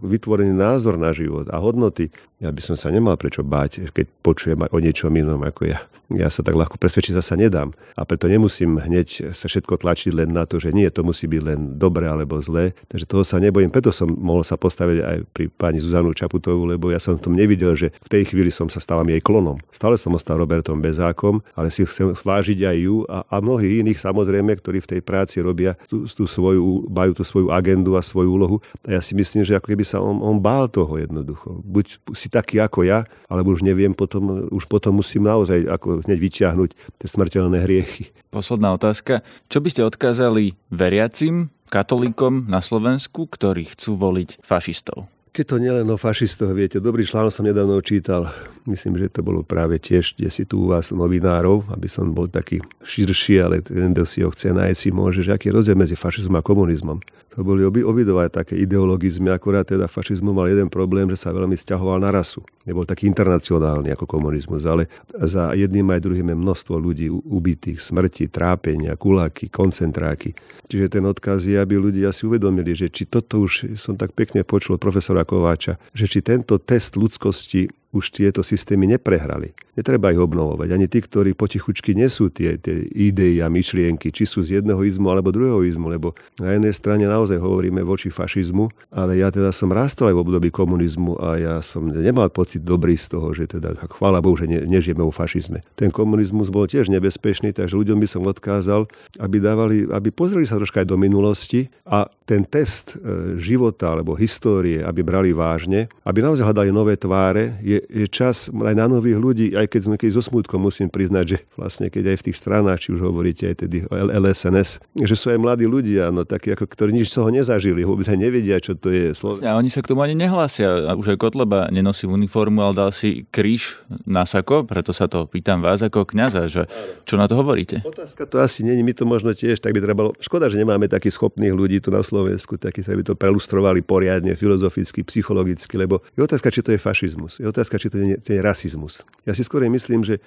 vytvorený 0.00 0.56
názor 0.56 0.96
na 0.96 1.12
život 1.12 1.44
a 1.52 1.60
hodnoty, 1.60 2.08
ja 2.40 2.48
by 2.48 2.60
som 2.64 2.72
sa 2.72 2.88
nemal 2.88 3.20
prečo 3.20 3.44
báť, 3.44 3.92
keď 3.92 4.06
počujem 4.24 4.64
o 4.64 4.78
niečom 4.80 5.12
inom 5.12 5.44
ako 5.44 5.68
ja. 5.68 5.84
Ja 6.12 6.28
sa 6.28 6.44
tak 6.44 6.52
ľahko 6.52 6.76
presvedčiť 6.76 7.16
zasa 7.16 7.38
nedám. 7.38 7.72
A 7.96 8.04
preto 8.04 8.28
nemusím 8.28 8.76
hneď 8.76 9.32
sa 9.32 9.48
všetko 9.48 9.80
tlačiť 9.80 10.12
len 10.12 10.36
na 10.36 10.44
to, 10.44 10.60
že 10.60 10.76
nie, 10.76 10.84
to 10.92 11.00
musí 11.00 11.24
byť 11.24 11.42
len 11.44 11.60
dobre 11.80 12.04
alebo 12.04 12.36
zlé. 12.44 12.76
Takže 12.92 13.08
toho 13.08 13.24
sa 13.24 13.40
nebojím. 13.40 13.72
Preto 13.72 13.88
som 13.88 14.12
mohol 14.12 14.44
sa 14.44 14.60
postaviť 14.60 14.98
aj 15.00 15.18
pri 15.32 15.44
pani 15.48 15.80
Zuzanu 15.80 16.12
Čaputovú, 16.12 16.68
lebo 16.68 16.92
ja 16.92 17.00
som 17.00 17.16
v 17.16 17.24
tom 17.24 17.32
nevidel, 17.32 17.72
že 17.72 17.88
v 18.04 18.08
tej 18.10 18.22
chvíli 18.28 18.52
som 18.52 18.68
sa 18.68 18.84
stávam 18.84 19.08
jej 19.08 19.22
klonom. 19.24 19.56
Stále 19.72 19.96
som 19.96 20.12
ostal 20.12 20.36
Robertom 20.36 20.84
Bezákom, 20.84 21.40
ale 21.56 21.72
si 21.72 21.88
chcem 21.88 22.12
vážiť 22.12 22.68
aj 22.68 22.76
ju 22.76 22.96
a, 23.08 23.24
a 23.24 23.40
mnohých 23.40 23.86
iných 23.86 23.98
samozrejme, 24.04 24.52
ktorí 24.60 24.84
v 24.84 24.90
tej 24.96 25.00
práci 25.00 25.40
robia 25.40 25.78
tú, 25.88 26.04
tú 26.04 26.28
svoju, 26.28 26.92
majú 26.92 27.16
tú 27.16 27.24
svoju 27.24 27.48
agendu 27.48 27.96
a 27.96 28.02
svoju 28.04 28.28
úlohu. 28.28 28.56
A 28.84 28.98
ja 28.98 29.00
si 29.00 29.16
myslím, 29.16 29.46
že 29.46 29.56
ako 29.56 29.72
keby 29.72 29.84
sa 29.86 30.04
on, 30.04 30.20
on 30.20 30.36
bál 30.36 30.68
toho 30.68 31.00
jednoducho. 31.00 31.64
Buď 31.64 32.00
si 32.12 32.28
taký 32.28 32.60
ako 32.60 32.84
ja, 32.84 33.08
alebo 33.30 33.56
už 33.56 33.64
neviem, 33.64 33.96
potom, 33.96 34.48
už 34.52 34.68
potom 34.68 35.00
musím 35.00 35.24
naozaj 35.24 35.64
ako 35.68 35.93
hneď 36.02 36.18
vyťahnuť 36.18 36.70
tie 36.74 37.08
smrteľné 37.08 37.62
hriechy. 37.62 38.10
Posledná 38.34 38.74
otázka. 38.74 39.22
Čo 39.46 39.62
by 39.62 39.68
ste 39.70 39.86
odkázali 39.86 40.58
veriacim, 40.74 41.54
katolíkom 41.70 42.50
na 42.50 42.58
Slovensku, 42.58 43.30
ktorí 43.30 43.70
chcú 43.70 43.94
voliť 43.94 44.42
fašistov? 44.42 45.06
Keď 45.34 45.46
to 45.50 45.58
nielen 45.58 45.90
o 45.90 45.98
fašistoch, 45.98 46.54
viete, 46.54 46.78
dobrý 46.78 47.02
článok 47.02 47.34
som 47.34 47.42
nedávno 47.42 47.82
čítal, 47.82 48.30
myslím, 48.70 49.02
že 49.02 49.10
to 49.10 49.26
bolo 49.26 49.42
práve 49.42 49.82
tiež, 49.82 50.14
kde 50.14 50.30
si 50.30 50.46
tu 50.46 50.62
u 50.62 50.70
vás 50.70 50.94
novinárov, 50.94 51.74
aby 51.74 51.90
som 51.90 52.06
bol 52.14 52.30
taký 52.30 52.62
širší, 52.86 53.42
ale 53.42 53.58
ten, 53.58 53.90
kto 53.90 54.06
si 54.06 54.22
ho 54.22 54.30
chce 54.30 54.54
nájsť, 54.54 54.78
si 54.78 54.94
môže, 54.94 55.26
že 55.26 55.34
aký 55.34 55.50
je 55.50 55.58
rozdiel 55.58 55.74
medzi 55.74 55.98
fašizmom 55.98 56.38
a 56.38 56.46
komunizmom. 56.46 57.02
To 57.34 57.42
boli 57.42 57.66
obi, 57.66 57.82
obidva 57.82 58.30
také 58.30 58.54
ideologizmy, 58.62 59.26
akurát 59.34 59.66
teda 59.66 59.90
fašizmu 59.90 60.30
mal 60.30 60.46
jeden 60.46 60.70
problém, 60.70 61.10
že 61.10 61.18
sa 61.18 61.34
veľmi 61.34 61.58
stiahoval 61.58 61.98
na 61.98 62.14
rasu. 62.14 62.46
Nebol 62.62 62.86
taký 62.86 63.10
internacionálny 63.10 63.90
ako 63.90 64.06
komunizmus, 64.06 64.62
ale 64.70 64.86
za 65.18 65.50
jedným 65.50 65.90
aj 65.90 65.98
druhým 65.98 66.30
je 66.30 66.36
množstvo 66.38 66.78
ľudí 66.78 67.10
ubitých, 67.10 67.82
smrti, 67.82 68.30
trápenia, 68.30 68.94
kuláky, 68.94 69.50
koncentráky. 69.50 70.30
Čiže 70.70 70.94
ten 70.94 71.04
odkaz 71.04 71.42
je, 71.42 71.58
aby 71.58 71.74
ľudia 71.74 72.14
si 72.14 72.22
uvedomili, 72.22 72.70
že 72.78 72.86
či 72.86 73.10
toto 73.10 73.42
už 73.42 73.74
som 73.74 73.98
tak 73.98 74.14
pekne 74.14 74.46
počul 74.46 74.78
profesora 74.78 75.23
Kováča, 75.24 75.80
že 75.96 76.06
či 76.06 76.20
tento 76.20 76.60
test 76.60 76.94
ľudskosti 76.94 77.68
už 77.94 78.10
tieto 78.10 78.42
systémy 78.42 78.90
neprehrali. 78.90 79.54
Netreba 79.78 80.10
ich 80.10 80.18
obnovovať. 80.18 80.68
Ani 80.74 80.90
tí, 80.90 80.98
ktorí 80.98 81.38
potichučky 81.38 81.94
nesú 81.94 82.26
tie, 82.30 82.58
tie 82.58 82.82
idei 82.90 83.38
a 83.38 83.46
myšlienky, 83.46 84.10
či 84.10 84.26
sú 84.26 84.42
z 84.42 84.58
jedného 84.60 84.82
izmu 84.82 85.06
alebo 85.10 85.30
druhého 85.30 85.62
izmu, 85.62 85.86
lebo 85.86 86.18
na 86.42 86.58
jednej 86.58 86.74
strane 86.74 87.06
naozaj 87.06 87.38
hovoríme 87.38 87.86
voči 87.86 88.10
fašizmu, 88.10 88.70
ale 88.90 89.22
ja 89.22 89.30
teda 89.30 89.54
som 89.54 89.70
rástol 89.70 90.10
aj 90.10 90.14
v 90.18 90.22
období 90.26 90.48
komunizmu 90.50 91.18
a 91.22 91.38
ja 91.38 91.54
som 91.62 91.86
nemal 91.86 92.26
pocit 92.34 92.66
dobrý 92.66 92.98
z 92.98 93.14
toho, 93.14 93.30
že 93.30 93.46
teda 93.46 93.78
chvála 93.94 94.18
Bohu, 94.18 94.34
že 94.34 94.50
ne, 94.50 94.66
nežijeme 94.66 95.02
vo 95.06 95.14
fašizme. 95.14 95.62
Ten 95.78 95.94
komunizmus 95.94 96.50
bol 96.50 96.66
tiež 96.66 96.90
nebezpečný, 96.90 97.54
takže 97.54 97.78
ľuďom 97.78 98.02
by 98.02 98.08
som 98.10 98.26
odkázal, 98.26 98.90
aby, 99.22 99.36
dávali, 99.38 99.86
aby 99.86 100.10
pozreli 100.10 100.46
sa 100.46 100.58
troška 100.58 100.82
aj 100.82 100.90
do 100.90 100.98
minulosti 100.98 101.70
a 101.86 102.10
ten 102.24 102.42
test 102.42 102.96
e, 102.96 103.36
života 103.36 103.92
alebo 103.92 104.16
histórie, 104.16 104.80
aby 104.80 105.04
brali 105.04 105.36
vážne, 105.36 105.92
aby 106.08 106.24
naozaj 106.24 106.48
hľadali 106.48 106.70
nové 106.72 106.96
tváre, 106.96 107.60
je, 107.60 107.83
je 107.88 108.06
čas 108.08 108.48
aj 108.50 108.74
na 108.74 108.86
nových 108.86 109.18
ľudí, 109.18 109.46
aj 109.54 109.66
keď 109.70 109.80
sme 109.86 109.96
keď 110.00 110.10
so 110.16 110.22
smutkom 110.24 110.60
musím 110.60 110.88
priznať, 110.88 111.24
že 111.24 111.38
vlastne 111.58 111.86
keď 111.88 112.14
aj 112.14 112.16
v 112.20 112.24
tých 112.30 112.36
stranách, 112.38 112.78
či 112.84 112.88
už 112.96 113.00
hovoríte 113.04 113.44
aj 113.50 113.56
tedy 113.66 113.84
o 113.88 113.94
LSNS, 114.10 114.82
že 115.04 115.14
sú 115.14 115.32
aj 115.32 115.38
mladí 115.40 115.66
ľudia, 115.68 116.08
no 116.14 116.24
takí, 116.24 116.52
ako, 116.52 116.64
ktorí 116.68 116.90
nič 116.94 117.12
z 117.12 117.20
toho 117.20 117.28
nezažili, 117.30 117.84
vôbec 117.84 118.06
aj 118.08 118.18
nevedia, 118.18 118.56
čo 118.58 118.76
to 118.78 118.92
je. 118.92 119.12
Sloven... 119.12 119.44
A 119.44 119.58
oni 119.58 119.68
sa 119.68 119.84
k 119.84 119.90
tomu 119.92 120.04
ani 120.04 120.16
nehlásia. 120.16 120.94
Už 120.96 121.14
aj 121.14 121.18
Kotleba 121.20 121.68
nenosí 121.68 122.08
uniformu, 122.08 122.62
ale 122.64 122.74
dal 122.76 122.90
si 122.94 123.28
kríž 123.30 123.82
na 124.04 124.24
sako, 124.24 124.64
preto 124.64 124.94
sa 124.94 125.10
to 125.10 125.26
pýtam 125.28 125.60
vás 125.60 125.82
ako 125.84 126.08
kňaza, 126.08 126.48
že 126.48 126.62
čo 127.04 127.20
na 127.20 127.28
to 127.28 127.36
hovoríte? 127.38 127.82
Otázka 127.84 128.24
to 128.28 128.40
asi 128.40 128.64
není, 128.64 128.82
my 128.82 128.92
to 128.96 129.04
možno 129.04 129.32
tiež 129.34 129.60
tak 129.60 129.72
by 129.72 129.80
trebalo. 129.80 130.12
Škoda, 130.20 130.48
že 130.48 130.60
nemáme 130.60 130.86
takých 130.86 131.16
schopných 131.16 131.54
ľudí 131.54 131.78
tu 131.80 131.88
na 131.88 132.04
Slovensku, 132.04 132.56
takí 132.60 132.84
sa 132.84 132.92
by 132.94 133.02
to 133.02 133.14
prelustrovali 133.16 133.80
poriadne, 133.80 134.36
filozoficky, 134.36 135.04
psychologicky, 135.06 135.74
lebo 135.76 136.00
je 136.14 136.22
otázka, 136.24 136.52
či 136.52 136.60
to 136.60 136.70
je 136.74 136.80
fašizmus. 136.80 137.40
Je 137.40 137.46
otázka, 137.48 137.73
či 137.76 137.88
to 137.90 137.96
je, 137.98 138.16
to 138.18 138.30
je 138.34 138.40
rasizmus. 138.40 139.06
Ja 139.26 139.32
si 139.32 139.42
skôr 139.42 139.64
myslím, 139.66 140.04
že 140.04 140.20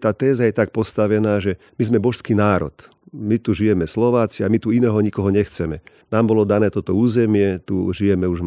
tá 0.00 0.10
téza 0.12 0.44
je 0.44 0.54
tak 0.54 0.70
postavená, 0.70 1.38
že 1.38 1.60
my 1.80 1.82
sme 1.86 1.98
božský 2.02 2.36
národ 2.36 2.74
my 3.14 3.38
tu 3.38 3.54
žijeme 3.54 3.86
Slováci 3.86 4.42
a 4.42 4.50
my 4.50 4.58
tu 4.58 4.74
iného 4.74 4.98
nikoho 4.98 5.30
nechceme. 5.30 5.78
Nám 6.10 6.26
bolo 6.26 6.42
dané 6.42 6.66
toto 6.66 6.98
územie, 6.98 7.62
tu 7.62 7.94
žijeme 7.94 8.26
už 8.26 8.42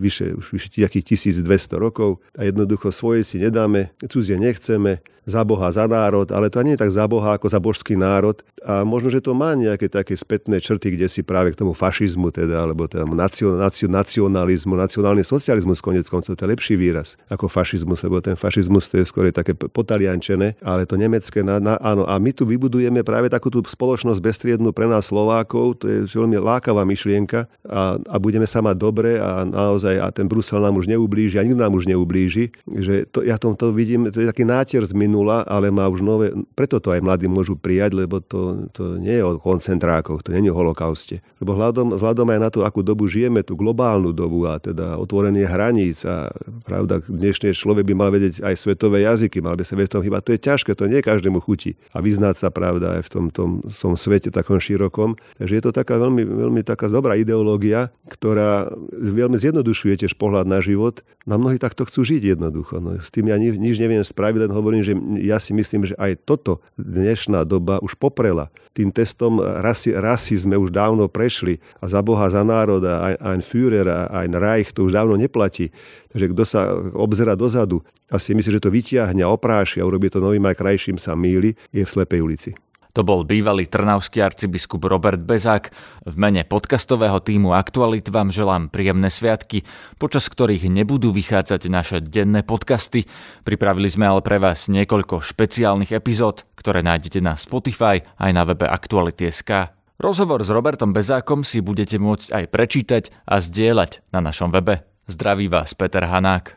vyše, 0.00 0.32
už 0.32 0.56
vyše 0.56 0.68
1200 0.72 1.44
rokov 1.76 2.24
a 2.32 2.48
jednoducho 2.48 2.88
svoje 2.88 3.28
si 3.28 3.36
nedáme, 3.36 3.92
cudzie 4.08 4.40
nechceme, 4.40 5.04
za 5.26 5.42
Boha, 5.42 5.74
za 5.74 5.90
národ, 5.90 6.30
ale 6.30 6.46
to 6.48 6.62
nie 6.62 6.78
je 6.78 6.86
tak 6.86 6.94
za 6.94 7.10
Boha 7.10 7.34
ako 7.34 7.50
za 7.50 7.58
božský 7.58 7.98
národ. 7.98 8.46
A 8.62 8.86
možno, 8.86 9.10
že 9.10 9.18
to 9.18 9.34
má 9.34 9.58
nejaké 9.58 9.90
také 9.90 10.14
spätné 10.14 10.62
črty, 10.62 10.94
kde 10.94 11.10
si 11.10 11.26
práve 11.26 11.50
k 11.50 11.58
tomu 11.58 11.74
fašizmu, 11.74 12.30
teda, 12.30 12.62
alebo 12.62 12.86
teda 12.86 13.02
nacion, 13.10 13.58
nacion, 13.58 13.90
nacionalizmu, 13.90 14.78
nacionálny 14.78 15.26
socializmus, 15.26 15.82
konec 15.82 16.06
koncov, 16.06 16.38
to 16.38 16.46
je 16.46 16.50
lepší 16.54 16.74
výraz 16.78 17.18
ako 17.26 17.50
fašizmus, 17.50 18.06
lebo 18.06 18.22
ten 18.22 18.38
fašizmus 18.38 18.86
to 18.86 19.02
je 19.02 19.04
skôr 19.04 19.28
také 19.34 19.52
potaliančené, 19.52 20.62
ale 20.62 20.86
to 20.86 20.94
nemecké, 20.94 21.42
na, 21.42 21.58
na, 21.58 21.74
áno. 21.82 22.06
A 22.06 22.22
my 22.22 22.30
tu 22.30 22.46
vybudujeme 22.46 23.02
práve 23.02 23.26
takú 23.26 23.50
tú 23.50 23.58
spoločnosť 23.66 24.22
bestriednú 24.22 24.70
pre 24.70 24.86
nás 24.86 25.10
Slovákov, 25.10 25.82
to 25.82 25.90
je 25.90 25.98
veľmi 26.06 26.38
lákavá 26.38 26.86
myšlienka 26.86 27.50
a, 27.66 27.98
a 27.98 28.16
budeme 28.22 28.46
sa 28.46 28.62
mať 28.62 28.76
dobre 28.78 29.18
a 29.18 29.42
naozaj 29.42 29.98
a 29.98 30.06
ten 30.14 30.30
Brusel 30.30 30.62
nám 30.62 30.78
už 30.78 30.86
neublíži 30.86 31.42
a 31.42 31.46
nikto 31.46 31.58
nám 31.58 31.74
už 31.74 31.90
neublíži, 31.90 32.54
že 32.78 33.10
to, 33.10 33.26
ja 33.26 33.38
tomto 33.38 33.74
vidím, 33.74 34.06
to 34.10 34.22
je 34.22 34.30
taký 34.30 34.46
náter 34.46 34.86
z 34.86 34.94
minulého 34.94 35.15
minula, 35.16 35.40
ale 35.48 35.72
má 35.72 35.88
už 35.88 36.04
nové, 36.04 36.36
preto 36.52 36.76
to 36.76 36.92
aj 36.92 37.00
mladí 37.00 37.24
môžu 37.24 37.56
prijať, 37.56 37.96
lebo 37.96 38.20
to, 38.20 38.68
to 38.76 39.00
nie 39.00 39.16
je 39.16 39.24
o 39.24 39.40
koncentrákoch, 39.40 40.20
to 40.20 40.36
nie 40.36 40.44
je 40.44 40.52
o 40.52 40.58
holokauste. 40.60 41.24
Lebo 41.40 41.56
hľadom, 41.56 41.96
vzhľadom 41.96 42.28
aj 42.36 42.40
na 42.44 42.48
to, 42.52 42.60
akú 42.68 42.84
dobu 42.84 43.08
žijeme, 43.08 43.40
tú 43.40 43.56
globálnu 43.56 44.12
dobu 44.12 44.44
a 44.44 44.60
teda 44.60 45.00
otvorenie 45.00 45.48
hraníc 45.48 46.04
a 46.04 46.28
pravda, 46.68 47.00
dnešný 47.00 47.56
človek 47.56 47.88
by 47.88 47.94
mal 47.96 48.12
vedieť 48.12 48.44
aj 48.44 48.54
svetové 48.60 49.08
jazyky, 49.08 49.40
mal 49.40 49.56
by 49.56 49.64
sa 49.64 49.72
vedieť 49.80 49.96
tom 49.96 50.04
chyba. 50.04 50.20
To 50.20 50.36
je 50.36 50.40
ťažké, 50.44 50.76
to 50.76 50.84
nie 50.84 51.00
každému 51.00 51.40
chutí. 51.40 51.80
A 51.96 52.04
vyznať 52.04 52.36
sa, 52.36 52.48
pravda, 52.52 53.00
aj 53.00 53.08
v 53.08 53.10
tom, 53.10 53.24
tom, 53.32 53.50
tom 53.64 53.96
svete 53.96 54.28
takom 54.28 54.60
širokom. 54.60 55.16
Takže 55.40 55.52
je 55.56 55.62
to 55.64 55.72
taká 55.72 55.96
veľmi, 55.96 56.22
veľmi 56.26 56.60
taká 56.60 56.92
dobrá 56.92 57.16
ideológia, 57.16 57.88
ktorá 58.12 58.68
veľmi 58.92 59.40
zjednodušuje 59.40 60.04
tiež 60.04 60.20
pohľad 60.20 60.44
na 60.44 60.60
život. 60.60 61.00
Na 61.26 61.40
mnohí 61.40 61.58
takto 61.58 61.86
chcú 61.86 62.06
žiť 62.06 62.38
jednoducho. 62.38 62.78
No, 62.78 62.98
s 62.98 63.10
tým 63.10 63.30
ja 63.30 63.36
nič 63.38 63.76
neviem 63.82 64.02
spraviť, 64.02 64.46
len 64.46 64.52
hovorím, 64.54 64.82
že 64.82 64.94
ja 65.22 65.38
si 65.38 65.54
myslím, 65.54 65.86
že 65.86 65.94
aj 65.94 66.26
toto 66.26 66.58
dnešná 66.74 67.46
doba 67.46 67.78
už 67.78 67.94
poprela. 67.94 68.50
Tým 68.74 68.90
testom 68.90 69.38
rasi, 69.38 69.94
rasi 69.94 70.34
sme 70.34 70.58
už 70.58 70.74
dávno 70.74 71.06
prešli 71.06 71.62
a 71.78 71.86
za 71.86 72.02
Boha, 72.02 72.26
za 72.26 72.42
národ 72.42 72.82
a 72.82 73.14
ein 73.32 73.40
Führer 73.40 73.86
a 73.86 74.10
ein 74.26 74.34
Reich 74.34 74.74
to 74.74 74.84
už 74.84 74.92
dávno 74.92 75.14
neplatí. 75.14 75.70
Takže 76.10 76.26
kto 76.34 76.42
sa 76.42 76.60
obzera 76.98 77.38
dozadu 77.38 77.80
a 78.10 78.18
si 78.18 78.34
myslí, 78.34 78.58
že 78.58 78.62
to 78.62 78.74
vyťahne 78.74 79.22
a 79.22 79.32
opráši 79.32 79.78
a 79.78 79.88
urobí 79.88 80.10
to 80.10 80.18
novým 80.18 80.44
aj 80.46 80.58
krajším 80.58 80.98
sa 80.98 81.14
míli, 81.14 81.54
je 81.70 81.82
v 81.82 81.90
slepej 81.90 82.20
ulici. 82.22 82.50
To 82.96 83.04
bol 83.04 83.28
bývalý 83.28 83.68
trnavský 83.68 84.24
arcibiskup 84.24 84.88
Robert 84.88 85.20
Bezák. 85.20 85.68
V 86.08 86.14
mene 86.16 86.48
podcastového 86.48 87.20
týmu 87.20 87.52
Aktualit 87.52 88.08
vám 88.08 88.32
želám 88.32 88.72
príjemné 88.72 89.12
sviatky, 89.12 89.68
počas 90.00 90.32
ktorých 90.32 90.72
nebudú 90.72 91.12
vychádzať 91.12 91.68
naše 91.68 92.00
denné 92.00 92.40
podcasty. 92.40 93.04
Pripravili 93.44 93.92
sme 93.92 94.08
ale 94.08 94.24
pre 94.24 94.40
vás 94.40 94.72
niekoľko 94.72 95.20
špeciálnych 95.20 95.92
epizód, 95.92 96.48
ktoré 96.56 96.80
nájdete 96.80 97.20
na 97.20 97.36
Spotify 97.36 98.00
aj 98.16 98.30
na 98.32 98.48
webe 98.48 98.64
Aktuality.sk. 98.64 99.76
Rozhovor 100.00 100.40
s 100.40 100.48
Robertom 100.48 100.96
Bezákom 100.96 101.44
si 101.44 101.60
budete 101.60 102.00
môcť 102.00 102.32
aj 102.32 102.44
prečítať 102.48 103.04
a 103.28 103.44
zdieľať 103.44 104.08
na 104.08 104.24
našom 104.24 104.48
webe. 104.48 104.88
Zdraví 105.04 105.52
vás 105.52 105.76
Peter 105.76 106.08
Hanák. 106.08 106.56